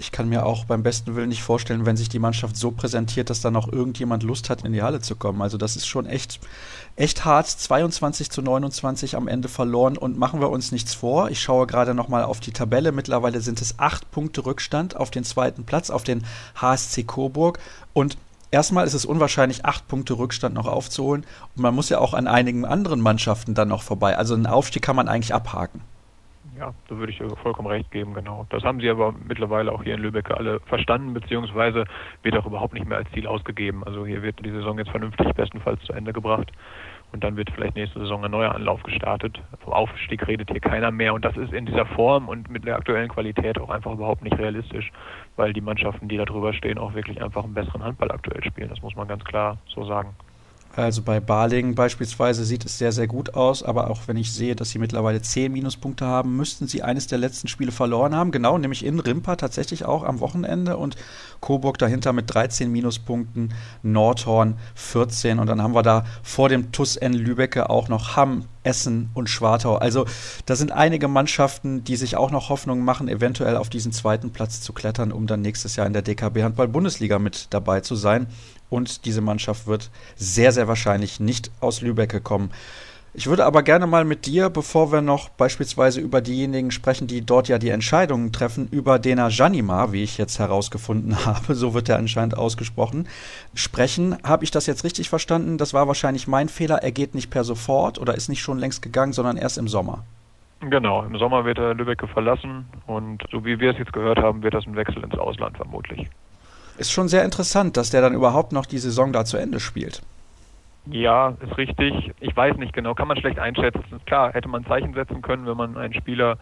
ich 0.00 0.12
kann 0.12 0.30
mir 0.30 0.46
auch 0.46 0.64
beim 0.64 0.82
besten 0.82 1.14
Willen 1.14 1.28
nicht 1.28 1.42
vorstellen, 1.42 1.84
wenn 1.84 1.96
sich 1.96 2.08
die 2.08 2.18
Mannschaft 2.18 2.56
so 2.56 2.70
präsentiert, 2.70 3.28
dass 3.28 3.42
da 3.42 3.50
noch 3.50 3.70
irgendjemand 3.70 4.22
Lust 4.22 4.48
hat, 4.48 4.64
in 4.64 4.72
die 4.72 4.82
Halle 4.82 5.00
zu 5.00 5.14
kommen. 5.14 5.42
Also 5.42 5.58
das 5.58 5.76
ist 5.76 5.86
schon 5.86 6.06
echt, 6.06 6.40
echt 6.96 7.26
hart. 7.26 7.46
22 7.46 8.30
zu 8.30 8.40
29 8.40 9.14
am 9.14 9.28
Ende 9.28 9.48
verloren 9.48 9.98
und 9.98 10.18
machen 10.18 10.40
wir 10.40 10.48
uns 10.48 10.72
nichts 10.72 10.94
vor. 10.94 11.30
Ich 11.30 11.42
schaue 11.42 11.66
gerade 11.66 11.94
nochmal 11.94 12.24
auf 12.24 12.40
die 12.40 12.52
Tabelle. 12.52 12.92
Mittlerweile 12.92 13.42
sind 13.42 13.60
es 13.60 13.78
acht 13.78 14.10
Punkte 14.10 14.46
Rückstand 14.46 14.96
auf 14.96 15.10
den 15.10 15.24
zweiten 15.24 15.64
Platz, 15.64 15.90
auf 15.90 16.02
den 16.02 16.24
HSC 16.56 17.04
Coburg. 17.04 17.58
Und 17.92 18.16
erstmal 18.50 18.86
ist 18.86 18.94
es 18.94 19.04
unwahrscheinlich, 19.04 19.66
acht 19.66 19.86
Punkte 19.86 20.14
Rückstand 20.14 20.54
noch 20.54 20.66
aufzuholen. 20.66 21.26
Und 21.54 21.62
man 21.62 21.74
muss 21.74 21.90
ja 21.90 21.98
auch 21.98 22.14
an 22.14 22.26
einigen 22.26 22.64
anderen 22.64 23.02
Mannschaften 23.02 23.54
dann 23.54 23.68
noch 23.68 23.82
vorbei. 23.82 24.16
Also 24.16 24.32
einen 24.32 24.46
Aufstieg 24.46 24.82
kann 24.82 24.96
man 24.96 25.08
eigentlich 25.08 25.34
abhaken. 25.34 25.82
Ja, 26.60 26.74
da 26.88 26.98
würde 26.98 27.10
ich 27.10 27.22
vollkommen 27.42 27.68
recht 27.68 27.90
geben, 27.90 28.12
genau. 28.12 28.46
Das 28.50 28.62
haben 28.64 28.80
sie 28.80 28.90
aber 28.90 29.14
mittlerweile 29.26 29.72
auch 29.72 29.82
hier 29.82 29.94
in 29.94 30.02
Lübeck 30.02 30.30
alle 30.30 30.60
verstanden, 30.60 31.14
beziehungsweise 31.14 31.84
wird 32.22 32.36
auch 32.36 32.44
überhaupt 32.44 32.74
nicht 32.74 32.86
mehr 32.86 32.98
als 32.98 33.10
Ziel 33.12 33.26
ausgegeben. 33.26 33.82
Also 33.82 34.04
hier 34.04 34.22
wird 34.22 34.44
die 34.44 34.50
Saison 34.50 34.76
jetzt 34.76 34.90
vernünftig 34.90 35.32
bestenfalls 35.32 35.80
zu 35.84 35.94
Ende 35.94 36.12
gebracht 36.12 36.52
und 37.12 37.24
dann 37.24 37.38
wird 37.38 37.50
vielleicht 37.50 37.76
nächste 37.76 38.00
Saison 38.00 38.22
ein 38.26 38.30
neuer 38.30 38.54
Anlauf 38.54 38.82
gestartet. 38.82 39.40
Vom 39.64 39.72
Aufstieg 39.72 40.28
redet 40.28 40.50
hier 40.50 40.60
keiner 40.60 40.90
mehr 40.90 41.14
und 41.14 41.24
das 41.24 41.34
ist 41.38 41.54
in 41.54 41.64
dieser 41.64 41.86
Form 41.86 42.28
und 42.28 42.50
mit 42.50 42.66
der 42.66 42.76
aktuellen 42.76 43.08
Qualität 43.08 43.58
auch 43.58 43.70
einfach 43.70 43.92
überhaupt 43.92 44.22
nicht 44.22 44.36
realistisch, 44.36 44.92
weil 45.36 45.54
die 45.54 45.62
Mannschaften, 45.62 46.08
die 46.08 46.18
da 46.18 46.26
drüber 46.26 46.52
stehen, 46.52 46.76
auch 46.76 46.92
wirklich 46.92 47.22
einfach 47.22 47.42
einen 47.42 47.54
besseren 47.54 47.82
Handball 47.82 48.10
aktuell 48.10 48.44
spielen. 48.44 48.68
Das 48.68 48.82
muss 48.82 48.94
man 48.94 49.08
ganz 49.08 49.24
klar 49.24 49.56
so 49.66 49.86
sagen. 49.86 50.14
Also 50.80 51.02
bei 51.02 51.20
Baling 51.20 51.74
beispielsweise 51.74 52.44
sieht 52.44 52.64
es 52.64 52.78
sehr, 52.78 52.92
sehr 52.92 53.06
gut 53.06 53.34
aus, 53.34 53.62
aber 53.62 53.90
auch 53.90 54.00
wenn 54.06 54.16
ich 54.16 54.32
sehe, 54.32 54.56
dass 54.56 54.70
sie 54.70 54.78
mittlerweile 54.78 55.20
10 55.20 55.52
Minuspunkte 55.52 56.06
haben, 56.06 56.36
müssten 56.36 56.66
sie 56.66 56.82
eines 56.82 57.06
der 57.06 57.18
letzten 57.18 57.48
Spiele 57.48 57.70
verloren 57.70 58.14
haben. 58.14 58.30
Genau, 58.30 58.56
nämlich 58.56 58.84
in 58.84 58.98
Rimpa 58.98 59.36
tatsächlich 59.36 59.84
auch 59.84 60.04
am 60.04 60.20
Wochenende 60.20 60.78
und 60.78 60.96
Coburg 61.40 61.76
dahinter 61.78 62.12
mit 62.14 62.32
13 62.32 62.72
Minuspunkten, 62.72 63.52
Nordhorn 63.82 64.56
14 64.74 65.38
und 65.38 65.46
dann 65.48 65.62
haben 65.62 65.74
wir 65.74 65.82
da 65.82 66.04
vor 66.22 66.48
dem 66.48 66.72
TUS 66.72 66.96
N 66.96 67.12
Lübecke 67.12 67.68
auch 67.68 67.88
noch 67.88 68.16
Hamm 68.16 68.46
Essen 68.62 69.10
und 69.14 69.30
Schwartau. 69.30 69.76
Also 69.76 70.04
da 70.46 70.54
sind 70.54 70.72
einige 70.72 71.08
Mannschaften, 71.08 71.82
die 71.84 71.96
sich 71.96 72.16
auch 72.16 72.30
noch 72.30 72.50
Hoffnung 72.50 72.80
machen, 72.80 73.08
eventuell 73.08 73.56
auf 73.56 73.70
diesen 73.70 73.92
zweiten 73.92 74.30
Platz 74.32 74.60
zu 74.60 74.72
klettern, 74.72 75.12
um 75.12 75.26
dann 75.26 75.40
nächstes 75.40 75.76
Jahr 75.76 75.86
in 75.86 75.92
der 75.92 76.02
DKB 76.02 76.42
Handball 76.42 76.68
Bundesliga 76.68 77.18
mit 77.18 77.46
dabei 77.50 77.80
zu 77.80 77.94
sein. 77.94 78.26
Und 78.70 79.04
diese 79.04 79.20
Mannschaft 79.20 79.66
wird 79.66 79.90
sehr, 80.16 80.52
sehr 80.52 80.68
wahrscheinlich 80.68 81.20
nicht 81.20 81.50
aus 81.60 81.82
Lübeck 81.82 82.22
kommen. 82.24 82.50
Ich 83.12 83.26
würde 83.26 83.44
aber 83.44 83.64
gerne 83.64 83.88
mal 83.88 84.04
mit 84.04 84.24
dir, 84.26 84.50
bevor 84.50 84.92
wir 84.92 85.00
noch 85.00 85.30
beispielsweise 85.30 86.00
über 86.00 86.20
diejenigen 86.20 86.70
sprechen, 86.70 87.08
die 87.08 87.26
dort 87.26 87.48
ja 87.48 87.58
die 87.58 87.70
Entscheidungen 87.70 88.30
treffen, 88.30 88.68
über 88.70 89.00
Dena 89.00 89.26
Janima, 89.28 89.90
wie 89.90 90.04
ich 90.04 90.16
jetzt 90.16 90.38
herausgefunden 90.38 91.24
habe, 91.26 91.56
so 91.56 91.74
wird 91.74 91.88
er 91.88 91.98
anscheinend 91.98 92.38
ausgesprochen, 92.38 93.08
sprechen. 93.52 94.16
Habe 94.22 94.44
ich 94.44 94.52
das 94.52 94.66
jetzt 94.66 94.84
richtig 94.84 95.08
verstanden? 95.08 95.58
Das 95.58 95.74
war 95.74 95.88
wahrscheinlich 95.88 96.28
mein 96.28 96.48
Fehler. 96.48 96.84
Er 96.84 96.92
geht 96.92 97.16
nicht 97.16 97.30
per 97.30 97.42
sofort 97.42 97.98
oder 97.98 98.14
ist 98.14 98.28
nicht 98.28 98.42
schon 98.42 98.60
längst 98.60 98.80
gegangen, 98.80 99.12
sondern 99.12 99.36
erst 99.36 99.58
im 99.58 99.66
Sommer. 99.66 100.04
Genau, 100.60 101.02
im 101.02 101.16
Sommer 101.18 101.44
wird 101.44 101.58
er 101.58 101.74
Lübeck 101.74 102.06
verlassen 102.12 102.66
und 102.86 103.24
so 103.32 103.44
wie 103.44 103.58
wir 103.58 103.72
es 103.72 103.78
jetzt 103.78 103.92
gehört 103.92 104.18
haben, 104.18 104.42
wird 104.42 104.54
das 104.54 104.66
ein 104.66 104.76
Wechsel 104.76 105.02
ins 105.02 105.18
Ausland 105.18 105.56
vermutlich. 105.56 106.08
Ist 106.80 106.92
schon 106.92 107.08
sehr 107.08 107.26
interessant, 107.26 107.76
dass 107.76 107.90
der 107.90 108.00
dann 108.00 108.14
überhaupt 108.14 108.52
noch 108.52 108.64
die 108.64 108.78
Saison 108.78 109.12
da 109.12 109.26
zu 109.26 109.36
Ende 109.36 109.60
spielt. 109.60 110.00
Ja, 110.86 111.34
ist 111.42 111.58
richtig. 111.58 112.10
Ich 112.20 112.34
weiß 112.34 112.56
nicht 112.56 112.72
genau, 112.72 112.94
kann 112.94 113.06
man 113.06 113.18
schlecht 113.18 113.38
einschätzen. 113.38 114.00
Klar, 114.06 114.32
hätte 114.32 114.48
man 114.48 114.62
ein 114.62 114.66
Zeichen 114.66 114.94
setzen 114.94 115.20
können, 115.20 115.46
wenn 115.46 115.58
man 115.58 115.76
einen 115.76 115.92
Spieler 115.92 116.38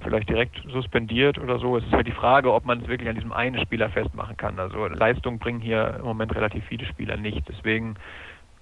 vielleicht 0.00 0.30
direkt 0.30 0.56
suspendiert 0.72 1.36
oder 1.36 1.58
so. 1.58 1.76
Es 1.76 1.84
ist 1.84 1.92
halt 1.92 2.06
die 2.06 2.12
Frage, 2.12 2.50
ob 2.50 2.64
man 2.64 2.80
es 2.80 2.88
wirklich 2.88 3.10
an 3.10 3.16
diesem 3.16 3.30
einen 3.30 3.60
Spieler 3.60 3.90
festmachen 3.90 4.38
kann. 4.38 4.58
Also 4.58 4.86
Leistung 4.86 5.38
bringen 5.38 5.60
hier 5.60 5.96
im 5.98 6.06
Moment 6.06 6.34
relativ 6.34 6.64
viele 6.64 6.86
Spieler 6.86 7.18
nicht. 7.18 7.46
Deswegen, 7.46 7.96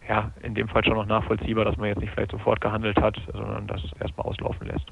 ja, 0.09 0.33
in 0.42 0.57
dem 0.57 0.66
Fall 0.66 0.85
schon 0.85 0.95
noch 0.95 1.07
nachvollziehbar, 1.07 1.64
dass 1.64 1.77
man 1.77 1.87
jetzt 1.87 2.01
nicht 2.01 2.14
vielleicht 2.14 2.33
sofort 2.33 2.61
gehandelt 2.61 3.01
hat, 3.01 3.16
sondern 3.33 3.69
das 3.69 3.81
erstmal 4.01 4.27
auslaufen 4.27 4.66
lässt. 4.66 4.87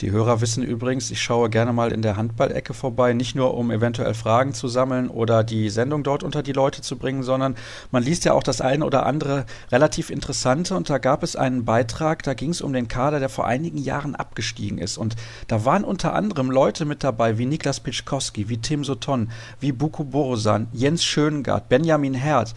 Die 0.00 0.10
Hörer 0.10 0.40
wissen 0.40 0.64
übrigens, 0.64 1.12
ich 1.12 1.22
schaue 1.22 1.48
gerne 1.48 1.72
mal 1.72 1.92
in 1.92 2.02
der 2.02 2.16
Handballecke 2.16 2.74
vorbei, 2.74 3.12
nicht 3.12 3.36
nur 3.36 3.54
um 3.54 3.70
eventuell 3.70 4.14
Fragen 4.14 4.52
zu 4.52 4.66
sammeln 4.66 5.08
oder 5.08 5.44
die 5.44 5.70
Sendung 5.70 6.02
dort 6.02 6.24
unter 6.24 6.42
die 6.42 6.52
Leute 6.52 6.82
zu 6.82 6.96
bringen, 6.96 7.22
sondern 7.22 7.54
man 7.92 8.02
liest 8.02 8.24
ja 8.24 8.32
auch 8.32 8.42
das 8.42 8.60
eine 8.60 8.84
oder 8.84 9.06
andere 9.06 9.46
relativ 9.70 10.10
interessante 10.10 10.74
und 10.74 10.90
da 10.90 10.98
gab 10.98 11.22
es 11.22 11.36
einen 11.36 11.64
Beitrag, 11.64 12.24
da 12.24 12.34
ging 12.34 12.50
es 12.50 12.60
um 12.60 12.72
den 12.72 12.88
Kader, 12.88 13.20
der 13.20 13.28
vor 13.28 13.46
einigen 13.46 13.78
Jahren 13.78 14.16
abgestiegen 14.16 14.78
ist 14.78 14.98
und 14.98 15.14
da 15.46 15.64
waren 15.64 15.84
unter 15.84 16.12
anderem 16.12 16.50
Leute 16.50 16.86
mit 16.86 17.04
dabei 17.04 17.38
wie 17.38 17.46
Niklas 17.46 17.78
Pitschkowski, 17.78 18.48
wie 18.48 18.58
Tim 18.58 18.82
Soton, 18.82 19.30
wie 19.60 19.70
Buko 19.70 20.02
Borosan, 20.02 20.66
Jens 20.72 21.04
Schöngard, 21.04 21.68
Benjamin 21.68 22.14
Herd 22.14 22.52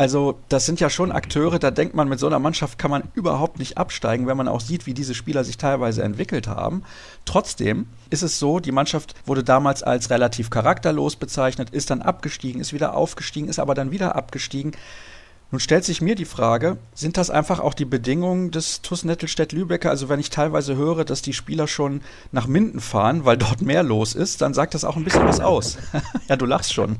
also 0.00 0.38
das 0.48 0.64
sind 0.64 0.80
ja 0.80 0.88
schon 0.88 1.12
Akteure, 1.12 1.58
da 1.58 1.70
denkt 1.70 1.94
man, 1.94 2.08
mit 2.08 2.18
so 2.18 2.26
einer 2.26 2.38
Mannschaft 2.38 2.78
kann 2.78 2.90
man 2.90 3.02
überhaupt 3.12 3.58
nicht 3.58 3.76
absteigen, 3.76 4.26
wenn 4.26 4.36
man 4.38 4.48
auch 4.48 4.62
sieht, 4.62 4.86
wie 4.86 4.94
diese 4.94 5.14
Spieler 5.14 5.44
sich 5.44 5.58
teilweise 5.58 6.02
entwickelt 6.02 6.48
haben. 6.48 6.79
Trotzdem 7.24 7.86
ist 8.10 8.22
es 8.22 8.38
so, 8.38 8.60
die 8.60 8.72
Mannschaft 8.72 9.14
wurde 9.26 9.44
damals 9.44 9.82
als 9.82 10.10
relativ 10.10 10.50
charakterlos 10.50 11.16
bezeichnet, 11.16 11.70
ist 11.70 11.90
dann 11.90 12.02
abgestiegen, 12.02 12.60
ist 12.60 12.72
wieder 12.72 12.94
aufgestiegen, 12.94 13.48
ist 13.48 13.58
aber 13.58 13.74
dann 13.74 13.90
wieder 13.90 14.16
abgestiegen. 14.16 14.72
Nun 15.52 15.58
stellt 15.58 15.84
sich 15.84 16.00
mir 16.00 16.14
die 16.14 16.26
Frage, 16.26 16.76
sind 16.94 17.16
das 17.16 17.28
einfach 17.28 17.58
auch 17.58 17.74
die 17.74 17.84
Bedingungen 17.84 18.52
des 18.52 18.82
TuS 18.82 19.04
Nettelstedt-Lübecker? 19.04 19.90
Also 19.90 20.08
wenn 20.08 20.20
ich 20.20 20.30
teilweise 20.30 20.76
höre, 20.76 21.04
dass 21.04 21.22
die 21.22 21.32
Spieler 21.32 21.66
schon 21.66 22.02
nach 22.30 22.46
Minden 22.46 22.78
fahren, 22.78 23.24
weil 23.24 23.36
dort 23.36 23.60
mehr 23.60 23.82
los 23.82 24.14
ist, 24.14 24.42
dann 24.42 24.54
sagt 24.54 24.74
das 24.74 24.84
auch 24.84 24.96
ein 24.96 25.02
bisschen 25.02 25.26
was 25.26 25.40
aus. 25.40 25.78
ja, 26.28 26.36
du 26.36 26.46
lachst 26.46 26.72
schon. 26.72 26.98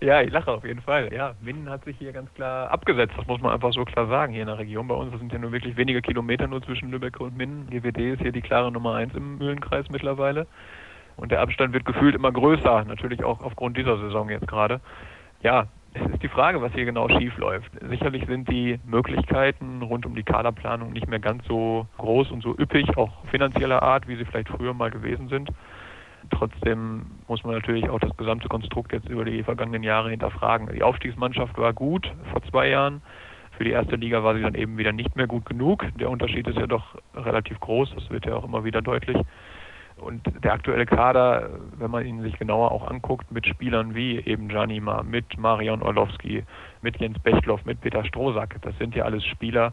Ja, 0.00 0.22
ich 0.22 0.30
lache 0.30 0.50
auf 0.50 0.64
jeden 0.64 0.80
Fall. 0.80 1.12
Ja, 1.12 1.34
Minden 1.40 1.70
hat 1.70 1.84
sich 1.84 1.96
hier 1.98 2.12
ganz 2.12 2.32
klar 2.34 2.70
abgesetzt. 2.70 3.14
Das 3.16 3.26
muss 3.26 3.40
man 3.40 3.52
einfach 3.52 3.72
so 3.72 3.84
klar 3.84 4.06
sagen 4.08 4.32
hier 4.32 4.42
in 4.42 4.48
der 4.48 4.58
Region 4.58 4.88
bei 4.88 4.94
uns. 4.94 5.16
Sind 5.18 5.32
ja 5.32 5.38
nur 5.38 5.52
wirklich 5.52 5.76
wenige 5.76 6.02
Kilometer 6.02 6.46
nur 6.46 6.62
zwischen 6.62 6.90
Lübeck 6.90 7.20
und 7.20 7.36
Minden. 7.36 7.68
GWD 7.70 8.14
ist 8.14 8.22
hier 8.22 8.32
die 8.32 8.42
klare 8.42 8.72
Nummer 8.72 8.94
eins 8.94 9.14
im 9.14 9.38
Mühlenkreis 9.38 9.88
mittlerweile. 9.90 10.46
Und 11.16 11.32
der 11.32 11.40
Abstand 11.40 11.72
wird 11.72 11.84
gefühlt 11.84 12.14
immer 12.14 12.32
größer. 12.32 12.84
Natürlich 12.84 13.24
auch 13.24 13.40
aufgrund 13.40 13.76
dieser 13.76 13.98
Saison 13.98 14.28
jetzt 14.30 14.48
gerade. 14.48 14.80
Ja, 15.42 15.66
es 15.94 16.02
ist 16.12 16.22
die 16.22 16.28
Frage, 16.28 16.60
was 16.60 16.72
hier 16.72 16.84
genau 16.84 17.08
schief 17.08 17.36
läuft. 17.38 17.70
Sicherlich 17.88 18.26
sind 18.26 18.48
die 18.48 18.78
Möglichkeiten 18.84 19.82
rund 19.82 20.06
um 20.06 20.14
die 20.14 20.22
Kaderplanung 20.22 20.92
nicht 20.92 21.08
mehr 21.08 21.18
ganz 21.18 21.44
so 21.46 21.86
groß 21.98 22.30
und 22.30 22.42
so 22.42 22.56
üppig, 22.56 22.96
auch 22.96 23.24
finanzieller 23.26 23.82
Art, 23.82 24.06
wie 24.06 24.16
sie 24.16 24.24
vielleicht 24.24 24.48
früher 24.48 24.74
mal 24.74 24.90
gewesen 24.90 25.28
sind. 25.28 25.50
Trotzdem 26.30 27.06
muss 27.26 27.44
man 27.44 27.54
natürlich 27.54 27.88
auch 27.88 28.00
das 28.00 28.16
gesamte 28.16 28.48
Konstrukt 28.48 28.92
jetzt 28.92 29.08
über 29.08 29.24
die 29.24 29.42
vergangenen 29.42 29.82
Jahre 29.82 30.10
hinterfragen. 30.10 30.68
Die 30.74 30.82
Aufstiegsmannschaft 30.82 31.56
war 31.58 31.72
gut 31.72 32.12
vor 32.32 32.42
zwei 32.44 32.68
Jahren. 32.68 33.02
Für 33.56 33.64
die 33.64 33.70
erste 33.70 33.96
Liga 33.96 34.22
war 34.22 34.34
sie 34.34 34.42
dann 34.42 34.54
eben 34.54 34.78
wieder 34.78 34.92
nicht 34.92 35.16
mehr 35.16 35.26
gut 35.26 35.44
genug. 35.46 35.84
Der 35.98 36.10
Unterschied 36.10 36.46
ist 36.46 36.58
ja 36.58 36.66
doch 36.66 36.96
relativ 37.14 37.58
groß. 37.60 37.92
Das 37.94 38.08
wird 38.10 38.26
ja 38.26 38.36
auch 38.36 38.44
immer 38.44 38.64
wieder 38.64 38.82
deutlich. 38.82 39.16
Und 39.96 40.22
der 40.44 40.52
aktuelle 40.52 40.86
Kader, 40.86 41.50
wenn 41.76 41.90
man 41.90 42.06
ihn 42.06 42.22
sich 42.22 42.38
genauer 42.38 42.70
auch 42.70 42.88
anguckt, 42.88 43.32
mit 43.32 43.46
Spielern 43.46 43.94
wie 43.94 44.20
eben 44.20 44.48
Janima, 44.48 45.02
mit 45.02 45.36
Marion 45.38 45.82
Orlowski, 45.82 46.44
mit 46.82 47.00
Jens 47.00 47.18
Bechtloff, 47.18 47.64
mit 47.64 47.80
Peter 47.80 48.04
Strohsack, 48.04 48.62
das 48.62 48.78
sind 48.78 48.94
ja 48.94 49.04
alles 49.04 49.24
Spieler, 49.24 49.72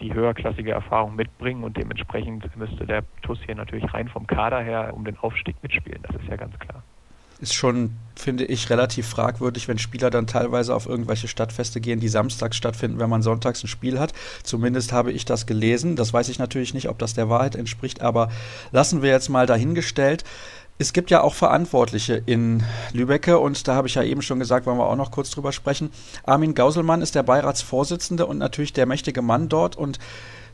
die 0.00 0.12
höherklassige 0.12 0.72
Erfahrung 0.72 1.16
mitbringen 1.16 1.64
und 1.64 1.76
dementsprechend 1.76 2.56
müsste 2.56 2.86
der 2.86 3.04
TUS 3.22 3.38
hier 3.44 3.54
natürlich 3.54 3.92
rein 3.94 4.08
vom 4.08 4.26
Kader 4.26 4.60
her 4.60 4.92
um 4.94 5.04
den 5.04 5.16
Aufstieg 5.18 5.56
mitspielen. 5.62 6.02
Das 6.02 6.16
ist 6.20 6.28
ja 6.28 6.36
ganz 6.36 6.58
klar. 6.58 6.82
Ist 7.40 7.54
schon, 7.54 7.90
finde 8.14 8.44
ich, 8.44 8.70
relativ 8.70 9.08
fragwürdig, 9.08 9.66
wenn 9.66 9.78
Spieler 9.78 10.08
dann 10.08 10.26
teilweise 10.26 10.74
auf 10.74 10.86
irgendwelche 10.86 11.26
Stadtfeste 11.26 11.80
gehen, 11.80 11.98
die 11.98 12.08
samstags 12.08 12.56
stattfinden, 12.56 13.00
wenn 13.00 13.10
man 13.10 13.22
sonntags 13.22 13.62
ein 13.64 13.68
Spiel 13.68 13.98
hat. 13.98 14.12
Zumindest 14.44 14.92
habe 14.92 15.10
ich 15.10 15.24
das 15.24 15.46
gelesen. 15.46 15.96
Das 15.96 16.12
weiß 16.12 16.28
ich 16.28 16.38
natürlich 16.38 16.74
nicht, 16.74 16.88
ob 16.88 16.98
das 16.98 17.14
der 17.14 17.28
Wahrheit 17.28 17.56
entspricht, 17.56 18.02
aber 18.02 18.30
lassen 18.70 19.02
wir 19.02 19.10
jetzt 19.10 19.28
mal 19.28 19.46
dahingestellt. 19.46 20.24
Es 20.76 20.92
gibt 20.92 21.12
ja 21.12 21.20
auch 21.20 21.34
Verantwortliche 21.34 22.20
in 22.26 22.64
Lübecke 22.92 23.38
und 23.38 23.68
da 23.68 23.76
habe 23.76 23.86
ich 23.86 23.94
ja 23.94 24.02
eben 24.02 24.22
schon 24.22 24.40
gesagt, 24.40 24.66
wollen 24.66 24.78
wir 24.78 24.88
auch 24.88 24.96
noch 24.96 25.12
kurz 25.12 25.30
drüber 25.30 25.52
sprechen. 25.52 25.90
Armin 26.24 26.54
Gauselmann 26.54 27.00
ist 27.00 27.14
der 27.14 27.22
Beiratsvorsitzende 27.22 28.26
und 28.26 28.38
natürlich 28.38 28.72
der 28.72 28.86
mächtige 28.86 29.22
Mann 29.22 29.48
dort 29.48 29.76
und 29.76 30.00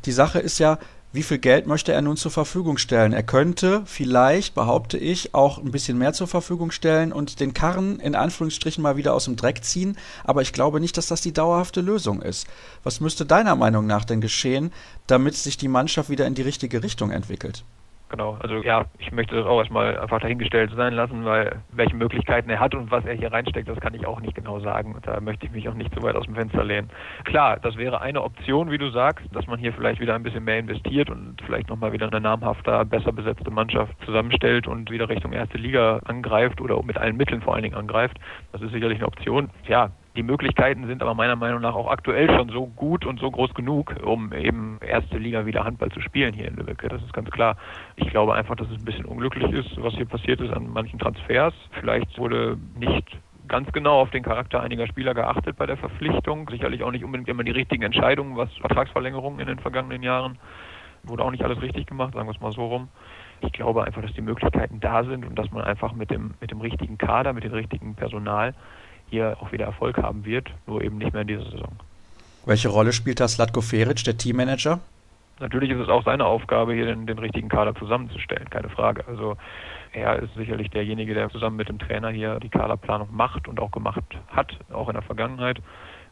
die 0.05 0.13
Sache 0.13 0.39
ist 0.39 0.59
ja, 0.59 0.79
wie 1.15 1.23
viel 1.23 1.39
Geld 1.39 1.67
möchte 1.67 1.95
er 1.95 2.03
nun 2.03 2.19
zur 2.19 2.31
Verfügung 2.31 2.77
stellen? 2.77 3.15
Er 3.15 3.23
könnte 3.23 3.81
vielleicht, 3.87 4.55
behaupte 4.55 4.99
ich, 4.99 5.35
auch 5.35 5.57
ein 5.57 5.71
bisschen 5.71 5.97
mehr 5.97 6.13
zur 6.13 6.29
Verfügung 6.29 6.71
stellen 6.71 7.13
und 7.13 7.41
den 7.41 7.55
Karren 7.55 7.99
in 7.99 8.15
Anführungsstrichen 8.15 8.83
mal 8.83 8.99
wieder 8.99 9.15
aus 9.15 9.25
dem 9.25 9.37
Dreck 9.37 9.65
ziehen, 9.65 9.97
aber 10.23 10.43
ich 10.43 10.53
glaube 10.53 10.81
nicht, 10.81 10.99
dass 10.99 11.07
das 11.07 11.23
die 11.23 11.33
dauerhafte 11.33 11.81
Lösung 11.81 12.21
ist. 12.21 12.47
Was 12.85 13.01
müsste 13.01 13.25
deiner 13.25 13.57
Meinung 13.57 13.87
nach 13.87 14.05
denn 14.05 14.21
geschehen, 14.21 14.71
damit 15.07 15.35
sich 15.35 15.57
die 15.57 15.69
Mannschaft 15.69 16.11
wieder 16.11 16.27
in 16.27 16.35
die 16.35 16.43
richtige 16.43 16.83
Richtung 16.83 17.11
entwickelt? 17.11 17.65
Genau, 18.11 18.37
also 18.41 18.57
ja, 18.57 18.87
ich 18.99 19.13
möchte 19.13 19.37
das 19.37 19.47
auch 19.47 19.61
erstmal 19.61 19.97
einfach 19.97 20.19
dahingestellt 20.19 20.73
sein 20.75 20.95
lassen, 20.95 21.25
weil 21.25 21.63
welche 21.71 21.95
Möglichkeiten 21.95 22.51
er 22.51 22.59
hat 22.59 22.75
und 22.75 22.91
was 22.91 23.05
er 23.05 23.15
hier 23.15 23.33
reinsteckt, 23.33 23.69
das 23.69 23.79
kann 23.79 23.95
ich 23.95 24.05
auch 24.05 24.21
nicht 24.21 24.35
genau 24.35 24.59
sagen. 24.59 24.97
Da 25.03 25.21
möchte 25.21 25.47
ich 25.47 25.53
mich 25.53 25.69
auch 25.69 25.75
nicht 25.75 25.95
zu 25.95 26.03
weit 26.03 26.17
aus 26.17 26.25
dem 26.25 26.35
Fenster 26.35 26.65
lehnen. 26.65 26.91
Klar, 27.23 27.61
das 27.61 27.77
wäre 27.77 28.01
eine 28.01 28.23
Option, 28.23 28.73
wie 28.73 28.79
du 28.79 28.91
sagst, 28.91 29.25
dass 29.33 29.47
man 29.47 29.61
hier 29.61 29.73
vielleicht 29.73 30.01
wieder 30.01 30.17
ein 30.17 30.25
bisschen 30.25 30.43
mehr 30.43 30.59
investiert 30.59 31.09
und 31.09 31.41
vielleicht 31.47 31.69
nochmal 31.69 31.93
wieder 31.93 32.09
eine 32.09 32.21
namhafter, 32.21 32.85
besser 32.85 33.13
besetzte 33.13 33.51
Mannschaft 33.53 33.95
zusammenstellt 34.05 34.67
und 34.67 34.91
wieder 34.91 35.09
Richtung 35.09 35.33
erste 35.33 35.57
Liga 35.57 36.01
angreift 36.05 36.61
oder 36.61 36.83
mit 36.83 36.99
allen 36.99 37.17
Mitteln 37.17 37.43
vor 37.43 37.55
allen 37.55 37.63
Dingen 37.63 37.77
angreift. 37.77 38.19
Das 38.51 38.61
ist 38.61 38.73
sicherlich 38.73 38.99
eine 38.99 39.07
Option. 39.07 39.51
Ja, 39.69 39.91
die 40.21 40.27
Möglichkeiten 40.27 40.87
sind 40.87 41.01
aber 41.01 41.15
meiner 41.15 41.35
Meinung 41.35 41.63
nach 41.63 41.75
auch 41.75 41.91
aktuell 41.91 42.29
schon 42.37 42.51
so 42.51 42.67
gut 42.67 43.07
und 43.07 43.19
so 43.21 43.31
groß 43.31 43.55
genug, 43.55 43.95
um 44.05 44.35
eben 44.35 44.79
erste 44.87 45.17
Liga 45.17 45.47
wieder 45.47 45.65
Handball 45.65 45.91
zu 45.93 46.03
spielen 46.03 46.35
hier 46.35 46.47
in 46.47 46.57
Lübeck. 46.57 46.87
Das 46.91 47.03
ist 47.03 47.15
ganz 47.15 47.31
klar. 47.31 47.57
Ich 47.97 48.07
glaube 48.11 48.35
einfach, 48.35 48.55
dass 48.55 48.69
es 48.69 48.77
ein 48.77 48.85
bisschen 48.85 49.07
unglücklich 49.07 49.51
ist, 49.51 49.83
was 49.83 49.95
hier 49.95 50.05
passiert 50.05 50.43
ist 50.43 50.53
an 50.53 50.69
manchen 50.69 50.99
Transfers. 50.99 51.55
Vielleicht 51.71 52.19
wurde 52.19 52.59
nicht 52.79 53.17
ganz 53.49 53.73
genau 53.73 54.03
auf 54.03 54.11
den 54.11 54.23
Charakter 54.23 54.61
einiger 54.61 54.87
Spieler 54.87 55.15
geachtet 55.15 55.57
bei 55.57 55.65
der 55.65 55.79
Verpflichtung. 55.79 56.47
Sicherlich 56.51 56.83
auch 56.83 56.91
nicht 56.91 57.03
unbedingt 57.03 57.31
immer 57.31 57.43
die 57.43 57.53
richtigen 57.53 57.83
Entscheidungen, 57.83 58.37
was 58.37 58.53
Vertragsverlängerungen 58.59 59.41
in 59.41 59.47
den 59.47 59.59
vergangenen 59.59 60.03
Jahren. 60.03 60.39
Wurde 61.05 61.25
auch 61.25 61.31
nicht 61.31 61.45
alles 61.45 61.63
richtig 61.63 61.87
gemacht, 61.87 62.13
sagen 62.13 62.29
wir 62.29 62.35
es 62.35 62.43
mal 62.43 62.53
so 62.53 62.67
rum. 62.67 62.89
Ich 63.41 63.53
glaube 63.53 63.85
einfach, 63.85 64.03
dass 64.03 64.13
die 64.13 64.21
Möglichkeiten 64.21 64.81
da 64.81 65.03
sind 65.03 65.25
und 65.25 65.39
dass 65.39 65.51
man 65.51 65.65
einfach 65.65 65.95
mit 65.95 66.11
dem, 66.11 66.35
mit 66.43 66.51
dem 66.51 66.61
richtigen 66.61 66.99
Kader, 66.99 67.33
mit 67.33 67.45
dem 67.45 67.53
richtigen 67.53 67.95
Personal 67.95 68.53
hier 69.11 69.37
auch 69.41 69.53
wieder 69.53 69.67
Erfolg 69.67 69.99
haben 69.99 70.25
wird, 70.25 70.49
nur 70.67 70.83
eben 70.83 70.99
nicht 70.99 71.13
mehr 71.13 71.23
in 71.23 71.29
dieser 71.29 71.45
Saison. 71.45 71.73
Welche 72.47 72.69
Rolle 72.69 72.93
spielt 72.93 73.21
da 73.21 73.29
Slatko 73.29 73.61
Feric, 73.61 74.03
der 74.05 74.17
Teammanager? 74.17 74.81
Natürlich 75.41 75.71
ist 75.71 75.81
es 75.81 75.89
auch 75.89 76.05
seine 76.05 76.27
Aufgabe, 76.27 76.75
hier 76.75 76.87
den, 76.87 77.07
den 77.07 77.19
richtigen 77.19 77.49
Kader 77.49 77.75
zusammenzustellen, 77.75 78.49
keine 78.51 78.69
Frage. 78.69 79.05
Also 79.07 79.37
er 79.93 80.21
ist 80.21 80.35
sicherlich 80.35 80.71
derjenige, 80.71 81.15
der 81.15 81.31
zusammen 81.31 81.57
mit 81.57 81.69
dem 81.69 81.79
Trainer 81.79 82.11
hier 82.11 82.39
die 82.41 82.49
Kaderplanung 82.49 83.09
macht 83.11 83.49
und 83.49 83.59
auch 83.59 83.71
gemacht 83.71 84.05
hat, 84.29 84.57
auch 84.73 84.89
in 84.89 84.95
der 84.95 85.03
Vergangenheit. 85.03 85.61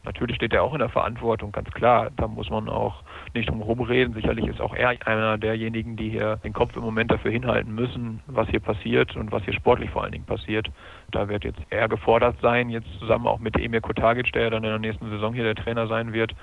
Natürlich 0.05 0.37
steht 0.37 0.53
er 0.53 0.63
auch 0.63 0.73
in 0.73 0.79
der 0.79 0.89
Verantwortung, 0.89 1.51
ganz 1.51 1.69
klar. 1.71 2.09
Da 2.15 2.27
muss 2.27 2.49
man 2.49 2.69
auch 2.69 3.03
nicht 3.33 3.49
drum 3.49 3.61
rumreden. 3.61 4.13
Sicherlich 4.13 4.47
ist 4.47 4.61
auch 4.61 4.73
er 4.73 4.95
einer 5.05 5.37
derjenigen, 5.37 5.95
die 5.95 6.09
hier 6.09 6.37
den 6.37 6.53
Kopf 6.53 6.75
im 6.75 6.83
Moment 6.83 7.11
dafür 7.11 7.31
hinhalten 7.31 7.75
müssen, 7.75 8.21
was 8.27 8.47
hier 8.47 8.59
passiert 8.59 9.15
und 9.15 9.31
was 9.31 9.43
hier 9.43 9.53
sportlich 9.53 9.89
vor 9.89 10.03
allen 10.03 10.13
Dingen 10.13 10.25
passiert. 10.25 10.69
Da 11.11 11.27
wird 11.27 11.43
jetzt 11.43 11.59
er 11.69 11.89
gefordert 11.89 12.37
sein, 12.41 12.69
jetzt 12.69 12.87
zusammen 12.99 13.27
auch 13.27 13.39
mit 13.39 13.57
Emir 13.59 13.81
Kotagic, 13.81 14.31
der 14.33 14.49
dann 14.49 14.63
in 14.63 14.69
der 14.69 14.79
nächsten 14.79 15.09
Saison 15.09 15.33
hier 15.33 15.43
der 15.43 15.55
Trainer 15.55 15.87
sein 15.87 16.13
wird, 16.13 16.33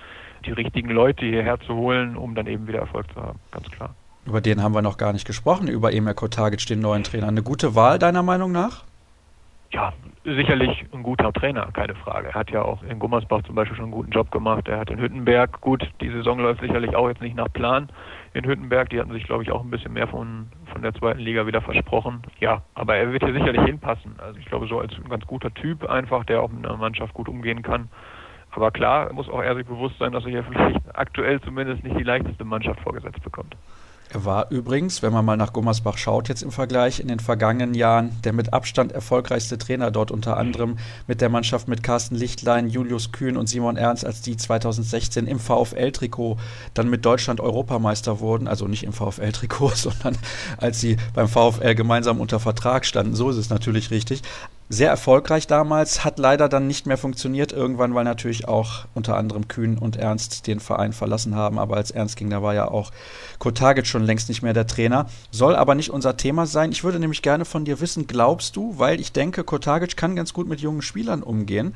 die 0.44 0.52
richtigen 0.52 0.90
Leute 0.90 1.24
hierher 1.24 1.58
zu 1.60 1.74
holen, 1.74 2.16
um 2.16 2.34
dann 2.34 2.46
eben 2.46 2.66
wieder 2.68 2.80
Erfolg 2.80 3.12
zu 3.12 3.22
haben, 3.22 3.38
ganz 3.50 3.70
klar. 3.70 3.94
Über 4.26 4.40
den 4.40 4.62
haben 4.62 4.74
wir 4.74 4.82
noch 4.82 4.98
gar 4.98 5.12
nicht 5.12 5.26
gesprochen, 5.26 5.68
über 5.68 5.92
Emir 5.92 6.14
Kotagic, 6.14 6.66
den 6.66 6.80
neuen 6.80 7.04
Trainer. 7.04 7.28
Eine 7.28 7.42
gute 7.42 7.74
Wahl 7.76 7.98
deiner 7.98 8.24
Meinung 8.24 8.50
nach? 8.50 8.82
Ja, 9.72 9.92
sicherlich 10.34 10.84
ein 10.92 11.02
guter 11.02 11.32
Trainer, 11.32 11.68
keine 11.72 11.94
Frage. 11.94 12.28
Er 12.28 12.34
hat 12.34 12.50
ja 12.50 12.62
auch 12.62 12.82
in 12.82 12.98
Gummersbach 12.98 13.42
zum 13.44 13.54
Beispiel 13.54 13.76
schon 13.76 13.86
einen 13.86 13.92
guten 13.92 14.10
Job 14.10 14.30
gemacht. 14.30 14.66
Er 14.68 14.78
hat 14.78 14.90
in 14.90 14.98
Hüttenberg, 14.98 15.60
gut, 15.60 15.88
die 16.00 16.10
Saison 16.10 16.40
läuft 16.40 16.60
sicherlich 16.60 16.96
auch 16.96 17.08
jetzt 17.08 17.20
nicht 17.20 17.36
nach 17.36 17.52
Plan 17.52 17.88
in 18.34 18.44
Hüttenberg. 18.44 18.90
Die 18.90 19.00
hatten 19.00 19.12
sich, 19.12 19.24
glaube 19.24 19.44
ich, 19.44 19.52
auch 19.52 19.62
ein 19.62 19.70
bisschen 19.70 19.92
mehr 19.92 20.08
von, 20.08 20.48
von 20.72 20.82
der 20.82 20.94
zweiten 20.94 21.20
Liga 21.20 21.46
wieder 21.46 21.60
versprochen. 21.60 22.22
Ja, 22.40 22.62
aber 22.74 22.96
er 22.96 23.12
wird 23.12 23.24
hier 23.24 23.32
sicherlich 23.32 23.62
hinpassen. 23.62 24.16
Also 24.18 24.38
ich 24.38 24.46
glaube, 24.46 24.66
so 24.66 24.80
als 24.80 24.92
ein 24.94 25.08
ganz 25.08 25.24
guter 25.26 25.54
Typ 25.54 25.88
einfach, 25.88 26.24
der 26.24 26.42
auch 26.42 26.50
mit 26.50 26.66
einer 26.66 26.76
Mannschaft 26.76 27.14
gut 27.14 27.28
umgehen 27.28 27.62
kann. 27.62 27.88
Aber 28.50 28.70
klar, 28.70 29.12
muss 29.12 29.28
auch 29.28 29.42
er 29.42 29.54
sich 29.54 29.66
bewusst 29.66 29.98
sein, 29.98 30.12
dass 30.12 30.24
er 30.24 30.30
hier 30.30 30.44
vielleicht 30.44 30.80
aktuell 30.94 31.40
zumindest 31.42 31.84
nicht 31.84 31.98
die 31.98 32.04
leichteste 32.04 32.44
Mannschaft 32.44 32.80
vorgesetzt 32.80 33.22
bekommt. 33.22 33.54
Er 34.12 34.24
war 34.24 34.50
übrigens, 34.50 35.02
wenn 35.02 35.12
man 35.12 35.24
mal 35.24 35.36
nach 35.36 35.52
Gummersbach 35.52 35.98
schaut, 35.98 36.28
jetzt 36.28 36.42
im 36.42 36.52
Vergleich 36.52 37.00
in 37.00 37.08
den 37.08 37.18
vergangenen 37.18 37.74
Jahren 37.74 38.16
der 38.24 38.32
mit 38.32 38.52
Abstand 38.52 38.92
erfolgreichste 38.92 39.58
Trainer 39.58 39.90
dort 39.90 40.10
unter 40.10 40.36
anderem 40.36 40.78
mit 41.06 41.20
der 41.20 41.28
Mannschaft 41.28 41.66
mit 41.66 41.82
Carsten 41.82 42.14
Lichtlein, 42.14 42.68
Julius 42.68 43.10
Kühn 43.10 43.36
und 43.36 43.48
Simon 43.48 43.76
Ernst, 43.76 44.06
als 44.06 44.22
die 44.22 44.36
2016 44.36 45.26
im 45.26 45.40
VfL-Trikot 45.40 46.38
dann 46.74 46.88
mit 46.88 47.04
Deutschland 47.04 47.40
Europameister 47.40 48.20
wurden. 48.20 48.46
Also 48.46 48.68
nicht 48.68 48.84
im 48.84 48.92
VfL-Trikot, 48.92 49.70
sondern 49.74 50.16
als 50.58 50.80
sie 50.80 50.96
beim 51.14 51.28
VfL 51.28 51.74
gemeinsam 51.74 52.20
unter 52.20 52.38
Vertrag 52.38 52.86
standen. 52.86 53.14
So 53.14 53.30
ist 53.30 53.36
es 53.36 53.50
natürlich 53.50 53.90
richtig 53.90 54.22
sehr 54.68 54.90
erfolgreich 54.90 55.46
damals, 55.46 56.04
hat 56.04 56.18
leider 56.18 56.48
dann 56.48 56.66
nicht 56.66 56.86
mehr 56.86 56.98
funktioniert 56.98 57.52
irgendwann, 57.52 57.94
weil 57.94 58.04
natürlich 58.04 58.48
auch 58.48 58.86
unter 58.94 59.16
anderem 59.16 59.46
Kühn 59.46 59.78
und 59.78 59.96
Ernst 59.96 60.46
den 60.46 60.58
Verein 60.58 60.92
verlassen 60.92 61.36
haben. 61.36 61.58
Aber 61.58 61.76
als 61.76 61.92
Ernst 61.92 62.16
ging, 62.16 62.30
da 62.30 62.42
war 62.42 62.54
ja 62.54 62.68
auch 62.68 62.90
Kotagic 63.38 63.86
schon 63.86 64.04
längst 64.04 64.28
nicht 64.28 64.42
mehr 64.42 64.54
der 64.54 64.66
Trainer. 64.66 65.06
Soll 65.30 65.54
aber 65.54 65.74
nicht 65.74 65.90
unser 65.90 66.16
Thema 66.16 66.46
sein. 66.46 66.72
Ich 66.72 66.82
würde 66.82 66.98
nämlich 66.98 67.22
gerne 67.22 67.44
von 67.44 67.64
dir 67.64 67.80
wissen, 67.80 68.06
glaubst 68.06 68.56
du, 68.56 68.78
weil 68.78 69.00
ich 69.00 69.12
denke, 69.12 69.44
Kotagic 69.44 69.96
kann 69.96 70.16
ganz 70.16 70.32
gut 70.32 70.48
mit 70.48 70.60
jungen 70.60 70.82
Spielern 70.82 71.22
umgehen, 71.22 71.74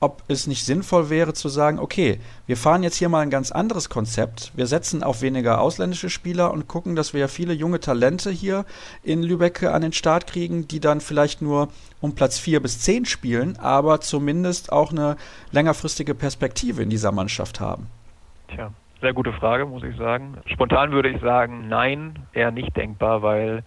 ob 0.00 0.22
es 0.28 0.46
nicht 0.46 0.64
sinnvoll 0.64 1.10
wäre 1.10 1.32
zu 1.32 1.48
sagen, 1.48 1.78
okay, 1.78 2.20
wir 2.46 2.56
fahren 2.56 2.82
jetzt 2.82 2.96
hier 2.96 3.08
mal 3.08 3.20
ein 3.20 3.30
ganz 3.30 3.50
anderes 3.50 3.88
Konzept. 3.88 4.52
Wir 4.54 4.66
setzen 4.66 5.02
auf 5.02 5.22
weniger 5.22 5.60
ausländische 5.60 6.10
Spieler 6.10 6.52
und 6.52 6.68
gucken, 6.68 6.96
dass 6.96 7.14
wir 7.14 7.20
ja 7.20 7.28
viele 7.28 7.54
junge 7.54 7.80
Talente 7.80 8.30
hier 8.30 8.66
in 9.02 9.22
Lübeck 9.22 9.62
an 9.62 9.82
den 9.82 9.92
Start 9.92 10.26
kriegen, 10.26 10.68
die 10.68 10.80
dann 10.80 11.00
vielleicht 11.00 11.40
nur 11.40 11.68
um 12.00 12.14
Platz 12.14 12.38
4 12.38 12.60
bis 12.60 12.80
10 12.80 13.06
spielen, 13.06 13.58
aber 13.58 14.00
zumindest 14.00 14.70
auch 14.70 14.90
eine 14.90 15.16
längerfristige 15.50 16.14
Perspektive 16.14 16.82
in 16.82 16.90
dieser 16.90 17.12
Mannschaft 17.12 17.60
haben. 17.60 17.86
Tja, 18.48 18.70
sehr 19.00 19.14
gute 19.14 19.32
Frage, 19.32 19.66
muss 19.66 19.82
ich 19.82 19.96
sagen. 19.96 20.36
Spontan 20.46 20.92
würde 20.92 21.08
ich 21.08 21.20
sagen, 21.22 21.68
nein, 21.68 22.18
eher 22.32 22.50
nicht 22.50 22.76
denkbar, 22.76 23.22
weil 23.22 23.62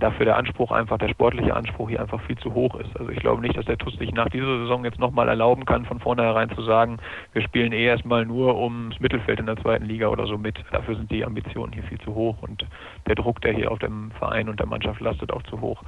dafür 0.00 0.26
der 0.26 0.36
Anspruch 0.36 0.70
einfach, 0.72 0.98
der 0.98 1.08
sportliche 1.08 1.54
Anspruch 1.54 1.88
hier 1.88 2.00
einfach 2.00 2.20
viel 2.22 2.36
zu 2.38 2.54
hoch 2.54 2.74
ist. 2.76 2.94
Also 2.98 3.10
ich 3.10 3.18
glaube 3.18 3.42
nicht, 3.42 3.56
dass 3.56 3.64
der 3.64 3.78
TUS 3.78 3.96
sich 3.96 4.12
nach 4.12 4.28
dieser 4.28 4.58
Saison 4.58 4.84
jetzt 4.84 4.98
nochmal 4.98 5.28
erlauben 5.28 5.64
kann, 5.64 5.84
von 5.84 6.00
vornherein 6.00 6.50
zu 6.50 6.62
sagen, 6.62 6.98
wir 7.32 7.42
spielen 7.42 7.72
eh 7.72 7.84
erstmal 7.84 8.26
nur 8.26 8.60
ums 8.60 8.98
Mittelfeld 9.00 9.40
in 9.40 9.46
der 9.46 9.56
zweiten 9.56 9.86
Liga 9.86 10.08
oder 10.08 10.26
so 10.26 10.36
mit. 10.36 10.58
Dafür 10.72 10.96
sind 10.96 11.10
die 11.10 11.24
Ambitionen 11.24 11.72
hier 11.72 11.84
viel 11.84 12.00
zu 12.00 12.14
hoch 12.14 12.36
und 12.42 12.66
der 13.06 13.14
Druck, 13.14 13.40
der 13.40 13.52
hier 13.52 13.70
auf 13.70 13.78
dem 13.78 14.10
Verein 14.12 14.48
und 14.48 14.60
der 14.60 14.66
Mannschaft 14.66 15.00
lastet, 15.00 15.32
auch 15.32 15.42
zu 15.44 15.60
hoch. 15.60 15.82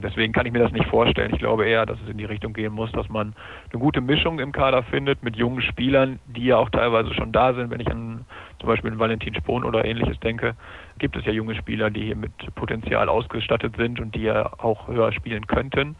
Deswegen 0.00 0.32
kann 0.32 0.46
ich 0.46 0.52
mir 0.52 0.58
das 0.58 0.72
nicht 0.72 0.86
vorstellen. 0.86 1.32
Ich 1.32 1.38
glaube 1.38 1.66
eher, 1.66 1.86
dass 1.86 2.00
es 2.02 2.08
in 2.08 2.18
die 2.18 2.24
Richtung 2.24 2.52
gehen 2.52 2.72
muss, 2.72 2.90
dass 2.92 3.08
man 3.08 3.34
eine 3.72 3.80
gute 3.80 4.00
Mischung 4.00 4.38
im 4.38 4.52
Kader 4.52 4.82
findet 4.82 5.22
mit 5.22 5.36
jungen 5.36 5.62
Spielern, 5.62 6.18
die 6.26 6.46
ja 6.46 6.56
auch 6.56 6.70
teilweise 6.70 7.14
schon 7.14 7.32
da 7.32 7.54
sind. 7.54 7.70
Wenn 7.70 7.80
ich 7.80 7.90
an 7.90 8.24
zum 8.58 8.68
Beispiel 8.68 8.92
an 8.92 8.98
Valentin 8.98 9.34
Spohn 9.34 9.64
oder 9.64 9.84
ähnliches 9.84 10.18
denke, 10.20 10.54
gibt 10.98 11.16
es 11.16 11.24
ja 11.24 11.32
junge 11.32 11.54
Spieler, 11.54 11.90
die 11.90 12.02
hier 12.04 12.16
mit 12.16 12.32
Potenzial 12.54 13.08
ausgestattet 13.08 13.74
sind 13.76 14.00
und 14.00 14.14
die 14.14 14.22
ja 14.22 14.52
auch 14.58 14.88
höher 14.88 15.12
spielen 15.12 15.46
könnten. 15.46 15.96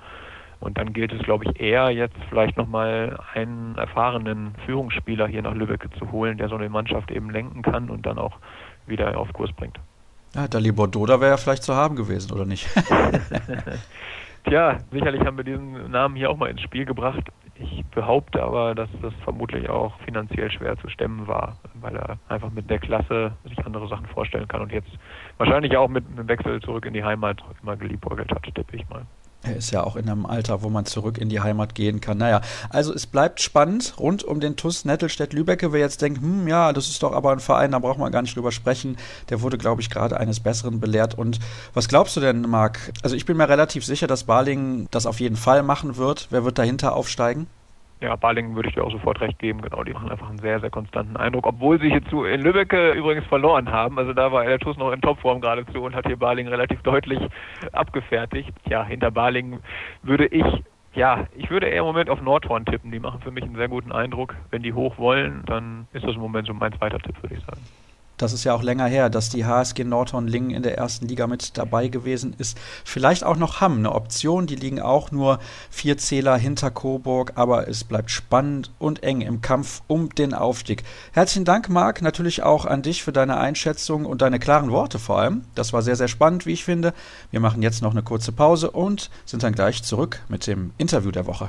Und 0.61 0.79
dann 0.79 0.93
gilt 0.93 1.13
es, 1.13 1.21
glaube 1.23 1.45
ich, 1.45 1.61
eher 1.61 1.91
jetzt 1.91 2.17
vielleicht 2.29 2.57
nochmal 2.57 3.19
einen 3.35 3.77
erfahrenen 3.77 4.55
Führungsspieler 4.65 5.27
hier 5.27 5.43
nach 5.43 5.55
Lübeck 5.55 5.89
zu 5.99 6.13
holen, 6.13 6.39
der 6.39 6.49
so 6.49 6.55
eine 6.55 6.69
Mannschaft 6.69 7.11
eben 7.11 7.31
lenken 7.31 7.63
kann 7.63 7.91
und 7.91 8.07
dann 8.07 8.17
auch 8.17 8.39
wieder 8.87 9.19
auf 9.19 9.33
Kurs 9.33 9.53
bringt. 9.53 9.79
Ja, 10.35 10.49
Dali 10.49 10.73
Bordeaux, 10.73 11.07
da 11.07 11.21
wäre 11.21 11.33
ja 11.33 11.37
vielleicht 11.37 11.63
zu 11.63 11.75
haben 11.75 11.95
gewesen, 11.95 12.33
oder 12.33 12.47
nicht? 12.47 12.67
Tja, 14.45 14.79
sicherlich 14.91 15.21
haben 15.25 15.37
wir 15.37 15.45
diesen 15.45 15.91
Namen 15.91 16.17
hier 16.17 16.31
auch 16.31 16.37
mal 16.37 16.51
ins 16.51 16.63
Spiel 16.63 16.85
gebracht. 16.85 17.23
Ich 17.55 17.85
behaupte 17.95 18.43
aber, 18.43 18.75
dass 18.75 18.89
das 19.01 19.13
vermutlich 19.23 19.69
auch 19.69 19.97
finanziell 20.01 20.51
schwer 20.51 20.77
zu 20.79 20.89
stemmen 20.89 21.29
war, 21.29 21.59
weil 21.75 21.95
er 21.95 22.19
einfach 22.29 22.51
mit 22.51 22.69
der 22.69 22.79
Klasse 22.79 23.33
sich 23.45 23.65
andere 23.65 23.87
Sachen 23.89 24.07
vorstellen 24.07 24.49
kann 24.49 24.63
und 24.63 24.73
jetzt 24.73 24.91
wahrscheinlich 25.37 25.77
auch 25.77 25.89
mit 25.89 26.05
einem 26.07 26.27
Wechsel 26.27 26.61
zurück 26.61 26.87
in 26.87 26.95
die 26.95 27.05
Heimat 27.05 27.41
immer 27.63 27.77
geliebäugelt 27.77 28.33
hat, 28.33 28.43
tippe 28.43 28.77
ich 28.77 28.89
mal. 28.89 29.07
Er 29.45 29.57
ist 29.57 29.73
ja 29.73 29.83
auch 29.83 29.97
in 29.97 30.09
einem 30.09 30.25
Alter, 30.25 30.63
wo 30.63 30.69
man 30.69 30.87
zurück 30.87 31.19
in 31.19 31.29
die 31.29 31.41
Heimat 31.41 31.75
gehen 31.75 32.01
kann. 32.01 32.19
Naja, 32.19 32.43
also 32.71 32.95
es 32.95 33.07
bleibt 33.07 33.41
spannend 33.41 33.95
rund 33.99 34.23
um 34.23 34.39
den 34.39 34.55
TUS 34.55 34.85
Nettelstedt-Lübecke. 34.85 35.73
Wer 35.73 35.81
jetzt 35.81 36.01
denkt, 36.01 36.21
hm, 36.21 36.47
ja, 36.47 36.73
das 36.73 36.89
ist 36.89 37.03
doch 37.03 37.13
aber 37.13 37.33
ein 37.33 37.41
Verein, 37.41 37.73
da 37.73 37.81
braucht 37.81 37.99
man 37.99 38.13
gar 38.13 38.23
nicht 38.23 38.37
drüber 38.37 38.53
sprechen. 38.53 38.97
Der 39.31 39.43
wurde, 39.43 39.59
glaube 39.59 39.83
ich, 39.83 39.91
gerade 39.91 40.19
eines 40.19 40.39
Besseren 40.39 40.79
belehrt. 40.79 41.19
Und 41.19 41.41
was 41.75 41.89
glaubst 41.89 42.17
du 42.17 42.21
denn, 42.21 42.43
Marc? 42.43 42.93
Also 43.03 43.17
ich 43.17 43.27
bin 43.27 43.37
mir 43.37 43.49
relativ 43.49 43.85
sicher, 43.85 44.07
dass 44.07 44.25
Barling 44.25 44.87
das 44.93 45.07
auf 45.07 45.19
jeden 45.19 45.37
Fall 45.37 45.65
machen 45.65 45.97
wird. 45.97 46.29
Wer 46.31 46.45
wird 46.45 46.59
dahinter 46.59 46.95
aufsteigen? 46.95 47.49
Ja, 48.03 48.17
Balingen 48.17 48.57
würde 48.57 48.69
ich 48.69 48.75
dir 48.75 48.83
auch 48.83 48.91
sofort 48.91 49.21
recht 49.21 49.39
geben. 49.39 49.63
Genau, 49.63 49.85
die 49.85 49.93
machen 49.93 50.11
einfach 50.11 50.29
einen 50.29 50.39
sehr, 50.39 50.59
sehr 50.59 50.71
konstanten 50.71 51.17
Eindruck. 51.17 51.47
Obwohl 51.47 51.81
sie 51.81 51.89
hierzu 51.89 52.25
in 52.25 52.41
Lübeck 52.43 52.73
übrigens 52.73 53.25
verloren 53.27 53.71
haben. 53.71 53.97
Also 53.99 54.13
da 54.13 54.33
war 54.33 54.45
der 54.45 54.59
TuS 54.59 54.77
noch 54.77 54.91
in 54.93 55.01
Topform 55.01 55.41
geradezu 55.41 55.83
und 55.83 55.95
hat 55.95 56.07
hier 56.07 56.17
Balingen 56.17 56.53
relativ 56.53 56.83
deutlich 56.83 57.21
abgefertigt. 57.73 58.53
Ja, 58.69 58.85
hinter 58.85 59.13
Balingen 59.13 59.61
würde 60.03 60.27
ich 60.27 60.45
ja, 60.95 61.27
ich 61.37 61.49
würde 61.49 61.69
eher 61.69 61.81
im 61.81 61.87
Moment 61.87 62.11
auf 62.11 62.21
Nordhorn 62.21 62.67
tippen. 62.67 62.91
Die 62.91 63.01
machen 63.01 63.21
für 63.23 63.31
mich 63.31 63.45
einen 63.45 63.57
sehr 63.57 63.69
guten 63.69 63.93
Eindruck. 63.93 64.35
Wenn 64.51 64.63
die 64.63 64.75
hoch 64.75 64.99
wollen, 64.99 65.43
dann 65.47 65.87
ist 65.93 66.05
das 66.05 66.15
im 66.15 66.21
Moment 66.21 66.47
so 66.47 66.53
mein 66.53 66.73
zweiter 66.77 66.99
Tipp, 66.99 67.23
würde 67.23 67.37
ich 67.37 67.45
sagen. 67.45 67.63
Das 68.17 68.33
ist 68.33 68.45
ja 68.45 68.55
auch 68.55 68.63
länger 68.63 68.87
her, 68.87 69.11
dass 69.11 69.31
die 69.31 69.45
HSG 69.45 69.85
Nordhorn-Lingen 69.85 70.51
in 70.51 70.63
der 70.63 70.79
ersten 70.79 71.09
Liga 71.09 71.27
mit 71.27 71.59
dabei 71.59 71.89
gewesen 71.89 72.35
ist. 72.39 72.57
Vielleicht 72.85 73.25
auch 73.25 73.37
noch 73.37 73.61
Hamm, 73.61 73.79
eine 73.79 73.93
Option. 73.93 74.47
Die 74.47 74.55
liegen 74.55 74.81
auch 74.81 75.11
nur 75.11 75.39
vier 75.71 75.99
Zähler 75.99 76.37
hinter 76.37 76.71
Coburg, 76.71 77.33
aber 77.35 77.69
es 77.69 77.85
bleibt 77.85 78.11
spannend 78.11 78.71
und 78.79 79.03
eng 79.03 79.21
im 79.23 79.41
Kampf 79.41 79.83
um 79.89 80.11
den 80.11 80.35
Aufstieg. 80.35 80.85
Herzlichen 81.13 81.45
Dank, 81.45 81.69
Marc, 81.69 82.03
natürlich 82.03 82.43
auch 82.43 82.65
an 82.65 82.83
dich 82.83 83.03
für 83.03 83.13
deine 83.13 83.39
Einschätzung 83.39 84.07
und 84.07 84.23
deine 84.23 84.39
klaren 84.39 84.71
Worte 84.71 84.99
vor 84.99 85.19
allem. 85.19 85.45
Das 85.55 85.73
war 85.73 85.83
sehr, 85.83 85.97
sehr 85.97 86.09
spannend, 86.09 86.47
wie 86.47 86.53
ich 86.53 86.65
finde. 86.65 86.95
Wir 87.31 87.41
machen 87.41 87.63
jetzt 87.63 87.83
noch 87.83 87.93
eine 87.93 88.03
kurze 88.03 88.33
Pause 88.33 88.71
und 88.71 89.11
sind 89.25 89.43
dann 89.43 89.55
gleich 89.55 89.83
zurück 89.83 90.21
mit 90.29 90.47
dem 90.47 90.73
Interview 90.79 91.11
der 91.11 91.27
Woche. 91.27 91.49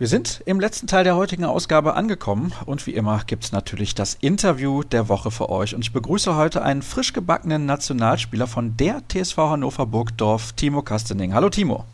Wir 0.00 0.08
sind 0.08 0.42
im 0.46 0.60
letzten 0.60 0.86
Teil 0.86 1.04
der 1.04 1.14
heutigen 1.14 1.44
Ausgabe 1.44 1.92
angekommen 1.92 2.54
und 2.64 2.86
wie 2.86 2.94
immer 2.94 3.20
gibt 3.26 3.44
es 3.44 3.52
natürlich 3.52 3.94
das 3.94 4.14
Interview 4.14 4.82
der 4.82 5.10
Woche 5.10 5.30
für 5.30 5.50
euch. 5.50 5.74
Und 5.74 5.82
ich 5.82 5.92
begrüße 5.92 6.36
heute 6.36 6.62
einen 6.62 6.80
frisch 6.80 7.12
gebackenen 7.12 7.66
Nationalspieler 7.66 8.46
von 8.46 8.78
der 8.78 9.02
TSV 9.06 9.36
Hannover 9.36 9.84
Burgdorf, 9.84 10.54
Timo 10.54 10.80
Kastening. 10.80 11.34
Hallo 11.34 11.50
Timo. 11.50 11.84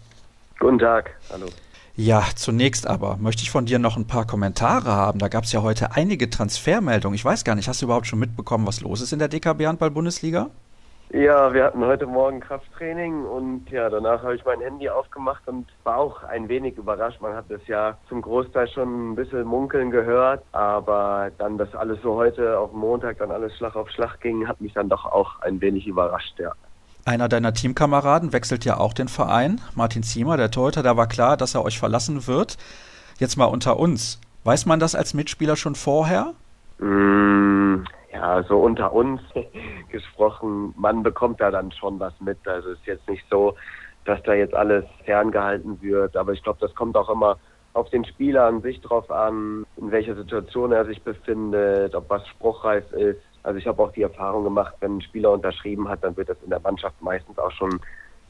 Guten 0.61 0.79
Tag, 0.79 1.17
hallo. 1.33 1.47
Ja, 1.97 2.23
zunächst 2.37 2.87
aber 2.87 3.17
möchte 3.17 3.43
ich 3.43 3.51
von 3.51 3.67
dir 3.67 3.81
noch 3.81 3.97
ein 3.97 4.07
paar 4.07 4.25
Kommentare 4.25 4.93
haben. 4.93 5.19
Da 5.19 5.27
gab 5.27 5.43
es 5.43 5.51
ja 5.51 5.63
heute 5.63 5.97
einige 5.97 6.31
Transfermeldungen. 6.31 7.17
Ich 7.17 7.25
weiß 7.25 7.43
gar 7.43 7.57
nicht, 7.57 7.67
hast 7.67 7.83
du 7.83 7.87
überhaupt 7.87 8.07
schon 8.07 8.21
mitbekommen, 8.21 8.69
was 8.69 8.83
los 8.83 9.01
ist 9.01 9.13
in 9.15 9.19
der 9.19 9.27
DKB 9.27 9.67
Handball-Bundesliga? 9.67 10.51
Ja, 11.11 11.55
wir 11.55 11.65
hatten 11.65 11.85
heute 11.85 12.05
Morgen 12.05 12.41
Krafttraining 12.41 13.25
und 13.25 13.71
ja, 13.71 13.89
danach 13.89 14.25
habe 14.25 14.35
ich 14.35 14.45
mein 14.45 14.61
Handy 14.61 14.89
aufgemacht 14.89 15.47
und 15.47 15.67
war 15.85 15.99
auch 15.99 16.25
ein 16.25 16.49
wenig 16.49 16.77
überrascht. 16.77 17.21
Man 17.21 17.35
hat 17.35 17.45
das 17.49 17.61
ja 17.69 17.97
zum 18.09 18.23
Großteil 18.23 18.67
schon 18.69 19.13
ein 19.13 19.15
bisschen 19.15 19.45
munkeln 19.45 19.93
gehört, 19.93 20.43
aber 20.51 21.31
dann, 21.39 21.59
dass 21.59 21.73
alles 21.77 22.03
so 22.03 22.17
heute 22.17 22.59
auf 22.59 22.73
Montag 22.73 23.19
dann 23.19 23.31
alles 23.31 23.57
Schlag 23.57 23.77
auf 23.77 23.89
Schlag 23.91 24.21
ging, 24.21 24.49
hat 24.49 24.61
mich 24.61 24.73
dann 24.73 24.89
doch 24.89 25.05
auch 25.05 25.41
ein 25.43 25.61
wenig 25.61 25.87
überrascht, 25.87 26.39
ja. 26.39 26.53
Einer 27.05 27.29
deiner 27.29 27.55
Teamkameraden 27.55 28.33
wechselt 28.33 28.65
ja 28.65 28.79
auch 28.79 28.93
den 28.93 29.07
Verein, 29.07 29.61
Martin 29.77 30.03
Ziemer, 30.03 30.37
der 30.37 30.51
Torhüter, 30.51 30.83
da 30.83 30.97
war 30.97 31.07
klar, 31.07 31.37
dass 31.37 31.55
er 31.55 31.65
euch 31.65 31.79
verlassen 31.79 32.27
wird. 32.27 32.57
Jetzt 33.19 33.37
mal 33.37 33.45
unter 33.45 33.79
uns. 33.79 34.21
Weiß 34.43 34.67
man 34.67 34.81
das 34.81 34.97
als 34.97 35.15
Mitspieler 35.15 35.55
schon 35.55 35.77
vorher? 35.77 36.35
Mmh, 36.79 37.85
ja, 38.17 38.43
so 38.45 38.59
unter 38.59 38.93
uns 38.93 39.21
gesprochen, 39.91 40.75
man 40.77 41.03
bekommt 41.03 41.41
da 41.41 41.51
dann 41.51 41.71
schon 41.73 42.01
was 42.01 42.19
mit. 42.21 42.39
Also 42.49 42.71
es 42.71 42.79
ist 42.79 42.87
jetzt 42.87 43.09
nicht 43.09 43.25
so, 43.31 43.55
dass 44.05 44.23
da 44.23 44.35
jetzt 44.35 44.55
alles 44.55 44.85
ferngehalten 45.05 45.81
wird. 45.83 46.17
Aber 46.17 46.33
ich 46.33 46.43
glaube, 46.43 46.59
das 46.61 46.75
kommt 46.75 46.97
auch 46.97 47.11
immer 47.11 47.39
auf 47.75 47.91
den 47.91 48.07
Spieler 48.07 48.47
an 48.47 48.63
sich 48.63 48.81
drauf 48.81 49.11
an, 49.11 49.67
in 49.77 49.91
welcher 49.91 50.15
Situation 50.15 50.73
er 50.73 50.87
sich 50.87 51.03
befindet, 51.03 51.95
ob 51.95 52.09
was 52.09 52.27
spruchreif 52.29 52.91
ist. 52.93 53.21
Also 53.43 53.59
ich 53.59 53.67
habe 53.67 53.83
auch 53.83 53.93
die 53.93 54.03
Erfahrung 54.03 54.45
gemacht, 54.45 54.75
wenn 54.81 54.97
ein 54.97 55.03
Spieler 55.03 55.31
unterschrieben 55.33 55.89
hat, 55.89 56.03
dann 56.03 56.17
wird 56.17 56.31
das 56.31 56.43
in 56.43 56.51
der 56.51 56.61
Mannschaft 56.61 57.01
meistens 57.03 57.39
auch 57.39 57.53
schon 57.53 57.79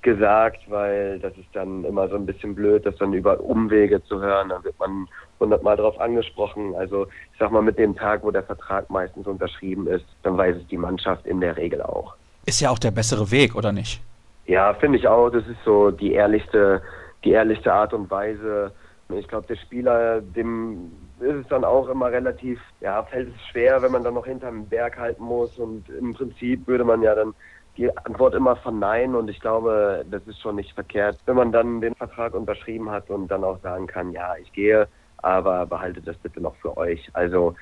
gesagt, 0.07 0.61
weil 0.69 1.19
das 1.19 1.37
ist 1.37 1.49
dann 1.53 1.85
immer 1.85 2.09
so 2.09 2.15
ein 2.15 2.27
bisschen 2.27 2.55
blöd, 2.55 2.87
das 2.87 2.95
dann 2.97 3.13
über 3.13 3.41
Umwege 3.41 4.03
zu 4.05 4.21
hören. 4.21 4.51
Dann 4.51 4.63
wird 4.63 4.79
man 4.79 5.09
hundertmal 5.41 5.77
darauf 5.77 6.01
angesprochen. 6.01 6.77
Also 6.77 7.09
ich 7.33 7.39
sag 7.41 7.51
mal, 7.51 7.61
mit 7.61 7.77
dem 7.77 7.97
Tag, 7.97 8.23
wo 8.23 8.31
der 8.31 8.45
Vertrag 8.45 8.89
meistens 8.89 9.27
unterschrieben 9.27 9.89
ist, 9.89 10.07
dann 10.23 10.39
weiß 10.39 10.57
es 10.59 10.67
die 10.69 10.77
Mannschaft 10.77 11.27
in 11.27 11.41
der 11.41 11.57
Regel 11.57 11.83
auch. 11.83 12.15
Ist 12.47 12.61
ja 12.61 12.71
auch 12.71 12.79
der 12.79 12.93
bessere 12.93 13.33
Weg, 13.33 13.57
oder 13.57 13.73
nicht? 13.73 14.01
Ja, 14.47 14.73
finde 14.75 14.99
ich 14.99 15.09
auch. 15.09 15.29
Das 15.31 15.45
ist 15.49 15.59
so 15.65 15.91
die 15.91 16.13
ehrlichste, 16.13 16.81
die 17.25 17.33
ehrlichste 17.33 17.73
Art 17.73 17.93
und 17.93 18.09
Weise. 18.09 18.71
Ich 19.09 19.27
glaube, 19.27 19.49
der 19.49 19.57
Spieler, 19.57 20.21
dem 20.21 20.93
ist 21.19 21.35
es 21.35 21.49
dann 21.49 21.65
auch 21.65 21.89
immer 21.89 22.13
relativ, 22.13 22.61
ja, 22.81 23.03
fällt 23.03 23.35
es 23.35 23.47
schwer, 23.51 23.83
wenn 23.83 23.91
man 23.91 24.05
dann 24.05 24.15
noch 24.15 24.27
hinterm 24.27 24.67
Berg 24.67 24.99
halten 24.99 25.25
muss. 25.25 25.59
Und 25.59 25.89
im 25.89 26.15
Prinzip 26.15 26.65
würde 26.69 26.85
man 26.85 27.03
ja 27.03 27.17
dann 27.17 27.35
die 27.77 27.97
Antwort 27.97 28.35
immer 28.35 28.57
verneinen 28.57 29.15
und 29.15 29.29
ich 29.29 29.41
glaube, 29.41 30.05
das 30.11 30.27
ist 30.27 30.41
schon 30.41 30.57
nicht 30.57 30.73
verkehrt, 30.73 31.19
wenn 31.27 31.37
man 31.37 31.53
dann 31.53 31.81
den 31.81 31.95
Vertrag 31.95 32.35
unterschrieben 32.35 32.91
hat 32.91 33.11
und 33.11 33.29
dann 33.29 33.45
auch 33.45 33.61
sagen 33.61 33.87
kann, 33.87 34.13
ja, 34.13 34.37
ich 34.37 34.53
gehe, 34.53 34.89
aber 35.19 35.67
behaltet 35.67 36.07
das 36.07 36.17
bitte 36.19 36.41
noch 36.41 36.57
für 36.57 36.77
euch. 36.77 37.09
Also 37.13 37.55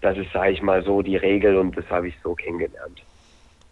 das 0.00 0.16
ist, 0.18 0.32
sage 0.32 0.52
ich 0.52 0.62
mal, 0.62 0.82
so 0.84 1.02
die 1.02 1.16
Regel 1.16 1.56
und 1.56 1.76
das 1.76 1.88
habe 1.88 2.08
ich 2.08 2.14
so 2.22 2.34
kennengelernt. 2.34 3.02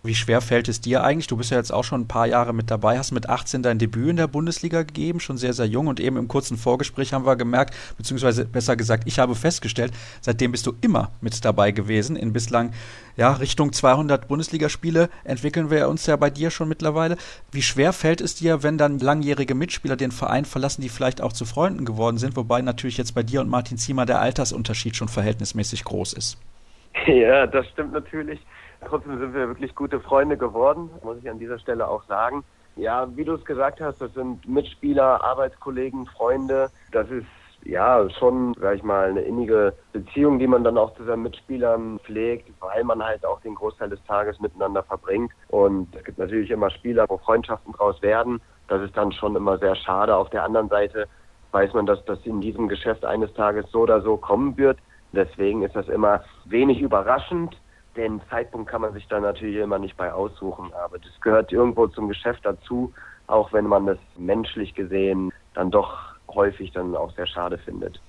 Wie 0.02 0.14
schwer 0.14 0.40
fällt 0.40 0.66
es 0.68 0.80
dir 0.80 1.04
eigentlich? 1.04 1.26
Du 1.26 1.36
bist 1.36 1.50
ja 1.50 1.58
jetzt 1.58 1.74
auch 1.74 1.84
schon 1.84 2.00
ein 2.00 2.08
paar 2.08 2.26
Jahre 2.26 2.54
mit 2.54 2.70
dabei, 2.70 2.96
hast 2.96 3.12
mit 3.12 3.28
18 3.28 3.62
dein 3.62 3.78
Debüt 3.78 4.08
in 4.08 4.16
der 4.16 4.28
Bundesliga 4.28 4.82
gegeben, 4.82 5.20
schon 5.20 5.36
sehr, 5.36 5.52
sehr 5.52 5.66
jung. 5.66 5.88
Und 5.88 6.00
eben 6.00 6.16
im 6.16 6.26
kurzen 6.26 6.56
Vorgespräch 6.56 7.12
haben 7.12 7.26
wir 7.26 7.36
gemerkt, 7.36 7.74
beziehungsweise 7.98 8.46
besser 8.46 8.76
gesagt, 8.76 9.02
ich 9.06 9.18
habe 9.18 9.34
festgestellt, 9.34 9.92
seitdem 10.22 10.52
bist 10.52 10.66
du 10.66 10.72
immer 10.80 11.10
mit 11.20 11.44
dabei 11.44 11.72
gewesen. 11.72 12.16
In 12.16 12.32
bislang 12.32 12.72
ja, 13.18 13.32
Richtung 13.32 13.74
200 13.74 14.26
Bundesligaspiele 14.26 15.10
entwickeln 15.24 15.70
wir 15.70 15.86
uns 15.86 16.06
ja 16.06 16.16
bei 16.16 16.30
dir 16.30 16.50
schon 16.50 16.70
mittlerweile. 16.70 17.18
Wie 17.52 17.60
schwer 17.60 17.92
fällt 17.92 18.22
es 18.22 18.34
dir, 18.34 18.62
wenn 18.62 18.78
dann 18.78 19.00
langjährige 19.00 19.54
Mitspieler 19.54 19.96
den 19.96 20.12
Verein 20.12 20.46
verlassen, 20.46 20.80
die 20.80 20.88
vielleicht 20.88 21.20
auch 21.20 21.34
zu 21.34 21.44
Freunden 21.44 21.84
geworden 21.84 22.16
sind, 22.16 22.36
wobei 22.36 22.62
natürlich 22.62 22.96
jetzt 22.96 23.14
bei 23.14 23.22
dir 23.22 23.42
und 23.42 23.50
Martin 23.50 23.76
Ziemer 23.76 24.06
der 24.06 24.22
Altersunterschied 24.22 24.96
schon 24.96 25.08
verhältnismäßig 25.08 25.84
groß 25.84 26.14
ist? 26.14 26.38
Ja, 27.06 27.46
das 27.46 27.66
stimmt 27.68 27.92
natürlich. 27.92 28.40
Trotzdem 28.86 29.18
sind 29.18 29.34
wir 29.34 29.48
wirklich 29.48 29.74
gute 29.74 30.00
Freunde 30.00 30.36
geworden, 30.36 30.90
muss 31.02 31.18
ich 31.18 31.28
an 31.28 31.38
dieser 31.38 31.58
Stelle 31.58 31.86
auch 31.86 32.02
sagen. 32.04 32.44
Ja, 32.76 33.08
wie 33.14 33.24
du 33.24 33.34
es 33.34 33.44
gesagt 33.44 33.80
hast, 33.80 34.00
das 34.00 34.12
sind 34.14 34.48
Mitspieler, 34.48 35.22
Arbeitskollegen, 35.22 36.06
Freunde. 36.06 36.70
Das 36.92 37.08
ist 37.10 37.26
ja 37.64 38.08
schon, 38.18 38.54
sag 38.58 38.76
ich 38.76 38.82
mal, 38.82 39.10
eine 39.10 39.20
innige 39.20 39.74
Beziehung, 39.92 40.38
die 40.38 40.46
man 40.46 40.64
dann 40.64 40.78
auch 40.78 40.94
zu 40.94 41.04
seinen 41.04 41.22
Mitspielern 41.22 41.98
pflegt, 42.00 42.50
weil 42.60 42.84
man 42.84 43.04
halt 43.04 43.24
auch 43.26 43.40
den 43.40 43.54
Großteil 43.54 43.90
des 43.90 44.02
Tages 44.04 44.40
miteinander 44.40 44.82
verbringt. 44.82 45.32
Und 45.48 45.94
es 45.94 46.04
gibt 46.04 46.18
natürlich 46.18 46.50
immer 46.50 46.70
Spieler, 46.70 47.04
wo 47.08 47.18
Freundschaften 47.18 47.72
draus 47.74 48.00
werden. 48.00 48.40
Das 48.68 48.80
ist 48.80 48.96
dann 48.96 49.12
schon 49.12 49.36
immer 49.36 49.58
sehr 49.58 49.76
schade. 49.76 50.16
Auf 50.16 50.30
der 50.30 50.44
anderen 50.44 50.68
Seite 50.68 51.06
weiß 51.52 51.74
man, 51.74 51.84
dass 51.84 52.02
das 52.06 52.24
in 52.24 52.40
diesem 52.40 52.68
Geschäft 52.68 53.04
eines 53.04 53.32
Tages 53.34 53.70
so 53.70 53.80
oder 53.80 54.00
so 54.00 54.16
kommen 54.16 54.56
wird. 54.56 54.78
Deswegen 55.12 55.62
ist 55.62 55.74
das 55.74 55.88
immer 55.88 56.22
wenig 56.46 56.80
überraschend 56.80 57.56
den 58.00 58.20
Zeitpunkt 58.30 58.70
kann 58.70 58.80
man 58.80 58.92
sich 58.94 59.06
da 59.08 59.20
natürlich 59.20 59.56
immer 59.56 59.78
nicht 59.78 59.96
bei 59.96 60.12
aussuchen, 60.12 60.72
aber 60.72 60.98
das 60.98 61.12
gehört 61.20 61.52
irgendwo 61.52 61.86
zum 61.86 62.08
Geschäft 62.08 62.40
dazu, 62.44 62.92
auch 63.26 63.52
wenn 63.52 63.66
man 63.66 63.86
das 63.86 63.98
menschlich 64.16 64.74
gesehen 64.74 65.32
dann 65.54 65.70
doch 65.70 65.98
häufig 66.28 66.72
dann 66.72 66.96
auch 66.96 67.14
sehr 67.14 67.26
schade 67.26 67.58
findet. 67.58 68.00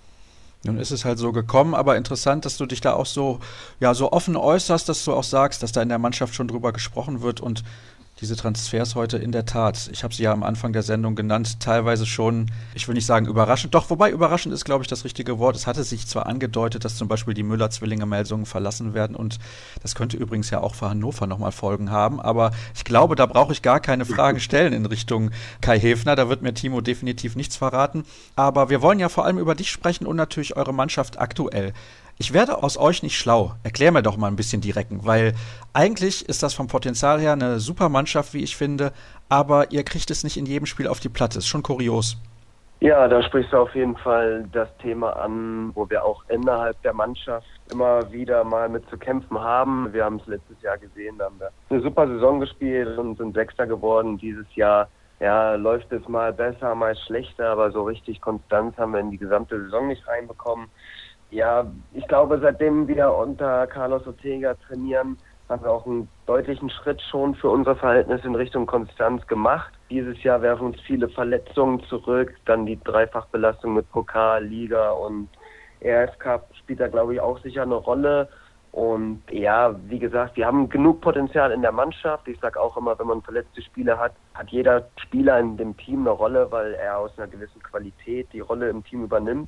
Nun 0.63 0.77
ist 0.77 0.91
es 0.91 1.05
halt 1.05 1.17
so 1.17 1.31
gekommen, 1.31 1.73
aber 1.73 1.97
interessant, 1.97 2.45
dass 2.45 2.57
du 2.57 2.67
dich 2.67 2.81
da 2.81 2.93
auch 2.93 3.07
so, 3.07 3.39
ja, 3.79 3.93
so 3.93 4.11
offen 4.11 4.37
äußerst, 4.37 4.87
dass 4.87 5.03
du 5.03 5.13
auch 5.13 5.23
sagst, 5.23 5.63
dass 5.63 5.71
da 5.71 5.81
in 5.81 5.89
der 5.89 5.97
Mannschaft 5.97 6.35
schon 6.35 6.47
drüber 6.47 6.71
gesprochen 6.71 7.21
wird 7.21 7.41
und 7.41 7.63
diese 8.22 8.36
Transfers 8.36 8.95
heute 8.95 9.17
in 9.17 9.32
der 9.32 9.45
Tat, 9.45 9.89
ich 9.91 10.03
habe 10.03 10.13
sie 10.13 10.24
ja 10.24 10.32
am 10.32 10.43
Anfang 10.43 10.74
der 10.74 10.84
Sendung 10.84 11.15
genannt, 11.15 11.59
teilweise 11.59 12.05
schon, 12.05 12.51
ich 12.76 12.88
will 12.88 12.93
nicht 12.93 13.05
sagen 13.07 13.26
überraschend, 13.26 13.74
doch, 13.74 13.89
wobei 13.89 14.11
überraschend 14.11 14.53
ist, 14.53 14.63
glaube 14.63 14.84
ich, 14.84 14.88
das 14.88 15.03
richtige 15.03 15.39
Wort. 15.39 15.55
Es 15.55 15.65
hatte 15.65 15.84
sich 15.84 16.07
zwar 16.07 16.28
angedeutet, 16.28 16.86
dass 16.86 16.95
zum 16.95 17.07
Beispiel 17.07 17.34
die 17.34 17.43
Müller-Zwillinge 17.43 18.05
Melsungen 18.05 18.45
verlassen 18.45 18.93
werden 18.93 19.15
und 19.15 19.39
das 19.82 19.95
könnte 19.95 20.17
übrigens 20.17 20.51
ja 20.51 20.61
auch 20.61 20.76
für 20.76 20.89
Hannover 20.89 21.26
nochmal 21.26 21.51
Folgen 21.51 21.89
haben, 21.89 22.22
aber 22.22 22.51
ich 22.76 22.84
glaube, 22.84 23.15
da 23.15 23.26
brauche 23.26 23.53
ich 23.53 23.61
gar 23.61 23.80
keine 23.80 24.05
Frage 24.05 24.39
stellen 24.39 24.74
in 24.74 24.86
Richtung 24.86 25.32
Kai 25.59 25.80
Häfner, 25.80 26.15
da 26.15 26.30
wird 26.30 26.43
mir 26.43 26.53
Timo 26.53 26.82
definitiv 26.82 27.36
nichts 27.36 27.55
verraten. 27.55 28.03
Aber 28.36 28.69
wir 28.69 28.82
wollen 28.82 28.99
ja 28.99 29.09
vor 29.09 29.26
allem 29.26 29.39
über 29.39 29.55
dich 29.55 29.72
sprechen 29.72 30.05
und 30.05 30.15
natürlich 30.15 30.55
eure 30.55 30.74
Mannschaft 30.74 31.19
aktuell. 31.19 31.74
Ich 32.22 32.34
werde 32.34 32.61
aus 32.61 32.78
euch 32.78 33.01
nicht 33.01 33.17
schlau. 33.17 33.53
Erklär 33.63 33.91
mir 33.91 34.03
doch 34.03 34.15
mal 34.15 34.28
ein 34.28 34.36
bisschen 34.36 34.61
die 34.61 34.69
Recken, 34.69 35.07
weil 35.07 35.34
eigentlich 35.74 36.30
ist 36.30 36.43
das 36.43 36.53
vom 36.53 36.67
Potenzial 36.67 37.19
her 37.19 37.34
eine 37.34 37.59
super 37.59 37.89
Mannschaft, 37.89 38.36
wie 38.36 38.43
ich 38.43 38.55
finde, 38.55 38.91
aber 39.28 39.72
ihr 39.72 39.84
kriegt 39.84 40.11
es 40.11 40.24
nicht 40.24 40.38
in 40.38 40.45
jedem 40.45 40.67
Spiel 40.67 40.88
auf 40.88 40.99
die 40.99 41.09
Platte. 41.09 41.39
Ist 41.39 41.47
schon 41.47 41.63
kurios. 41.63 42.17
Ja, 42.80 43.07
da 43.07 43.24
sprichst 43.24 43.51
du 43.51 43.57
auf 43.57 43.74
jeden 43.74 43.97
Fall 43.97 44.47
das 44.51 44.69
Thema 44.84 45.13
an, 45.13 45.72
wo 45.74 45.89
wir 45.89 46.05
auch 46.05 46.24
innerhalb 46.30 46.80
der 46.84 46.93
Mannschaft 46.93 47.47
immer 47.72 48.11
wieder 48.11 48.43
mal 48.43 48.69
mit 48.69 48.88
zu 48.91 48.99
kämpfen 48.99 49.39
haben. 49.39 49.91
Wir 49.91 50.05
haben 50.05 50.17
es 50.17 50.28
letztes 50.28 50.61
Jahr 50.61 50.78
gesehen, 50.78 51.17
da 51.17 51.26
haben 51.26 51.39
wir 51.39 51.49
eine 51.72 51.82
super 51.82 52.05
Saison 52.05 52.39
gespielt 52.39 52.99
und 52.99 53.17
sind 53.17 53.34
Sechster 53.34 53.65
geworden. 53.65 54.19
Dieses 54.19 54.45
Jahr 54.53 54.89
ja, 55.19 55.55
läuft 55.55 55.91
es 55.91 56.07
mal 56.07 56.34
besser, 56.34 56.76
mal 56.76 56.95
schlechter, 56.95 57.49
aber 57.49 57.72
so 57.72 57.82
richtig 57.82 58.22
Konstanz 58.22 58.78
haben 58.78 58.93
wir 58.93 58.99
in 58.99 59.09
die 59.09 59.17
gesamte 59.17 59.59
Saison 59.59 59.88
nicht 59.88 60.07
reinbekommen. 60.07 60.67
Ja, 61.32 61.65
ich 61.93 62.05
glaube, 62.09 62.39
seitdem 62.41 62.89
wir 62.89 63.09
unter 63.13 63.65
Carlos 63.67 64.05
Ortega 64.05 64.53
trainieren, 64.67 65.17
haben 65.47 65.63
wir 65.63 65.71
auch 65.71 65.86
einen 65.86 66.09
deutlichen 66.25 66.69
Schritt 66.69 67.01
schon 67.09 67.36
für 67.36 67.49
unser 67.49 67.77
Verhältnis 67.77 68.23
in 68.25 68.36
Richtung 68.36 68.65
Konstanz 68.65 69.25
gemacht. 69.27 69.71
Dieses 69.89 70.21
Jahr 70.23 70.41
werfen 70.41 70.67
uns 70.67 70.82
viele 70.82 71.07
Verletzungen 71.07 71.82
zurück, 71.86 72.36
dann 72.45 72.65
die 72.65 72.77
Dreifachbelastung 72.84 73.75
mit 73.75 73.89
Pokal, 73.91 74.43
Liga 74.43 74.91
und 74.91 75.29
RF 75.82 76.19
Cup 76.19 76.49
spielt 76.53 76.82
da, 76.82 76.89
glaube 76.89 77.13
ich, 77.13 77.21
auch 77.21 77.39
sicher 77.39 77.63
eine 77.63 77.75
Rolle. 77.75 78.27
Und 78.73 79.21
ja, 79.32 79.73
wie 79.88 79.99
gesagt, 79.99 80.36
wir 80.36 80.45
haben 80.45 80.67
genug 80.67 80.99
Potenzial 80.99 81.51
in 81.51 81.61
der 81.61 81.71
Mannschaft. 81.71 82.27
Ich 82.27 82.39
sage 82.41 82.59
auch 82.59 82.75
immer, 82.75 82.99
wenn 82.99 83.07
man 83.07 83.21
verletzte 83.21 83.61
Spieler 83.61 83.97
hat, 83.97 84.13
hat 84.34 84.49
jeder 84.49 84.88
Spieler 84.97 85.39
in 85.39 85.55
dem 85.55 85.77
Team 85.77 86.01
eine 86.01 86.11
Rolle, 86.11 86.51
weil 86.51 86.73
er 86.73 86.97
aus 86.97 87.17
einer 87.17 87.27
gewissen 87.27 87.63
Qualität 87.63 88.27
die 88.34 88.41
Rolle 88.41 88.69
im 88.69 88.84
Team 88.84 89.03
übernimmt 89.03 89.47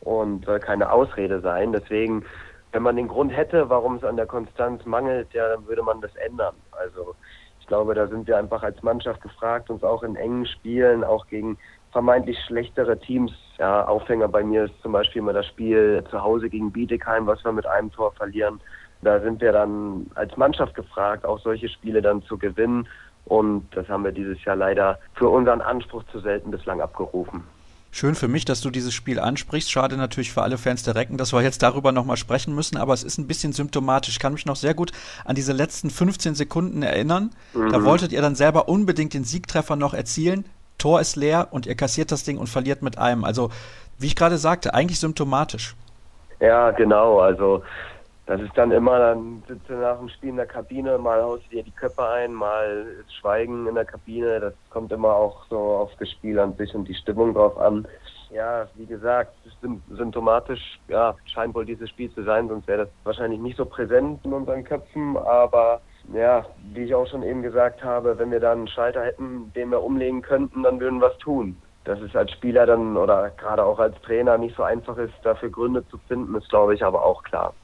und 0.00 0.44
soll 0.44 0.60
keine 0.60 0.90
Ausrede 0.90 1.40
sein. 1.40 1.72
Deswegen, 1.72 2.24
wenn 2.72 2.82
man 2.82 2.96
den 2.96 3.08
Grund 3.08 3.36
hätte, 3.36 3.68
warum 3.68 3.96
es 3.96 4.04
an 4.04 4.16
der 4.16 4.26
Konstanz 4.26 4.84
mangelt, 4.84 5.32
ja, 5.32 5.48
dann 5.48 5.66
würde 5.66 5.82
man 5.82 6.00
das 6.00 6.14
ändern. 6.16 6.54
Also 6.72 7.14
ich 7.60 7.66
glaube, 7.66 7.94
da 7.94 8.06
sind 8.06 8.28
wir 8.28 8.38
einfach 8.38 8.62
als 8.62 8.82
Mannschaft 8.82 9.20
gefragt, 9.22 9.70
uns 9.70 9.82
auch 9.82 10.02
in 10.02 10.14
engen 10.14 10.46
Spielen, 10.46 11.02
auch 11.02 11.26
gegen 11.26 11.58
vermeintlich 11.90 12.38
schlechtere 12.46 12.98
Teams. 12.98 13.32
Ja, 13.58 13.86
Aufhänger 13.86 14.28
bei 14.28 14.44
mir 14.44 14.64
ist 14.64 14.80
zum 14.82 14.92
Beispiel 14.92 15.20
immer 15.20 15.32
das 15.32 15.46
Spiel 15.46 16.04
zu 16.10 16.22
Hause 16.22 16.48
gegen 16.48 16.70
Bietigheim, 16.70 17.26
was 17.26 17.44
wir 17.44 17.52
mit 17.52 17.66
einem 17.66 17.90
Tor 17.90 18.12
verlieren. 18.12 18.60
Da 19.02 19.20
sind 19.20 19.40
wir 19.40 19.52
dann 19.52 20.06
als 20.14 20.36
Mannschaft 20.36 20.74
gefragt, 20.74 21.24
auch 21.24 21.40
solche 21.40 21.68
Spiele 21.68 22.02
dann 22.02 22.22
zu 22.22 22.38
gewinnen. 22.38 22.86
Und 23.24 23.66
das 23.74 23.88
haben 23.88 24.04
wir 24.04 24.12
dieses 24.12 24.44
Jahr 24.44 24.56
leider 24.56 24.98
für 25.14 25.28
unseren 25.28 25.60
Anspruch 25.60 26.04
zu 26.12 26.20
selten 26.20 26.50
bislang 26.50 26.80
abgerufen. 26.80 27.42
Schön 27.96 28.14
für 28.14 28.28
mich, 28.28 28.44
dass 28.44 28.60
du 28.60 28.68
dieses 28.68 28.92
Spiel 28.92 29.18
ansprichst. 29.18 29.72
Schade 29.72 29.96
natürlich 29.96 30.30
für 30.30 30.42
alle 30.42 30.58
Fans 30.58 30.82
der 30.82 30.96
Recken, 30.96 31.16
dass 31.16 31.32
wir 31.32 31.40
jetzt 31.40 31.62
darüber 31.62 31.92
nochmal 31.92 32.18
sprechen 32.18 32.54
müssen, 32.54 32.76
aber 32.76 32.92
es 32.92 33.02
ist 33.02 33.16
ein 33.16 33.26
bisschen 33.26 33.54
symptomatisch. 33.54 34.10
Ich 34.10 34.18
kann 34.18 34.34
mich 34.34 34.44
noch 34.44 34.56
sehr 34.56 34.74
gut 34.74 34.92
an 35.24 35.34
diese 35.34 35.54
letzten 35.54 35.88
15 35.88 36.34
Sekunden 36.34 36.82
erinnern. 36.82 37.30
Mhm. 37.54 37.72
Da 37.72 37.82
wolltet 37.84 38.12
ihr 38.12 38.20
dann 38.20 38.34
selber 38.34 38.68
unbedingt 38.68 39.14
den 39.14 39.24
Siegtreffer 39.24 39.76
noch 39.76 39.94
erzielen. 39.94 40.44
Tor 40.76 41.00
ist 41.00 41.16
leer 41.16 41.48
und 41.52 41.64
ihr 41.64 41.74
kassiert 41.74 42.12
das 42.12 42.22
Ding 42.22 42.36
und 42.36 42.50
verliert 42.50 42.82
mit 42.82 42.98
einem. 42.98 43.24
Also, 43.24 43.48
wie 43.98 44.08
ich 44.08 44.14
gerade 44.14 44.36
sagte, 44.36 44.74
eigentlich 44.74 45.00
symptomatisch. 45.00 45.74
Ja, 46.38 46.72
genau. 46.72 47.20
Also, 47.20 47.62
das 48.26 48.40
ist 48.40 48.58
dann 48.58 48.72
immer, 48.72 48.98
dann 48.98 49.44
sitzt 49.46 49.68
du 49.68 49.74
nach 49.74 49.98
dem 49.98 50.08
Spiel 50.08 50.30
in 50.30 50.36
der 50.36 50.46
Kabine, 50.46 50.98
mal 50.98 51.22
haust 51.22 51.44
du 51.46 51.50
dir 51.50 51.62
die 51.62 51.70
Köpfe 51.70 52.08
ein, 52.08 52.34
mal 52.34 52.84
ist 53.00 53.14
Schweigen 53.14 53.68
in 53.68 53.76
der 53.76 53.84
Kabine. 53.84 54.40
Das 54.40 54.54
kommt 54.70 54.90
immer 54.90 55.14
auch 55.14 55.46
so 55.48 55.56
auf 55.56 55.92
das 56.00 56.10
Spiel 56.10 56.40
an 56.40 56.54
sich 56.56 56.74
und 56.74 56.88
die 56.88 56.94
Stimmung 56.94 57.34
drauf 57.34 57.56
an. 57.56 57.86
Ja, 58.30 58.66
wie 58.74 58.86
gesagt, 58.86 59.32
symptomatisch, 59.88 60.80
ja, 60.88 61.14
scheint 61.32 61.54
wohl 61.54 61.64
dieses 61.64 61.88
Spiel 61.88 62.12
zu 62.12 62.24
sein, 62.24 62.48
sonst 62.48 62.66
wäre 62.66 62.86
das 62.86 62.88
wahrscheinlich 63.04 63.38
nicht 63.38 63.56
so 63.56 63.64
präsent 63.64 64.18
in 64.24 64.32
unseren 64.32 64.64
Köpfen. 64.64 65.16
Aber 65.16 65.80
ja, 66.12 66.44
wie 66.72 66.82
ich 66.82 66.94
auch 66.96 67.06
schon 67.06 67.22
eben 67.22 67.42
gesagt 67.42 67.84
habe, 67.84 68.18
wenn 68.18 68.32
wir 68.32 68.40
dann 68.40 68.58
einen 68.58 68.68
Schalter 68.68 69.04
hätten, 69.04 69.52
den 69.54 69.70
wir 69.70 69.84
umlegen 69.84 70.22
könnten, 70.22 70.64
dann 70.64 70.80
würden 70.80 71.00
wir 71.00 71.12
es 71.12 71.18
tun. 71.18 71.56
Dass 71.84 72.00
es 72.00 72.16
als 72.16 72.32
Spieler 72.32 72.66
dann 72.66 72.96
oder 72.96 73.30
gerade 73.30 73.64
auch 73.64 73.78
als 73.78 73.94
Trainer 74.02 74.36
nicht 74.36 74.56
so 74.56 74.64
einfach 74.64 74.96
ist, 74.96 75.14
dafür 75.22 75.50
Gründe 75.50 75.86
zu 75.86 75.98
finden, 76.08 76.34
ist 76.34 76.48
glaube 76.48 76.74
ich 76.74 76.84
aber 76.84 77.04
auch 77.04 77.22
klar. 77.22 77.54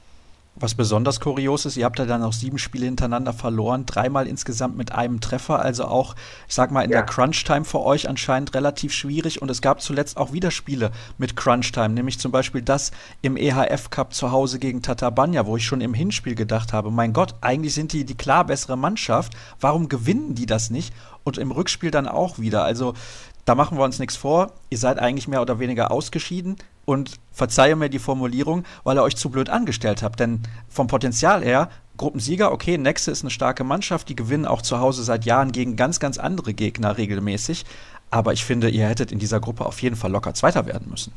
Was 0.55 0.75
besonders 0.75 1.19
kurios 1.19 1.65
ist, 1.65 1.77
ihr 1.77 1.85
habt 1.85 1.97
ja 1.97 2.05
dann 2.05 2.21
auch 2.21 2.31
sieben 2.31 2.59
Spiele 2.59 2.85
hintereinander 2.85 3.33
verloren, 3.33 3.87
dreimal 3.87 4.27
insgesamt 4.27 4.77
mit 4.77 4.91
einem 4.91 5.19
Treffer, 5.19 5.59
also 5.59 5.85
auch, 5.85 6.15
ich 6.47 6.53
sag 6.53 6.69
mal, 6.69 6.83
in 6.83 6.91
ja. 6.91 6.97
der 6.97 7.05
Crunch-Time 7.07 7.65
für 7.65 7.79
euch 7.79 8.07
anscheinend 8.07 8.53
relativ 8.53 8.93
schwierig. 8.93 9.41
Und 9.41 9.49
es 9.49 9.61
gab 9.63 9.81
zuletzt 9.81 10.15
auch 10.15 10.31
wieder 10.31 10.51
Spiele 10.51 10.91
mit 11.17 11.35
Crunch-Time, 11.35 11.89
nämlich 11.89 12.19
zum 12.19 12.31
Beispiel 12.31 12.61
das 12.61 12.91
im 13.23 13.35
EHF 13.35 13.89
Cup 13.89 14.13
zu 14.13 14.31
Hause 14.31 14.59
gegen 14.59 14.83
Tatabanya, 14.83 15.47
wo 15.47 15.57
ich 15.57 15.65
schon 15.65 15.81
im 15.81 15.95
Hinspiel 15.95 16.35
gedacht 16.35 16.71
habe, 16.71 16.91
mein 16.91 17.13
Gott, 17.13 17.33
eigentlich 17.41 17.73
sind 17.73 17.91
die 17.91 18.05
die 18.05 18.15
klar 18.15 18.45
bessere 18.45 18.77
Mannschaft. 18.77 19.33
Warum 19.59 19.89
gewinnen 19.89 20.35
die 20.35 20.45
das 20.45 20.69
nicht? 20.69 20.93
Und 21.23 21.39
im 21.39 21.49
Rückspiel 21.49 21.89
dann 21.89 22.07
auch 22.07 22.37
wieder. 22.37 22.63
Also 22.63 22.93
da 23.45 23.55
machen 23.55 23.79
wir 23.79 23.83
uns 23.85 23.97
nichts 23.97 24.17
vor. 24.17 24.51
Ihr 24.69 24.77
seid 24.77 24.99
eigentlich 24.99 25.27
mehr 25.27 25.41
oder 25.41 25.57
weniger 25.57 25.89
ausgeschieden 25.89 26.57
und 26.85 27.19
verzeihe 27.31 27.75
mir 27.75 27.89
die 27.89 27.99
Formulierung, 27.99 28.63
weil 28.83 28.97
ihr 28.97 29.03
euch 29.03 29.15
zu 29.15 29.29
blöd 29.29 29.49
angestellt 29.49 30.03
habt. 30.03 30.19
Denn 30.19 30.41
vom 30.69 30.87
Potenzial 30.87 31.43
her, 31.43 31.69
Gruppensieger, 31.97 32.51
okay, 32.51 32.77
Nexe 32.77 33.11
ist 33.11 33.23
eine 33.23 33.29
starke 33.29 33.63
Mannschaft, 33.63 34.09
die 34.09 34.15
gewinnen 34.15 34.45
auch 34.45 34.61
zu 34.61 34.79
Hause 34.79 35.03
seit 35.03 35.25
Jahren 35.25 35.51
gegen 35.51 35.75
ganz, 35.75 35.99
ganz 35.99 36.17
andere 36.17 36.53
Gegner 36.53 36.97
regelmäßig. 36.97 37.65
Aber 38.09 38.33
ich 38.33 38.43
finde, 38.45 38.69
ihr 38.69 38.87
hättet 38.87 39.11
in 39.11 39.19
dieser 39.19 39.39
Gruppe 39.39 39.65
auf 39.65 39.81
jeden 39.81 39.95
Fall 39.95 40.11
locker 40.11 40.33
Zweiter 40.33 40.65
werden 40.65 40.89
müssen. 40.89 41.13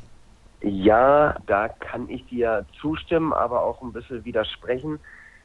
Ja, 0.62 1.36
da 1.46 1.68
kann 1.68 2.08
ich 2.08 2.24
dir 2.26 2.64
zustimmen, 2.80 3.32
aber 3.32 3.62
auch 3.62 3.82
ein 3.82 3.92
bisschen 3.92 4.24
widersprechen. 4.24 4.98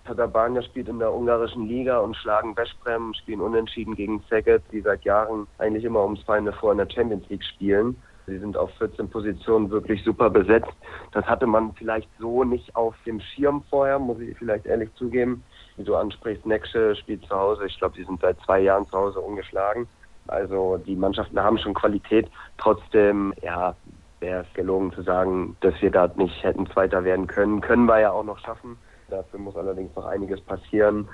Tatabania 0.05 0.63
spielt 0.63 0.87
in 0.87 0.99
der 0.99 1.13
ungarischen 1.13 1.67
Liga 1.67 1.99
und 1.99 2.15
schlagen 2.17 2.55
Veszprem, 2.55 3.13
spielen 3.13 3.41
unentschieden 3.41 3.95
gegen 3.95 4.23
Szeged, 4.23 4.63
die 4.71 4.81
seit 4.81 5.03
Jahren 5.03 5.45
eigentlich 5.59 5.83
immer 5.83 6.03
ums 6.03 6.23
Final 6.23 6.53
Four 6.53 6.71
in 6.71 6.79
der 6.79 6.89
Champions 6.89 7.27
League 7.29 7.43
spielen. 7.43 7.95
Sie 8.31 8.39
sind 8.39 8.55
auf 8.55 8.71
14 8.77 9.09
Positionen 9.09 9.69
wirklich 9.69 10.01
super 10.05 10.29
besetzt. 10.29 10.71
Das 11.11 11.25
hatte 11.25 11.45
man 11.45 11.73
vielleicht 11.73 12.07
so 12.17 12.45
nicht 12.45 12.73
auf 12.77 12.95
dem 13.05 13.19
Schirm 13.19 13.61
vorher, 13.69 13.99
muss 13.99 14.21
ich 14.21 14.37
vielleicht 14.37 14.65
ehrlich 14.65 14.89
zugeben. 14.95 15.43
Wie 15.75 15.83
du 15.83 15.97
ansprichst, 15.97 16.45
Nexe 16.45 16.95
spielt 16.95 17.25
zu 17.25 17.35
Hause. 17.35 17.65
Ich 17.65 17.77
glaube, 17.77 17.95
sie 17.97 18.05
sind 18.05 18.21
seit 18.21 18.39
zwei 18.45 18.61
Jahren 18.61 18.87
zu 18.87 18.97
Hause 18.97 19.19
ungeschlagen. 19.19 19.85
Also 20.27 20.77
die 20.77 20.95
Mannschaften 20.95 21.41
haben 21.41 21.57
schon 21.57 21.73
Qualität. 21.73 22.31
Trotzdem, 22.57 23.33
ja, 23.41 23.75
wäre 24.21 24.45
es 24.47 24.53
gelogen 24.53 24.93
zu 24.93 25.01
sagen, 25.01 25.57
dass 25.59 25.73
wir 25.81 25.91
da 25.91 26.09
nicht 26.15 26.41
hätten 26.41 26.67
Zweiter 26.67 27.03
werden 27.03 27.27
können. 27.27 27.59
Können 27.59 27.85
wir 27.85 27.99
ja 27.99 28.11
auch 28.11 28.23
noch 28.23 28.39
schaffen. 28.39 28.77
Dafür 29.09 29.39
muss 29.39 29.57
allerdings 29.57 29.93
noch 29.93 30.05
einiges 30.05 30.39
passieren. 30.39 31.09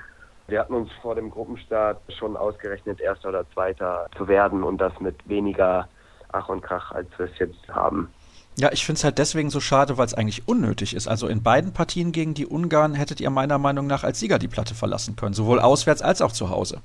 Wir 0.46 0.60
hatten 0.60 0.74
uns 0.74 0.90
vor 1.02 1.16
dem 1.16 1.30
Gruppenstart 1.30 2.00
schon 2.16 2.36
ausgerechnet, 2.36 3.00
Erster 3.00 3.30
oder 3.30 3.50
Zweiter 3.50 4.06
zu 4.16 4.28
werden 4.28 4.62
und 4.62 4.78
das 4.78 4.98
mit 5.00 5.28
weniger 5.28 5.88
Ach 6.32 6.48
und 6.48 6.62
Krach, 6.62 6.92
als 6.92 7.08
wir 7.16 7.26
es 7.26 7.38
jetzt 7.38 7.68
haben. 7.68 8.08
Ja, 8.56 8.72
ich 8.72 8.84
finde 8.84 8.98
es 8.98 9.04
halt 9.04 9.18
deswegen 9.18 9.50
so 9.50 9.60
schade, 9.60 9.98
weil 9.98 10.06
es 10.06 10.14
eigentlich 10.14 10.48
unnötig 10.48 10.94
ist. 10.94 11.06
Also 11.06 11.28
in 11.28 11.44
beiden 11.44 11.72
Partien 11.72 12.10
gegen 12.10 12.34
die 12.34 12.44
Ungarn 12.44 12.94
hättet 12.94 13.20
ihr 13.20 13.30
meiner 13.30 13.56
Meinung 13.56 13.86
nach 13.86 14.02
als 14.02 14.18
Sieger 14.18 14.40
die 14.40 14.48
Platte 14.48 14.74
verlassen 14.74 15.14
können, 15.14 15.32
sowohl 15.32 15.60
auswärts 15.60 16.02
als 16.02 16.20
auch 16.20 16.32
zu 16.32 16.50
Hause. 16.50 16.80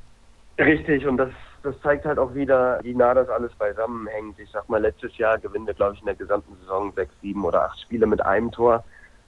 Richtig, 0.60 1.08
und 1.08 1.18
das, 1.18 1.32
das 1.64 1.74
zeigt 1.82 2.06
halt 2.06 2.20
auch 2.20 2.36
wieder, 2.36 2.80
wie 2.84 2.94
nah 2.94 3.16
das 3.16 3.28
alles 3.28 3.52
beisammenhängt. 3.56 4.38
Ich 4.38 4.52
sag 4.52 4.70
mal, 4.70 4.82
letztes 4.82 5.18
Jahr 5.18 5.40
gewinnen 5.40 5.66
wir, 5.66 5.74
glaube 5.74 5.96
ich, 5.96 6.02
in 6.02 6.06
der 6.06 6.16
gesamten 6.16 6.56
Saison 6.62 6.94
sechs, 6.96 7.14
sieben 7.24 7.44
oder 7.44 7.64
acht 7.64 7.80
Spiele 7.82 8.06
mit 8.06 8.24
einem 8.24 8.52
Tor. 8.52 8.84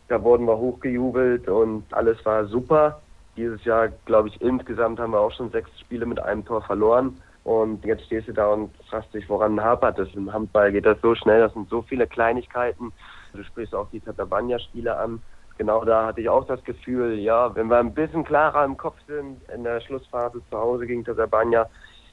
Da 0.08 0.22
wurden 0.22 0.46
wir 0.46 0.56
hochgejubelt 0.56 1.48
und 1.50 1.92
alles 1.92 2.24
war 2.26 2.46
super. 2.46 3.02
Dieses 3.36 3.64
Jahr, 3.66 3.88
glaube 4.06 4.28
ich, 4.28 4.40
insgesamt 4.40 5.00
haben 5.00 5.14
wir 5.14 5.20
auch 5.20 5.34
schon 5.34 5.50
sechs 5.50 5.72
Spiele 5.80 6.06
mit 6.06 6.20
einem 6.20 6.46
Tor 6.46 6.62
verloren. 6.62 7.18
Und 7.46 7.86
jetzt 7.86 8.06
stehst 8.06 8.28
du 8.28 8.34
da 8.34 8.48
und 8.48 8.72
fragst 8.90 9.14
dich, 9.14 9.30
woran 9.30 9.62
hapert 9.62 10.00
es? 10.00 10.12
Im 10.16 10.34
Handball 10.34 10.72
geht 10.72 10.88
das 10.88 10.98
so 11.04 11.14
schnell, 11.14 11.42
das 11.42 11.54
sind 11.54 11.70
so 11.70 11.84
viele 11.84 12.08
Kleinigkeiten. 12.08 12.92
Du 13.34 13.44
sprichst 13.44 13.76
auch 13.76 13.88
die 13.92 14.00
Tatabanya-Spiele 14.00 14.98
an. 14.98 15.22
Genau 15.60 15.86
da 15.86 16.08
hatte 16.08 16.22
ich 16.22 16.28
auch 16.28 16.48
das 16.48 16.64
Gefühl, 16.64 17.20
ja, 17.20 17.56
wenn 17.56 17.68
wir 17.68 17.78
ein 17.78 17.94
bisschen 17.94 18.24
klarer 18.24 18.66
im 18.66 18.78
Kopf 18.78 18.98
sind, 19.08 19.48
in 19.54 19.64
der 19.64 19.80
Schlussphase 19.82 20.42
zu 20.50 20.58
Hause 20.58 20.88
gegen 20.88 21.06
Tatabanya 21.06 21.70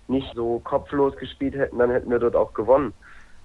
nicht 0.06 0.30
so 0.34 0.60
kopflos 0.64 1.16
gespielt 1.16 1.54
hätten, 1.54 1.78
dann 1.78 1.90
hätten 1.90 2.10
wir 2.10 2.18
dort 2.18 2.36
auch 2.36 2.52
gewonnen. 2.52 2.92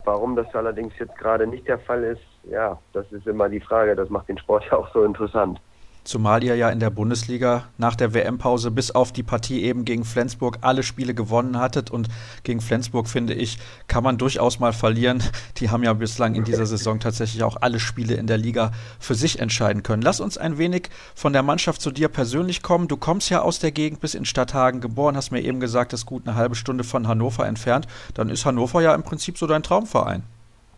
Warum 0.03 0.35
das 0.35 0.53
allerdings 0.53 0.93
jetzt 0.99 1.17
gerade 1.17 1.47
nicht 1.47 1.69
der 1.69 1.79
Fall 1.79 2.03
ist, 2.03 2.21
ja, 2.51 2.77
das 2.91 3.09
ist 3.13 3.27
immer 3.27 3.47
die 3.47 3.61
Frage. 3.61 3.95
Das 3.95 4.09
macht 4.09 4.27
den 4.27 4.37
Sport 4.37 4.65
ja 4.71 4.77
auch 4.77 4.91
so 4.91 5.05
interessant. 5.05 5.61
Zumal 6.07 6.41
ihr 6.41 6.55
ja 6.55 6.69
in 6.69 6.79
der 6.79 6.89
Bundesliga 6.89 7.65
nach 7.77 7.97
der 7.97 8.13
WM-Pause 8.13 8.71
bis 8.71 8.91
auf 8.91 9.11
die 9.11 9.23
Partie 9.23 9.63
eben 9.63 9.83
gegen 9.83 10.05
Flensburg 10.05 10.59
alle 10.61 10.81
Spiele 10.83 11.13
gewonnen 11.13 11.59
hattet. 11.59 11.91
Und 11.91 12.07
gegen 12.43 12.61
Flensburg, 12.61 13.09
finde 13.09 13.33
ich, 13.33 13.59
kann 13.89 14.05
man 14.05 14.17
durchaus 14.17 14.57
mal 14.61 14.71
verlieren. 14.71 15.21
Die 15.57 15.69
haben 15.69 15.83
ja 15.83 15.91
bislang 15.91 16.35
in 16.35 16.45
dieser 16.45 16.65
Saison 16.65 17.01
tatsächlich 17.01 17.43
auch 17.43 17.57
alle 17.59 17.81
Spiele 17.81 18.13
in 18.13 18.25
der 18.25 18.37
Liga 18.37 18.71
für 19.01 19.15
sich 19.15 19.39
entscheiden 19.39 19.83
können. 19.83 20.01
Lass 20.01 20.21
uns 20.21 20.37
ein 20.37 20.57
wenig 20.57 20.87
von 21.13 21.33
der 21.33 21.43
Mannschaft 21.43 21.81
zu 21.81 21.91
dir 21.91 22.07
persönlich 22.07 22.63
kommen. 22.63 22.87
Du 22.87 22.95
kommst 22.95 23.29
ja 23.29 23.41
aus 23.41 23.59
der 23.59 23.73
Gegend, 23.73 23.99
bis 23.99 24.15
in 24.15 24.23
Stadthagen 24.23 24.79
geboren, 24.79 25.17
hast 25.17 25.31
mir 25.31 25.41
eben 25.41 25.59
gesagt, 25.59 25.91
das 25.91 26.03
ist 26.03 26.05
gut 26.05 26.25
eine 26.25 26.37
halbe 26.37 26.55
Stunde 26.55 26.85
von 26.85 27.09
Hannover 27.09 27.45
entfernt. 27.45 27.85
Dann 28.13 28.29
ist 28.29 28.45
Hannover 28.45 28.79
ja 28.79 28.95
im 28.95 29.03
Prinzip 29.03 29.37
so 29.37 29.45
dein 29.45 29.61
Traumverein. 29.61 30.23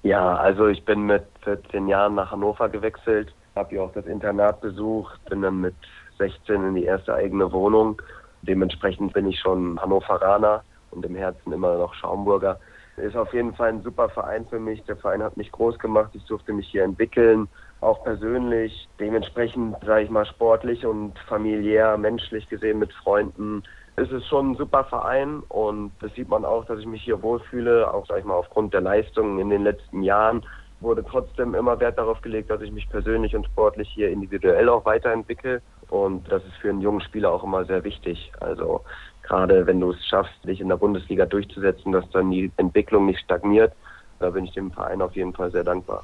Ja, 0.02 0.38
also 0.38 0.66
ich 0.68 0.84
bin 0.86 1.02
mit 1.02 1.26
14 1.44 1.88
Jahren 1.88 2.16
nach 2.16 2.32
Hannover 2.32 2.68
gewechselt, 2.70 3.32
habe 3.60 3.76
ja 3.76 3.82
auch 3.82 3.92
das 3.92 4.06
Internat 4.06 4.62
besucht, 4.62 5.20
bin 5.30 5.42
dann 5.42 5.62
mit 5.62 5.76
16 6.18 6.64
in 6.64 6.76
die 6.76 6.86
erste 6.86 7.14
eigene 7.14 7.52
Wohnung. 7.52 8.02
Dementsprechend 8.42 9.14
bin 9.14 9.28
ich 9.28 9.40
schon 9.40 9.80
Hannoveraner 9.80 10.64
und 10.92 11.06
im 11.06 11.16
Herzen 11.16 11.52
immer 11.52 11.78
noch 11.78 11.94
Schaumburger. 11.94 12.60
Ist 12.98 13.16
auf 13.16 13.34
jeden 13.34 13.54
Fall 13.54 13.70
ein 13.70 13.82
super 13.82 14.10
Verein 14.10 14.46
für 14.48 14.60
mich. 14.60 14.84
Der 14.84 14.98
Verein 14.98 15.24
hat 15.24 15.38
mich 15.38 15.52
groß 15.52 15.80
gemacht. 15.80 16.12
Ich 16.14 16.26
durfte 16.26 16.52
mich 16.52 16.68
hier 16.68 16.84
entwickeln, 16.84 17.48
auch 17.80 18.04
persönlich. 18.04 18.90
Dementsprechend, 19.00 19.78
sage 19.86 20.04
ich 20.04 20.10
mal, 20.10 20.26
sportlich 20.26 20.86
und 20.86 21.18
familiär, 21.20 21.98
menschlich 21.98 22.50
gesehen 22.50 22.80
mit 22.80 22.92
Freunden 22.94 23.64
ist 24.00 24.12
es 24.12 24.26
schon 24.28 24.52
ein 24.52 24.56
super 24.56 24.86
Verein 24.86 25.44
und 25.50 25.92
das 26.00 26.14
sieht 26.14 26.30
man 26.30 26.46
auch, 26.46 26.66
dass 26.66 26.80
ich 26.80 26.86
mich 26.86 27.04
hier 27.04 27.22
wohlfühle, 27.22 27.94
auch 27.94 28.06
sag 28.08 28.20
ich 28.20 28.26
mal 28.26 28.36
aufgrund 28.36 28.74
der 28.74 28.82
Leistungen 28.82 29.40
in 29.40 29.50
den 29.50 29.64
letzten 29.64 30.04
Jahren 30.04 30.46
wurde 30.82 31.04
trotzdem 31.04 31.56
immer 31.56 31.80
Wert 31.80 31.98
darauf 31.98 32.22
gelegt, 32.22 32.50
dass 32.50 32.62
ich 32.62 32.72
mich 32.72 32.90
persönlich 32.90 33.36
und 33.36 33.46
sportlich 33.46 33.90
hier 33.90 34.10
individuell 34.10 34.70
auch 34.70 34.86
weiterentwickle 34.86 35.62
und 35.90 36.32
das 36.32 36.44
ist 36.46 36.56
für 36.62 36.70
einen 36.70 36.82
jungen 36.82 37.02
Spieler 37.02 37.32
auch 37.32 37.44
immer 37.44 37.66
sehr 37.66 37.84
wichtig. 37.84 38.32
Also 38.40 38.82
gerade 39.24 39.66
wenn 39.68 39.80
du 39.80 39.92
es 39.92 40.06
schaffst, 40.06 40.34
dich 40.46 40.62
in 40.62 40.70
der 40.70 40.78
Bundesliga 40.78 41.26
durchzusetzen, 41.26 41.92
dass 41.92 42.10
dann 42.12 42.32
die 42.32 42.52
Entwicklung 42.58 43.06
nicht 43.06 43.20
stagniert, 43.20 43.74
da 44.20 44.30
bin 44.30 44.46
ich 44.46 44.54
dem 44.54 44.72
Verein 44.72 45.02
auf 45.02 45.16
jeden 45.16 45.34
Fall 45.34 45.52
sehr 45.52 45.64
dankbar. 45.64 46.04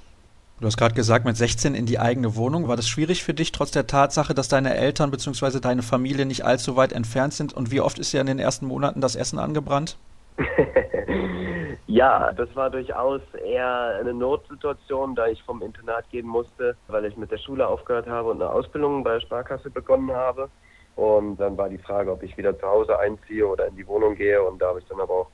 Du 0.61 0.67
hast 0.67 0.77
gerade 0.77 0.95
gesagt, 0.95 1.25
mit 1.25 1.35
16 1.35 1.75
in 1.75 1.85
die 1.85 1.99
eigene 1.99 2.37
Wohnung. 2.37 2.69
War 2.69 2.77
das 2.77 2.87
schwierig 2.87 3.23
für 3.25 3.33
dich, 3.33 3.51
trotz 3.51 3.71
der 3.71 3.87
Tatsache, 3.87 4.33
dass 4.33 4.47
deine 4.47 4.73
Eltern 4.73 5.11
bzw. 5.11 5.59
deine 5.59 5.83
Familie 5.83 6.25
nicht 6.25 6.45
allzu 6.45 6.77
weit 6.77 6.93
entfernt 6.93 7.33
sind? 7.33 7.53
Und 7.53 7.71
wie 7.71 7.81
oft 7.81 7.99
ist 7.99 8.13
dir 8.13 8.21
in 8.21 8.27
den 8.27 8.39
ersten 8.39 8.65
Monaten 8.65 9.01
das 9.01 9.17
Essen 9.17 9.37
angebrannt? 9.37 9.97
ja, 11.87 12.31
das 12.33 12.53
war 12.55 12.69
durchaus 12.69 13.21
eher 13.35 13.97
eine 13.99 14.13
Notsituation, 14.13 15.15
da 15.15 15.27
ich 15.27 15.41
vom 15.43 15.61
Internat 15.61 16.09
gehen 16.09 16.27
musste, 16.27 16.75
weil 16.87 17.05
ich 17.05 17.15
mit 17.15 17.31
der 17.31 17.37
Schule 17.37 17.67
aufgehört 17.67 18.07
habe 18.07 18.31
und 18.31 18.41
eine 18.41 18.51
Ausbildung 18.51 19.03
bei 19.03 19.13
der 19.13 19.21
Sparkasse 19.21 19.69
begonnen 19.69 20.11
habe. 20.11 20.49
Und 20.95 21.37
dann 21.37 21.57
war 21.57 21.69
die 21.69 21.77
Frage, 21.77 22.11
ob 22.11 22.23
ich 22.23 22.37
wieder 22.37 22.57
zu 22.57 22.65
Hause 22.65 22.97
einziehe 22.99 23.45
oder 23.47 23.67
in 23.67 23.75
die 23.75 23.87
Wohnung 23.87 24.15
gehe. 24.15 24.41
Und 24.41 24.61
da 24.61 24.67
habe 24.67 24.79
ich 24.79 24.85
dann 24.87 25.01
aber 25.01 25.13
auch 25.13 25.27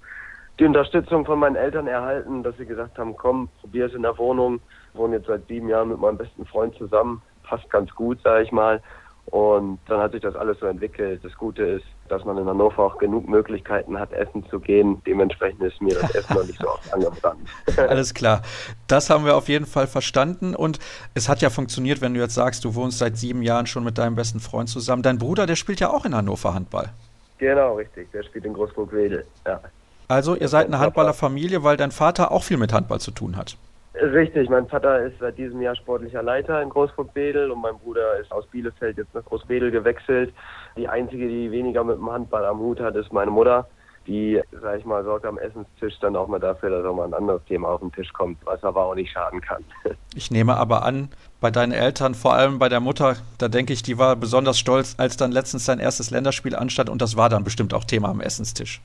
die 0.59 0.65
Unterstützung 0.65 1.25
von 1.25 1.39
meinen 1.39 1.55
Eltern 1.55 1.87
erhalten, 1.87 2.43
dass 2.43 2.57
sie 2.57 2.65
gesagt 2.65 2.97
haben, 2.97 3.15
komm, 3.15 3.49
probier 3.61 3.85
es 3.85 3.93
in 3.93 4.01
der 4.01 4.17
Wohnung. 4.17 4.59
Ich 4.93 4.99
wohne 4.99 5.17
jetzt 5.17 5.27
seit 5.27 5.47
sieben 5.47 5.69
Jahren 5.69 5.89
mit 5.89 5.99
meinem 5.99 6.17
besten 6.17 6.45
Freund 6.45 6.75
zusammen. 6.75 7.21
Passt 7.43 7.69
ganz 7.69 7.93
gut, 7.95 8.19
sage 8.21 8.43
ich 8.43 8.51
mal. 8.51 8.81
Und 9.27 9.79
dann 9.87 10.01
hat 10.01 10.11
sich 10.11 10.21
das 10.21 10.35
alles 10.35 10.59
so 10.59 10.65
entwickelt. 10.65 11.23
Das 11.23 11.33
Gute 11.37 11.63
ist, 11.63 11.85
dass 12.09 12.25
man 12.25 12.37
in 12.37 12.45
Hannover 12.45 12.83
auch 12.83 12.97
genug 12.97 13.29
Möglichkeiten 13.29 13.97
hat, 13.97 14.11
essen 14.11 14.45
zu 14.49 14.59
gehen. 14.59 15.01
Dementsprechend 15.05 15.61
ist 15.61 15.81
mir 15.81 15.93
das 15.93 16.11
Essen 16.15 16.33
noch 16.33 16.45
nicht 16.45 16.59
so 16.59 16.67
oft 16.67 16.93
angebrannt. 16.93 17.47
Alles 17.77 18.13
klar. 18.13 18.41
Das 18.87 19.09
haben 19.09 19.23
wir 19.23 19.35
auf 19.37 19.47
jeden 19.47 19.65
Fall 19.65 19.87
verstanden. 19.87 20.53
Und 20.53 20.79
es 21.13 21.29
hat 21.29 21.41
ja 21.41 21.49
funktioniert, 21.49 22.01
wenn 22.01 22.13
du 22.13 22.19
jetzt 22.19 22.35
sagst, 22.35 22.65
du 22.65 22.75
wohnst 22.75 22.97
seit 22.97 23.15
sieben 23.15 23.41
Jahren 23.41 23.67
schon 23.67 23.83
mit 23.83 23.97
deinem 23.97 24.15
besten 24.15 24.41
Freund 24.41 24.67
zusammen. 24.67 25.03
Dein 25.03 25.17
Bruder, 25.17 25.45
der 25.45 25.55
spielt 25.55 25.79
ja 25.79 25.89
auch 25.91 26.03
in 26.03 26.13
Hannover 26.13 26.53
Handball. 26.53 26.89
Genau, 27.37 27.75
richtig. 27.75 28.11
Der 28.11 28.23
spielt 28.23 28.45
in 28.45 28.53
Großburg-Wedel. 28.53 29.25
Ja. 29.47 29.61
Also 30.07 30.35
ihr 30.35 30.49
seid 30.49 30.67
eine 30.67 30.79
Handballerfamilie, 30.79 31.63
weil 31.63 31.77
dein 31.77 31.91
Vater 31.91 32.31
auch 32.31 32.43
viel 32.43 32.57
mit 32.57 32.73
Handball 32.73 32.99
zu 32.99 33.11
tun 33.11 33.37
hat. 33.37 33.55
Richtig, 33.93 34.49
mein 34.49 34.67
Vater 34.67 35.01
ist 35.03 35.19
seit 35.19 35.37
diesem 35.37 35.61
Jahr 35.61 35.75
sportlicher 35.75 36.23
Leiter 36.23 36.61
in 36.61 36.69
Großburg-Bedel 36.69 37.51
und 37.51 37.59
mein 37.61 37.77
Bruder 37.77 38.17
ist 38.19 38.31
aus 38.31 38.47
Bielefeld 38.47 38.97
jetzt 38.97 39.13
nach 39.13 39.25
Großbedel 39.25 39.69
gewechselt. 39.69 40.33
Die 40.77 40.87
einzige, 40.87 41.27
die 41.27 41.51
weniger 41.51 41.83
mit 41.83 41.97
dem 41.97 42.09
Handball 42.09 42.45
am 42.45 42.59
Hut 42.59 42.79
hat, 42.79 42.95
ist 42.95 43.11
meine 43.11 43.31
Mutter. 43.31 43.67
Die, 44.07 44.41
sag 44.61 44.79
ich 44.79 44.85
mal, 44.85 45.03
sorgt 45.03 45.25
am 45.25 45.37
Essenstisch 45.37 45.99
dann 45.99 46.15
auch 46.15 46.27
mal 46.27 46.39
dafür, 46.39 46.69
dass 46.69 46.85
auch 46.85 46.95
mal 46.95 47.05
ein 47.05 47.13
anderes 47.13 47.43
Thema 47.45 47.67
auf 47.67 47.81
den 47.81 47.91
Tisch 47.91 48.11
kommt, 48.13 48.37
was 48.45 48.63
aber 48.63 48.85
auch 48.85 48.95
nicht 48.95 49.11
schaden 49.11 49.41
kann. 49.41 49.63
Ich 50.13 50.29
nehme 50.29 50.57
aber 50.57 50.83
an, 50.83 51.07
bei 51.39 51.51
deinen 51.51 51.71
Eltern, 51.71 52.15
vor 52.15 52.33
allem 52.33 52.59
bei 52.59 52.67
der 52.67 52.81
Mutter, 52.81 53.15
da 53.37 53.47
denke 53.47 53.71
ich, 53.71 53.81
die 53.81 53.97
war 53.97 54.17
besonders 54.17 54.59
stolz, 54.59 54.95
als 54.97 55.15
dann 55.15 55.31
letztens 55.31 55.63
sein 55.63 55.79
erstes 55.79 56.11
Länderspiel 56.11 56.53
anstand 56.53 56.89
und 56.89 57.01
das 57.01 57.15
war 57.15 57.29
dann 57.29 57.45
bestimmt 57.45 57.73
auch 57.73 57.85
Thema 57.85 58.09
am 58.09 58.19
Essenstisch. 58.19 58.81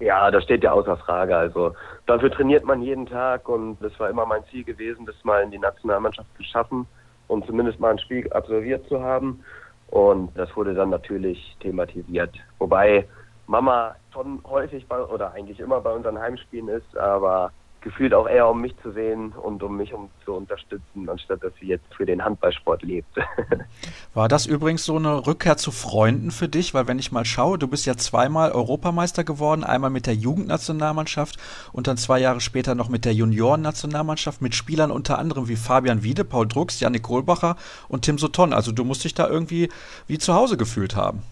Ja, 0.00 0.30
das 0.30 0.44
steht 0.44 0.64
ja 0.64 0.72
außer 0.72 0.96
Frage. 0.96 1.36
Also 1.36 1.74
dafür 2.06 2.30
trainiert 2.30 2.64
man 2.64 2.82
jeden 2.82 3.06
Tag 3.06 3.48
und 3.48 3.78
das 3.80 3.98
war 3.98 4.10
immer 4.10 4.26
mein 4.26 4.44
Ziel 4.50 4.64
gewesen, 4.64 5.06
das 5.06 5.14
mal 5.24 5.42
in 5.42 5.50
die 5.50 5.58
Nationalmannschaft 5.58 6.28
zu 6.36 6.42
schaffen. 6.42 6.86
und 7.28 7.46
zumindest 7.46 7.80
mal 7.80 7.90
ein 7.90 7.98
Spiel 7.98 8.30
absolviert 8.32 8.86
zu 8.88 9.02
haben. 9.02 9.42
Und 9.88 10.36
das 10.36 10.54
wurde 10.56 10.74
dann 10.74 10.90
natürlich 10.90 11.56
thematisiert. 11.60 12.34
Wobei 12.58 13.06
Mama 13.46 13.94
schon 14.12 14.40
häufig 14.44 14.86
bei, 14.86 15.00
oder 15.02 15.32
eigentlich 15.32 15.60
immer 15.60 15.80
bei 15.80 15.92
unseren 15.92 16.18
Heimspielen 16.18 16.68
ist, 16.68 16.96
aber 16.96 17.50
gefühlt 17.84 18.14
auch 18.14 18.26
eher 18.26 18.48
um 18.48 18.60
mich 18.60 18.74
zu 18.82 18.90
sehen 18.92 19.32
und 19.32 19.62
um 19.62 19.76
mich 19.76 19.92
um 19.92 20.08
zu 20.24 20.32
unterstützen, 20.32 21.08
anstatt 21.08 21.44
dass 21.44 21.52
sie 21.60 21.66
jetzt 21.66 21.94
für 21.94 22.06
den 22.06 22.24
Handballsport 22.24 22.82
lebt. 22.82 23.14
War 24.14 24.26
das 24.26 24.46
übrigens 24.46 24.84
so 24.84 24.96
eine 24.96 25.26
Rückkehr 25.26 25.58
zu 25.58 25.70
Freunden 25.70 26.30
für 26.30 26.48
dich? 26.48 26.72
Weil 26.72 26.88
wenn 26.88 26.98
ich 26.98 27.12
mal 27.12 27.26
schaue, 27.26 27.58
du 27.58 27.68
bist 27.68 27.84
ja 27.84 27.96
zweimal 27.96 28.52
Europameister 28.52 29.22
geworden, 29.22 29.62
einmal 29.62 29.90
mit 29.90 30.06
der 30.06 30.14
Jugendnationalmannschaft 30.14 31.36
und 31.72 31.86
dann 31.86 31.98
zwei 31.98 32.18
Jahre 32.18 32.40
später 32.40 32.74
noch 32.74 32.88
mit 32.88 33.04
der 33.04 33.12
Juniorennationalmannschaft 33.12 34.40
mit 34.40 34.54
Spielern 34.54 34.90
unter 34.90 35.18
anderem 35.18 35.48
wie 35.48 35.56
Fabian 35.56 36.02
Wiede, 36.02 36.24
Paul 36.24 36.48
Drucks, 36.48 36.80
Janik 36.80 37.02
Kohlbacher 37.02 37.56
und 37.88 38.02
Tim 38.02 38.18
Soton. 38.18 38.54
Also 38.54 38.72
du 38.72 38.84
musst 38.84 39.04
dich 39.04 39.14
da 39.14 39.28
irgendwie 39.28 39.68
wie 40.06 40.18
zu 40.18 40.34
Hause 40.34 40.56
gefühlt 40.56 40.96
haben. 40.96 41.22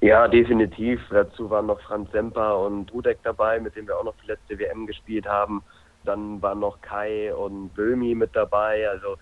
Ja, 0.00 0.28
definitiv. 0.28 1.00
Dazu 1.10 1.48
waren 1.48 1.66
noch 1.66 1.80
Franz 1.80 2.10
Semper 2.12 2.58
und 2.58 2.92
Rudek 2.92 3.18
dabei, 3.22 3.58
mit 3.60 3.76
dem 3.76 3.86
wir 3.86 3.98
auch 3.98 4.04
noch 4.04 4.14
die 4.22 4.28
letzte 4.28 4.58
WM 4.58 4.86
gespielt 4.86 5.26
haben. 5.26 5.62
Dann 6.04 6.40
waren 6.42 6.60
noch 6.60 6.80
Kai 6.82 7.34
und 7.34 7.74
Böhmi 7.74 8.14
mit 8.14 8.36
dabei. 8.36 8.88
Also 8.88 9.16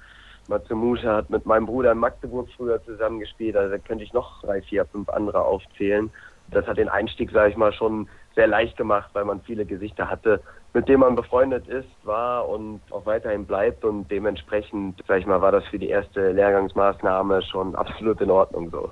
Matze 0.49 0.75
Muscha 0.75 1.16
hat 1.16 1.31
mit 1.31 1.47
meinem 1.47 1.66
Bruder 1.66 1.93
in 1.93 1.99
Magdeburg 1.99 2.49
früher 2.57 2.83
zusammengespielt. 2.85 3.57
Also 3.57 3.70
da 3.70 3.79
könnte 3.79 4.05
ich 4.05 4.12
noch 4.12 4.43
drei, 4.43 4.61
vier, 4.62 4.85
fünf 4.87 5.09
andere 5.09 5.45
aufzählen. 5.45 6.11
Das 6.51 6.66
hat 6.66 6.77
den 6.77 6.89
Einstieg, 6.89 7.31
sage 7.31 7.53
ich 7.53 7.57
mal, 7.57 7.72
schon 7.72 8.09
sehr 8.35 8.49
leicht 8.49 8.77
gemacht, 8.77 9.11
weil 9.14 9.25
man 9.25 9.41
viele 9.43 9.64
Gesichter 9.64 10.11
hatte, 10.11 10.41
mit 10.75 10.89
denen 10.89 11.01
man 11.01 11.14
befreundet 11.14 11.68
ist, 11.68 11.89
war 12.03 12.49
und 12.49 12.81
auch 12.91 13.07
weiterhin 13.07 13.47
bleibt. 13.47 13.85
Und 13.85 14.11
dementsprechend, 14.11 15.03
sage 15.07 15.20
ich 15.20 15.27
mal, 15.27 15.41
war 15.41 15.53
das 15.53 15.64
für 15.66 15.79
die 15.79 15.89
erste 15.89 16.33
Lehrgangsmaßnahme 16.33 17.43
schon 17.43 17.75
absolut 17.77 18.20
in 18.20 18.31
Ordnung 18.31 18.70
so. 18.70 18.91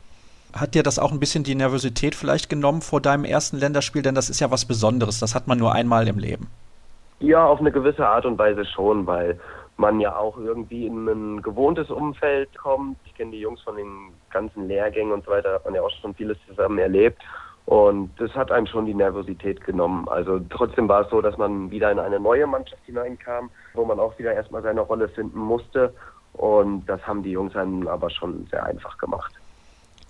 Hat 0.54 0.74
dir 0.74 0.82
das 0.82 0.98
auch 0.98 1.12
ein 1.12 1.20
bisschen 1.20 1.44
die 1.44 1.54
Nervosität 1.54 2.14
vielleicht 2.14 2.50
genommen 2.50 2.82
vor 2.82 3.00
deinem 3.00 3.24
ersten 3.24 3.56
Länderspiel? 3.56 4.02
Denn 4.02 4.14
das 4.14 4.28
ist 4.28 4.40
ja 4.40 4.50
was 4.50 4.64
Besonderes. 4.64 5.18
Das 5.18 5.34
hat 5.34 5.46
man 5.46 5.58
nur 5.58 5.72
einmal 5.72 6.06
im 6.08 6.18
Leben. 6.18 6.48
Ja, 7.20 7.46
auf 7.46 7.60
eine 7.60 7.72
gewisse 7.72 8.06
Art 8.06 8.26
und 8.26 8.38
Weise 8.38 8.64
schon, 8.64 9.06
weil 9.06 9.38
man 9.76 10.00
ja 10.00 10.16
auch 10.16 10.36
irgendwie 10.36 10.86
in 10.86 11.06
ein 11.06 11.42
gewohntes 11.42 11.90
Umfeld 11.90 12.56
kommt. 12.58 12.96
Ich 13.04 13.14
kenne 13.14 13.30
die 13.30 13.40
Jungs 13.40 13.60
von 13.62 13.76
den 13.76 14.12
ganzen 14.30 14.68
Lehrgängen 14.68 15.12
und 15.12 15.24
so 15.24 15.30
weiter, 15.30 15.54
hat 15.54 15.64
man 15.64 15.74
ja 15.74 15.82
auch 15.82 15.90
schon 16.00 16.14
vieles 16.14 16.36
zusammen 16.46 16.78
erlebt. 16.78 17.22
Und 17.64 18.10
das 18.18 18.32
hat 18.34 18.50
einem 18.50 18.66
schon 18.66 18.86
die 18.86 18.94
Nervosität 18.94 19.64
genommen. 19.64 20.08
Also 20.08 20.40
trotzdem 20.50 20.88
war 20.88 21.02
es 21.02 21.10
so, 21.10 21.20
dass 21.20 21.38
man 21.38 21.70
wieder 21.70 21.90
in 21.92 21.98
eine 21.98 22.18
neue 22.18 22.46
Mannschaft 22.46 22.82
hineinkam, 22.84 23.50
wo 23.74 23.84
man 23.84 24.00
auch 24.00 24.18
wieder 24.18 24.32
erstmal 24.32 24.62
seine 24.62 24.80
Rolle 24.80 25.08
finden 25.08 25.38
musste. 25.38 25.94
Und 26.34 26.86
das 26.86 27.00
haben 27.06 27.22
die 27.22 27.30
Jungs 27.30 27.54
einem 27.54 27.86
aber 27.86 28.10
schon 28.10 28.46
sehr 28.50 28.64
einfach 28.64 28.98
gemacht. 28.98 29.32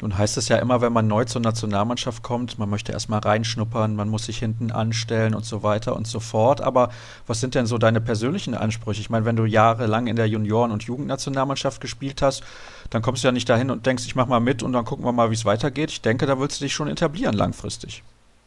Nun 0.03 0.19
heißt 0.19 0.37
es 0.37 0.49
ja 0.49 0.59
immer, 0.59 0.81
wenn 0.81 0.93
man 0.93 1.07
neu 1.07 1.25
zur 1.27 1.41
Nationalmannschaft 1.41 2.25
kommt, 2.25 2.59
man 2.59 2.69
möchte 2.69 2.91
erstmal 2.91 3.21
reinschnuppern, 3.21 3.95
man 3.95 4.09
muss 4.09 4.27
sich 4.27 4.39
hinten 4.39 4.73
anstellen 4.73 5.33
und 5.33 5.45
so 5.45 5.63
weiter 5.63 5.95
und 5.95 6.09
so 6.09 6.19
fort. 6.19 6.61
Aber 6.61 6.89
was 7.29 7.41
sind 7.41 7.55
denn 7.55 7.67
so 7.67 7.79
deine 7.79 8.01
persönlichen 8.01 8.57
Ansprüche? 8.57 9.01
Ich 9.01 9.11
meine, 9.11 9.27
wenn 9.27 9.37
du 9.37 9.45
jahrelang 9.45 10.09
in 10.09 10.17
der 10.17 10.27
Junioren- 10.27 10.73
und 10.73 10.83
Jugendnationalmannschaft 10.83 11.81
gespielt 11.81 12.21
hast, 12.21 12.43
dann 12.91 13.01
kommst 13.01 13.23
du 13.23 13.29
ja 13.29 13.33
nicht 13.33 13.49
dahin 13.49 13.71
und 13.71 13.87
denkst, 13.87 14.05
ich 14.05 14.17
mach 14.17 14.27
mal 14.27 14.41
mit 14.41 14.65
und 14.65 14.73
dann 14.73 14.85
gucken 14.85 15.05
wir 15.05 15.13
mal, 15.13 15.31
wie 15.31 15.35
es 15.35 15.45
weitergeht. 15.45 15.93
Ich 15.93 16.03
denke, 16.03 16.27
da 16.27 16.37
willst 16.41 16.61
du 16.61 16.65
dich 16.65 16.73
schon 16.73 16.89
etablieren 16.89 17.37
langfristig. 17.37 18.03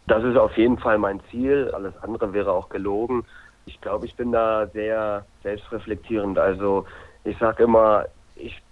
Das 0.08 0.26
ist 0.26 0.36
auf 0.36 0.58
jeden 0.58 0.78
Fall 0.78 0.98
mein 0.98 1.22
Ziel. 1.32 1.72
Alles 1.74 1.94
andere 2.02 2.34
wäre 2.34 2.52
auch 2.52 2.68
gelogen. 2.68 3.24
Ich 3.66 3.80
glaube, 3.80 4.08
ich 4.08 4.16
bin 4.16 4.34
da 4.34 4.68
sehr 4.74 5.26
selbstreflektierend. 5.42 6.38
Also 6.38 6.86
ich 7.24 7.38
sage 7.38 7.64
immer, 7.64 8.04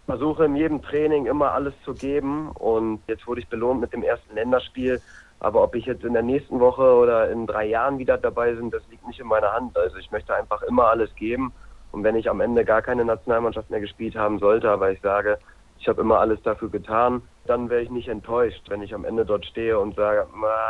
versuche 0.05 0.45
in 0.45 0.55
jedem 0.55 0.81
Training 0.81 1.25
immer 1.25 1.51
alles 1.51 1.73
zu 1.85 1.93
geben 1.93 2.49
und 2.51 3.01
jetzt 3.07 3.25
wurde 3.27 3.41
ich 3.41 3.47
belohnt 3.47 3.81
mit 3.81 3.93
dem 3.93 4.03
ersten 4.03 4.35
Länderspiel. 4.35 5.01
Aber 5.39 5.63
ob 5.63 5.75
ich 5.75 5.85
jetzt 5.85 6.03
in 6.03 6.13
der 6.13 6.21
nächsten 6.21 6.59
Woche 6.59 6.95
oder 6.95 7.29
in 7.29 7.47
drei 7.47 7.65
Jahren 7.65 7.97
wieder 7.97 8.17
dabei 8.17 8.53
bin, 8.53 8.71
das 8.71 8.81
liegt 8.89 9.05
nicht 9.05 9.19
in 9.19 9.27
meiner 9.27 9.51
Hand. 9.51 9.77
Also 9.77 9.97
ich 9.97 10.09
möchte 10.11 10.33
einfach 10.33 10.61
immer 10.63 10.87
alles 10.87 11.13
geben. 11.15 11.51
Und 11.91 12.03
wenn 12.03 12.15
ich 12.15 12.29
am 12.29 12.39
Ende 12.41 12.63
gar 12.63 12.81
keine 12.81 13.03
Nationalmannschaft 13.03 13.69
mehr 13.69 13.81
gespielt 13.81 14.15
haben 14.15 14.39
sollte, 14.39 14.69
aber 14.69 14.91
ich 14.91 15.01
sage, 15.01 15.37
ich 15.79 15.87
habe 15.89 16.01
immer 16.01 16.19
alles 16.19 16.41
dafür 16.43 16.69
getan, 16.69 17.21
dann 17.45 17.69
wäre 17.69 17.81
ich 17.81 17.89
nicht 17.89 18.07
enttäuscht. 18.07 18.63
Wenn 18.69 18.81
ich 18.81 18.95
am 18.95 19.03
Ende 19.03 19.25
dort 19.25 19.45
stehe 19.45 19.77
und 19.77 19.95
sage, 19.95 20.25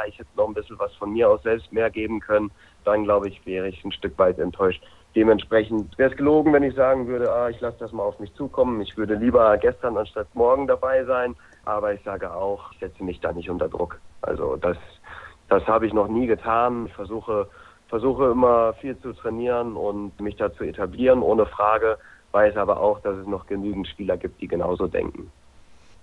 ich 0.07 0.17
hätte 0.17 0.29
noch 0.35 0.47
ein 0.47 0.55
bisschen 0.55 0.79
was 0.79 0.93
von 0.95 1.13
mir 1.13 1.29
aus 1.29 1.43
selbst 1.43 1.71
mehr 1.71 1.91
geben 1.91 2.19
können, 2.19 2.49
dann 2.83 3.03
glaube 3.03 3.27
ich, 3.29 3.45
wäre 3.45 3.67
ich 3.67 3.85
ein 3.85 3.91
Stück 3.91 4.17
weit 4.17 4.39
enttäuscht. 4.39 4.83
Dementsprechend 5.15 5.95
wäre 5.97 6.09
es 6.09 6.17
gelogen, 6.17 6.53
wenn 6.53 6.63
ich 6.63 6.73
sagen 6.73 7.07
würde, 7.07 7.31
ah, 7.31 7.49
ich 7.49 7.59
lasse 7.61 7.77
das 7.79 7.91
mal 7.91 8.03
auf 8.03 8.19
mich 8.19 8.33
zukommen. 8.33 8.81
Ich 8.81 8.97
würde 8.97 9.13
lieber 9.13 9.57
gestern 9.57 9.95
anstatt 9.95 10.27
morgen 10.33 10.65
dabei 10.65 11.03
sein. 11.05 11.35
Aber 11.65 11.93
ich 11.93 12.01
sage 12.03 12.33
auch, 12.33 12.71
ich 12.71 12.79
setze 12.79 13.03
mich 13.03 13.19
da 13.19 13.31
nicht 13.31 13.49
unter 13.49 13.69
Druck. 13.69 13.99
Also 14.21 14.55
das, 14.55 14.77
das 15.49 15.65
habe 15.67 15.85
ich 15.85 15.93
noch 15.93 16.07
nie 16.07 16.25
getan. 16.25 16.87
Ich 16.87 16.93
versuche, 16.93 17.47
versuche 17.89 18.31
immer 18.31 18.73
viel 18.73 18.97
zu 18.99 19.13
trainieren 19.13 19.75
und 19.75 20.19
mich 20.19 20.35
da 20.35 20.51
zu 20.51 20.63
etablieren, 20.63 21.21
ohne 21.21 21.45
Frage. 21.45 21.97
Weiß 22.31 22.57
aber 22.57 22.79
auch, 22.79 22.99
dass 23.01 23.15
es 23.17 23.27
noch 23.27 23.45
genügend 23.45 23.87
Spieler 23.87 24.17
gibt, 24.17 24.41
die 24.41 24.47
genauso 24.47 24.87
denken. 24.87 25.31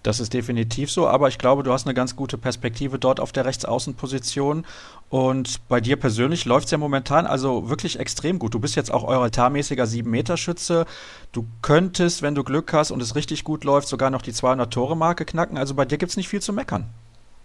Das 0.02 0.18
ist 0.18 0.32
definitiv 0.32 0.90
so, 0.90 1.06
aber 1.06 1.28
ich 1.28 1.36
glaube, 1.36 1.62
du 1.62 1.72
hast 1.72 1.86
eine 1.86 1.92
ganz 1.92 2.16
gute 2.16 2.38
Perspektive 2.38 2.98
dort 2.98 3.20
auf 3.20 3.32
der 3.32 3.44
Rechtsaußenposition. 3.44 4.64
Und 5.10 5.68
bei 5.68 5.80
dir 5.80 5.96
persönlich 5.96 6.46
läuft 6.46 6.66
es 6.66 6.70
ja 6.70 6.78
momentan 6.78 7.26
also 7.26 7.68
wirklich 7.68 7.98
extrem 7.98 8.38
gut. 8.38 8.54
Du 8.54 8.60
bist 8.60 8.76
jetzt 8.76 8.90
auch 8.90 9.04
euratarmäßiger 9.04 9.84
7-Meter-Schütze. 9.84 10.86
Du 11.32 11.44
könntest, 11.60 12.22
wenn 12.22 12.34
du 12.34 12.44
Glück 12.44 12.72
hast 12.72 12.92
und 12.92 13.02
es 13.02 13.14
richtig 13.14 13.44
gut 13.44 13.64
läuft, 13.64 13.88
sogar 13.88 14.08
noch 14.08 14.22
die 14.22 14.32
200-Tore-Marke 14.32 15.26
knacken. 15.26 15.58
Also 15.58 15.74
bei 15.74 15.84
dir 15.84 15.98
gibt 15.98 16.10
es 16.10 16.16
nicht 16.16 16.28
viel 16.28 16.40
zu 16.40 16.54
meckern. 16.54 16.86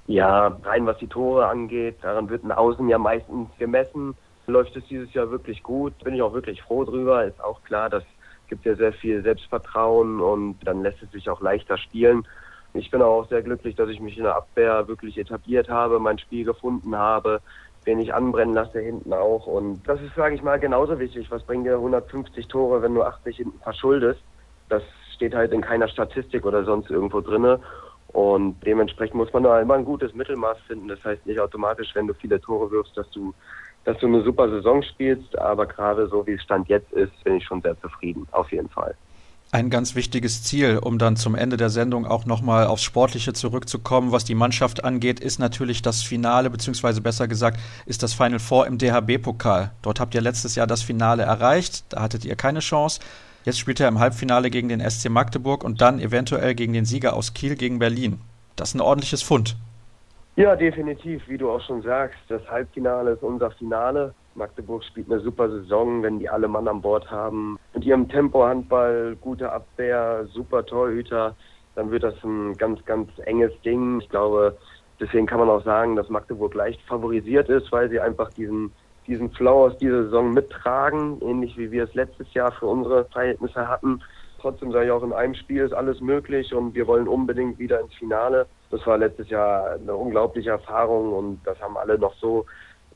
Ja, 0.08 0.58
rein 0.64 0.86
was 0.86 0.98
die 1.00 1.08
Tore 1.08 1.48
angeht, 1.48 1.98
daran 2.04 2.30
wird 2.30 2.44
ein 2.44 2.52
Außen 2.52 2.88
ja 2.88 2.98
meistens 2.98 3.50
gemessen. 3.58 4.16
Läuft 4.48 4.76
es 4.78 4.84
dieses 4.88 5.12
Jahr 5.14 5.32
wirklich 5.32 5.64
gut, 5.64 5.98
bin 6.04 6.14
ich 6.14 6.22
auch 6.22 6.34
wirklich 6.34 6.62
froh 6.62 6.86
drüber. 6.86 7.26
Ist 7.26 7.44
auch 7.44 7.64
klar, 7.64 7.90
dass 7.90 8.04
gibt 8.48 8.66
ja 8.66 8.76
sehr 8.76 8.94
viel 8.94 9.22
Selbstvertrauen 9.24 10.20
und 10.20 10.58
dann 10.64 10.84
lässt 10.84 11.02
es 11.02 11.12
sich 11.12 11.30
auch 11.30 11.42
leichter 11.42 11.78
spielen. 11.78 12.28
Ich 12.76 12.92
bin 12.92 13.02
auch 13.02 13.28
sehr 13.30 13.42
glücklich, 13.42 13.76
dass 13.76 13.90
ich 13.90 14.02
mich 14.02 14.18
in 14.18 14.24
der 14.24 14.36
Abwehr 14.36 14.88
wirklich 14.90 15.18
etabliert 15.18 15.70
habe, 15.70 15.98
mein 15.98 16.20
Spiel 16.20 16.44
gefunden 16.44 16.96
habe, 16.96 17.40
den 17.86 18.00
ich 18.00 18.14
anbrennen 18.14 18.54
lasse 18.54 18.82
hinten 18.82 19.14
auch. 19.14 19.48
Und 19.48 19.88
das 19.88 20.02
ist, 20.02 20.14
sage 20.16 20.36
ich 20.36 20.44
mal, 20.44 20.60
genauso 20.60 21.00
wichtig. 21.00 21.32
Was 21.32 21.44
bringen 21.44 21.64
dir 21.64 21.76
150 21.76 22.48
Tore, 22.48 22.82
wenn 22.82 22.94
du 22.94 23.04
80 23.04 23.38
hinten 23.38 23.60
verschuldest? 23.62 24.20
Das 24.68 24.84
steht 25.14 25.34
halt 25.34 25.54
in 25.54 25.62
keiner 25.62 25.88
Statistik 25.88 26.46
oder 26.46 26.66
sonst 26.66 26.90
irgendwo 26.90 27.22
drinne. 27.22 27.62
Und 28.10 28.60
dementsprechend 28.66 29.16
muss 29.16 29.32
man 29.32 29.44
da 29.44 29.62
immer 29.62 29.76
ein 29.76 29.86
gutes 29.86 30.14
Mittelmaß 30.14 30.58
finden. 30.68 30.90
Das 30.90 31.04
heißt 31.04 31.26
nicht 31.26 31.40
automatisch, 31.40 31.96
wenn 31.96 32.08
du 32.08 32.14
viele 32.14 32.42
Tore 32.42 32.72
wirfst, 32.72 32.98
dass 32.98 33.10
du, 33.12 33.34
dass 33.86 33.98
du 34.00 34.08
eine 34.08 34.22
super 34.22 34.50
Saison 34.50 34.84
spielst. 34.84 35.38
Aber 35.38 35.66
gerade 35.66 36.08
so 36.08 36.28
wie 36.28 36.34
es 36.34 36.44
Stand 36.44 36.68
jetzt 36.68 36.92
ist, 36.92 37.24
bin 37.24 37.36
ich 37.36 37.46
schon 37.46 37.62
sehr 37.62 37.80
zufrieden. 37.80 38.28
Auf 38.32 38.52
jeden 38.52 38.70
Fall 38.70 38.96
ein 39.56 39.70
ganz 39.70 39.96
wichtiges 39.96 40.44
Ziel, 40.44 40.78
um 40.78 40.98
dann 40.98 41.16
zum 41.16 41.34
Ende 41.34 41.56
der 41.56 41.70
Sendung 41.70 42.06
auch 42.06 42.26
nochmal 42.26 42.68
aufs 42.68 42.84
Sportliche 42.84 43.32
zurückzukommen, 43.32 44.12
was 44.12 44.26
die 44.26 44.36
Mannschaft 44.36 44.84
angeht, 44.84 45.22
ist 45.22 45.40
natürlich 45.40 45.82
das 45.82 46.04
Finale, 46.04 46.50
beziehungsweise 46.50 47.00
besser 47.00 47.30
gesagt, 47.30 47.60
ist 47.86 48.04
das 48.04 48.14
Final 48.14 48.40
Four 48.40 48.68
im 48.68 48.78
DHB-Pokal. 48.78 49.72
Dort 49.82 50.02
habt 50.02 50.14
ihr 50.14 50.20
letztes 50.20 50.56
Jahr 50.56 50.68
das 50.68 50.82
Finale 50.82 51.24
erreicht, 51.24 51.86
da 51.90 52.02
hattet 52.02 52.26
ihr 52.26 52.36
keine 52.36 52.60
Chance. 52.60 53.00
Jetzt 53.46 53.60
spielt 53.60 53.80
er 53.80 53.88
im 53.88 54.00
Halbfinale 54.00 54.50
gegen 54.50 54.68
den 54.68 54.82
SC 54.82 55.10
Magdeburg 55.10 55.64
und 55.64 55.80
dann 55.80 56.00
eventuell 56.00 56.54
gegen 56.54 56.74
den 56.74 56.84
Sieger 56.84 57.16
aus 57.16 57.34
Kiel 57.34 57.56
gegen 57.56 57.80
Berlin. 57.80 58.20
Das 58.58 58.70
ist 58.70 58.76
ein 58.76 58.82
ordentliches 58.82 59.22
Fund. 59.22 59.56
Ja, 60.36 60.58
definitiv, 60.58 61.22
wie 61.30 61.38
du 61.38 61.50
auch 61.50 61.62
schon 61.66 61.82
sagst. 61.82 62.20
Das 62.28 62.46
Halbfinale 62.50 63.12
ist 63.12 63.24
unser 63.24 63.52
Finale. 63.52 64.14
Magdeburg 64.36 64.84
spielt 64.84 65.12
eine 65.12 65.22
super 65.22 65.50
Saison, 65.50 66.04
wenn 66.04 66.20
die 66.20 66.30
alle 66.30 66.48
Mann 66.48 66.68
an 66.68 66.82
Bord 66.82 67.10
haben. 67.10 67.58
Mit 67.74 67.86
ihrem 67.86 68.08
Tempo-Handball, 68.08 69.16
gute 69.22 69.52
Abwehr, 69.52 70.28
super 70.34 70.66
Torhüter, 70.66 71.36
dann 71.76 71.92
wird 71.92 72.04
das 72.04 72.16
ein 72.24 72.56
ganz, 72.58 72.84
ganz 72.86 73.10
enges 73.26 73.52
Ding. 73.62 74.02
Ich 74.02 74.10
glaube, 74.10 74.58
deswegen 75.00 75.26
kann 75.26 75.40
man 75.40 75.50
auch 75.50 75.64
sagen, 75.64 75.96
dass 75.96 76.10
Magdeburg 76.10 76.54
leicht 76.54 76.82
favorisiert 76.82 77.50
ist, 77.50 77.72
weil 77.72 77.90
sie 77.90 78.00
einfach 78.00 78.30
diesen, 78.34 78.72
diesen 79.08 79.32
Flow 79.32 79.66
aus 79.66 79.78
dieser 79.78 80.04
Saison 80.04 80.32
mittragen, 80.32 81.22
ähnlich 81.22 81.58
wie 81.58 81.72
wir 81.72 81.86
es 81.86 81.94
letztes 81.94 82.34
Jahr 82.34 82.52
für 82.52 82.68
unsere 82.68 83.06
Verhältnisse 83.06 83.68
hatten. 83.68 84.02
Trotzdem 84.40 84.72
sage 84.72 84.86
ich 84.86 84.92
auch, 84.92 85.04
in 85.04 85.14
einem 85.14 85.34
Spiel 85.34 85.64
ist 85.64 85.74
alles 85.74 86.02
möglich 86.02 86.54
und 86.54 86.76
wir 86.76 86.88
wollen 86.88 87.08
unbedingt 87.08 87.58
wieder 87.58 87.80
ins 87.80 87.94
Finale. 87.96 88.46
Das 88.70 88.86
war 88.86 88.98
letztes 88.98 89.30
Jahr 89.30 89.72
eine 89.72 89.96
unglaubliche 89.96 90.52
Erfahrung 90.52 91.14
und 91.14 91.40
das 91.46 91.60
haben 91.62 91.78
alle 91.78 91.98
noch 91.98 92.14
so 92.16 92.46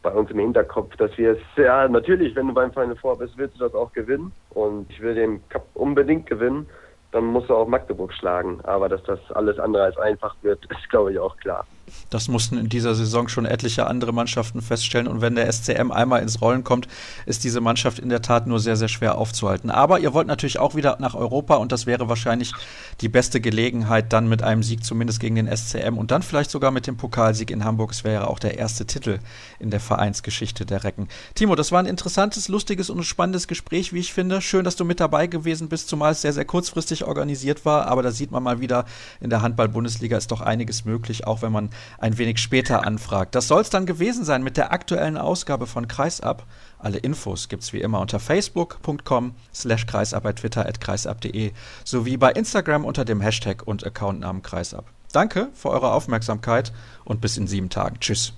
bei 0.02 0.12
uns 0.12 0.32
im 0.32 0.39
Hinterkopf, 0.39 0.95
dass 0.95 1.18
wir 1.18 1.32
es, 1.32 1.39
ja, 1.58 1.88
natürlich, 1.88 2.36
wenn 2.36 2.47
du 2.47 2.54
beim 2.54 2.72
Final 2.72 2.95
Four 2.95 3.18
bist, 3.18 3.38
willst 3.38 3.56
du 3.56 3.66
das 3.66 3.74
auch 3.74 3.91
gewinnen. 3.91 4.32
Und 4.52 4.89
ich 4.89 5.02
will 5.02 5.16
den 5.16 5.47
Cup 5.50 5.66
unbedingt 5.74 6.26
gewinnen. 6.28 6.68
Dann 7.12 7.26
musst 7.26 7.50
du 7.50 7.56
auch 7.56 7.68
Magdeburg 7.68 8.14
schlagen. 8.14 8.60
Aber 8.64 8.88
dass 8.88 9.04
das 9.04 9.20
alles 9.32 9.60
andere 9.60 9.84
als 9.84 9.97
einfach 9.97 10.36
wird, 10.41 10.64
ist, 10.72 10.89
glaube 10.89 11.12
ich, 11.12 11.20
auch 11.20 11.36
klar. 11.38 11.66
Das 12.10 12.28
mussten 12.28 12.58
in 12.58 12.70
dieser 12.70 12.96
Saison 12.96 13.28
schon 13.28 13.46
etliche 13.46 13.88
andere 13.88 14.14
Mannschaften 14.14 14.62
feststellen. 14.62 15.08
Und 15.08 15.22
wenn 15.22 15.36
der 15.36 15.52
SCM 15.52 15.92
einmal 15.92 16.22
ins 16.22 16.42
Rollen 16.42 16.64
kommt, 16.64 16.88
ist 17.26 17.44
diese 17.44 17.62
Mannschaft 17.62 18.00
in 18.00 18.10
der 18.10 18.22
Tat 18.22 18.48
nur 18.48 18.60
sehr, 18.60 18.76
sehr 18.76 18.88
schwer 18.88 19.18
aufzuhalten. 19.18 19.70
Aber 19.70 20.00
ihr 20.00 20.14
wollt 20.14 20.28
natürlich 20.28 20.60
auch 20.60 20.76
wieder 20.76 20.98
nach 21.00 21.16
Europa 21.16 21.56
und 21.56 21.72
das 21.72 21.86
wäre 21.86 22.10
wahrscheinlich 22.10 22.54
die 23.02 23.10
beste 23.10 23.42
Gelegenheit, 23.42 24.12
dann 24.14 24.28
mit 24.28 24.44
einem 24.44 24.64
Sieg 24.64 24.84
zumindest 24.84 25.20
gegen 25.20 25.36
den 25.36 25.48
SCM 25.48 25.98
und 25.98 26.12
dann 26.12 26.22
vielleicht 26.22 26.52
sogar 26.52 26.72
mit 26.72 26.88
dem 26.88 26.98
Pokalsieg 26.98 27.52
in 27.52 27.64
Hamburg. 27.64 27.92
Es 27.92 28.04
wäre 28.04 28.28
auch 28.28 28.40
der 28.40 28.58
erste 28.58 28.86
Titel 28.86 29.20
in 29.60 29.70
der 29.70 29.80
Vereinsgeschichte 29.80 30.66
der 30.66 30.84
Recken. 30.84 31.08
Timo, 31.36 31.56
das 31.56 31.72
war 31.72 31.80
ein 31.80 31.86
interessantes, 31.86 32.48
lustiges 32.48 32.90
und 32.90 33.04
spannendes 33.04 33.48
Gespräch, 33.48 33.94
wie 33.94 34.00
ich 34.00 34.14
finde. 34.14 34.42
Schön, 34.42 34.64
dass 34.64 34.76
du 34.76 34.86
mit 34.86 35.00
dabei 35.00 35.28
gewesen 35.28 35.70
bist, 35.70 35.90
zumal 35.90 36.12
es 36.14 36.22
sehr, 36.22 36.34
sehr 36.34 36.46
kurzfristig 36.46 37.06
organisiert 37.06 37.66
war. 37.66 37.88
Aber 37.88 38.04
da 38.04 38.12
sieht 38.12 38.32
man 38.32 38.44
mal 38.44 38.62
wieder, 38.62 38.86
in 39.22 39.30
der 39.30 39.42
Handball-Bundesliga 39.42 40.18
ist 40.18 40.32
doch 40.32 40.42
einiges 40.42 40.86
möglich, 40.86 41.28
auch 41.28 41.42
wenn 41.42 41.52
man 41.52 41.70
ein 41.97 42.17
wenig 42.17 42.39
später 42.39 42.86
anfragt. 42.86 43.36
Das 43.36 43.47
soll 43.47 43.61
es 43.61 43.69
dann 43.69 43.86
gewesen 43.86 44.25
sein 44.25 44.43
mit 44.43 44.57
der 44.57 44.71
aktuellen 44.71 45.17
Ausgabe 45.17 45.67
von 45.67 45.88
Kreisab. 45.88 46.45
Alle 46.77 46.97
Infos 46.97 47.49
gibt 47.49 47.63
es 47.63 47.73
wie 47.73 47.82
immer 47.82 47.99
unter 47.99 48.19
facebook.com 48.19 49.36
slash 49.53 49.86
kreisab, 49.86 50.23
bei 50.23 50.34
twitter 50.34 50.65
at 50.65 50.80
kreisab.de 50.80 51.51
sowie 51.84 52.17
bei 52.17 52.32
Instagram 52.32 52.86
unter 52.86 53.05
dem 53.05 53.21
Hashtag 53.21 53.65
und 53.65 53.86
Accountnamen 53.86 54.41
Kreisab. 54.41 54.86
Danke 55.11 55.49
für 55.53 55.69
eure 55.69 55.91
Aufmerksamkeit 55.91 56.71
und 57.03 57.21
bis 57.21 57.38
in 57.38 57.47
sieben 57.47 57.69
Tagen. 57.69 57.99
Tschüss. 57.99 58.34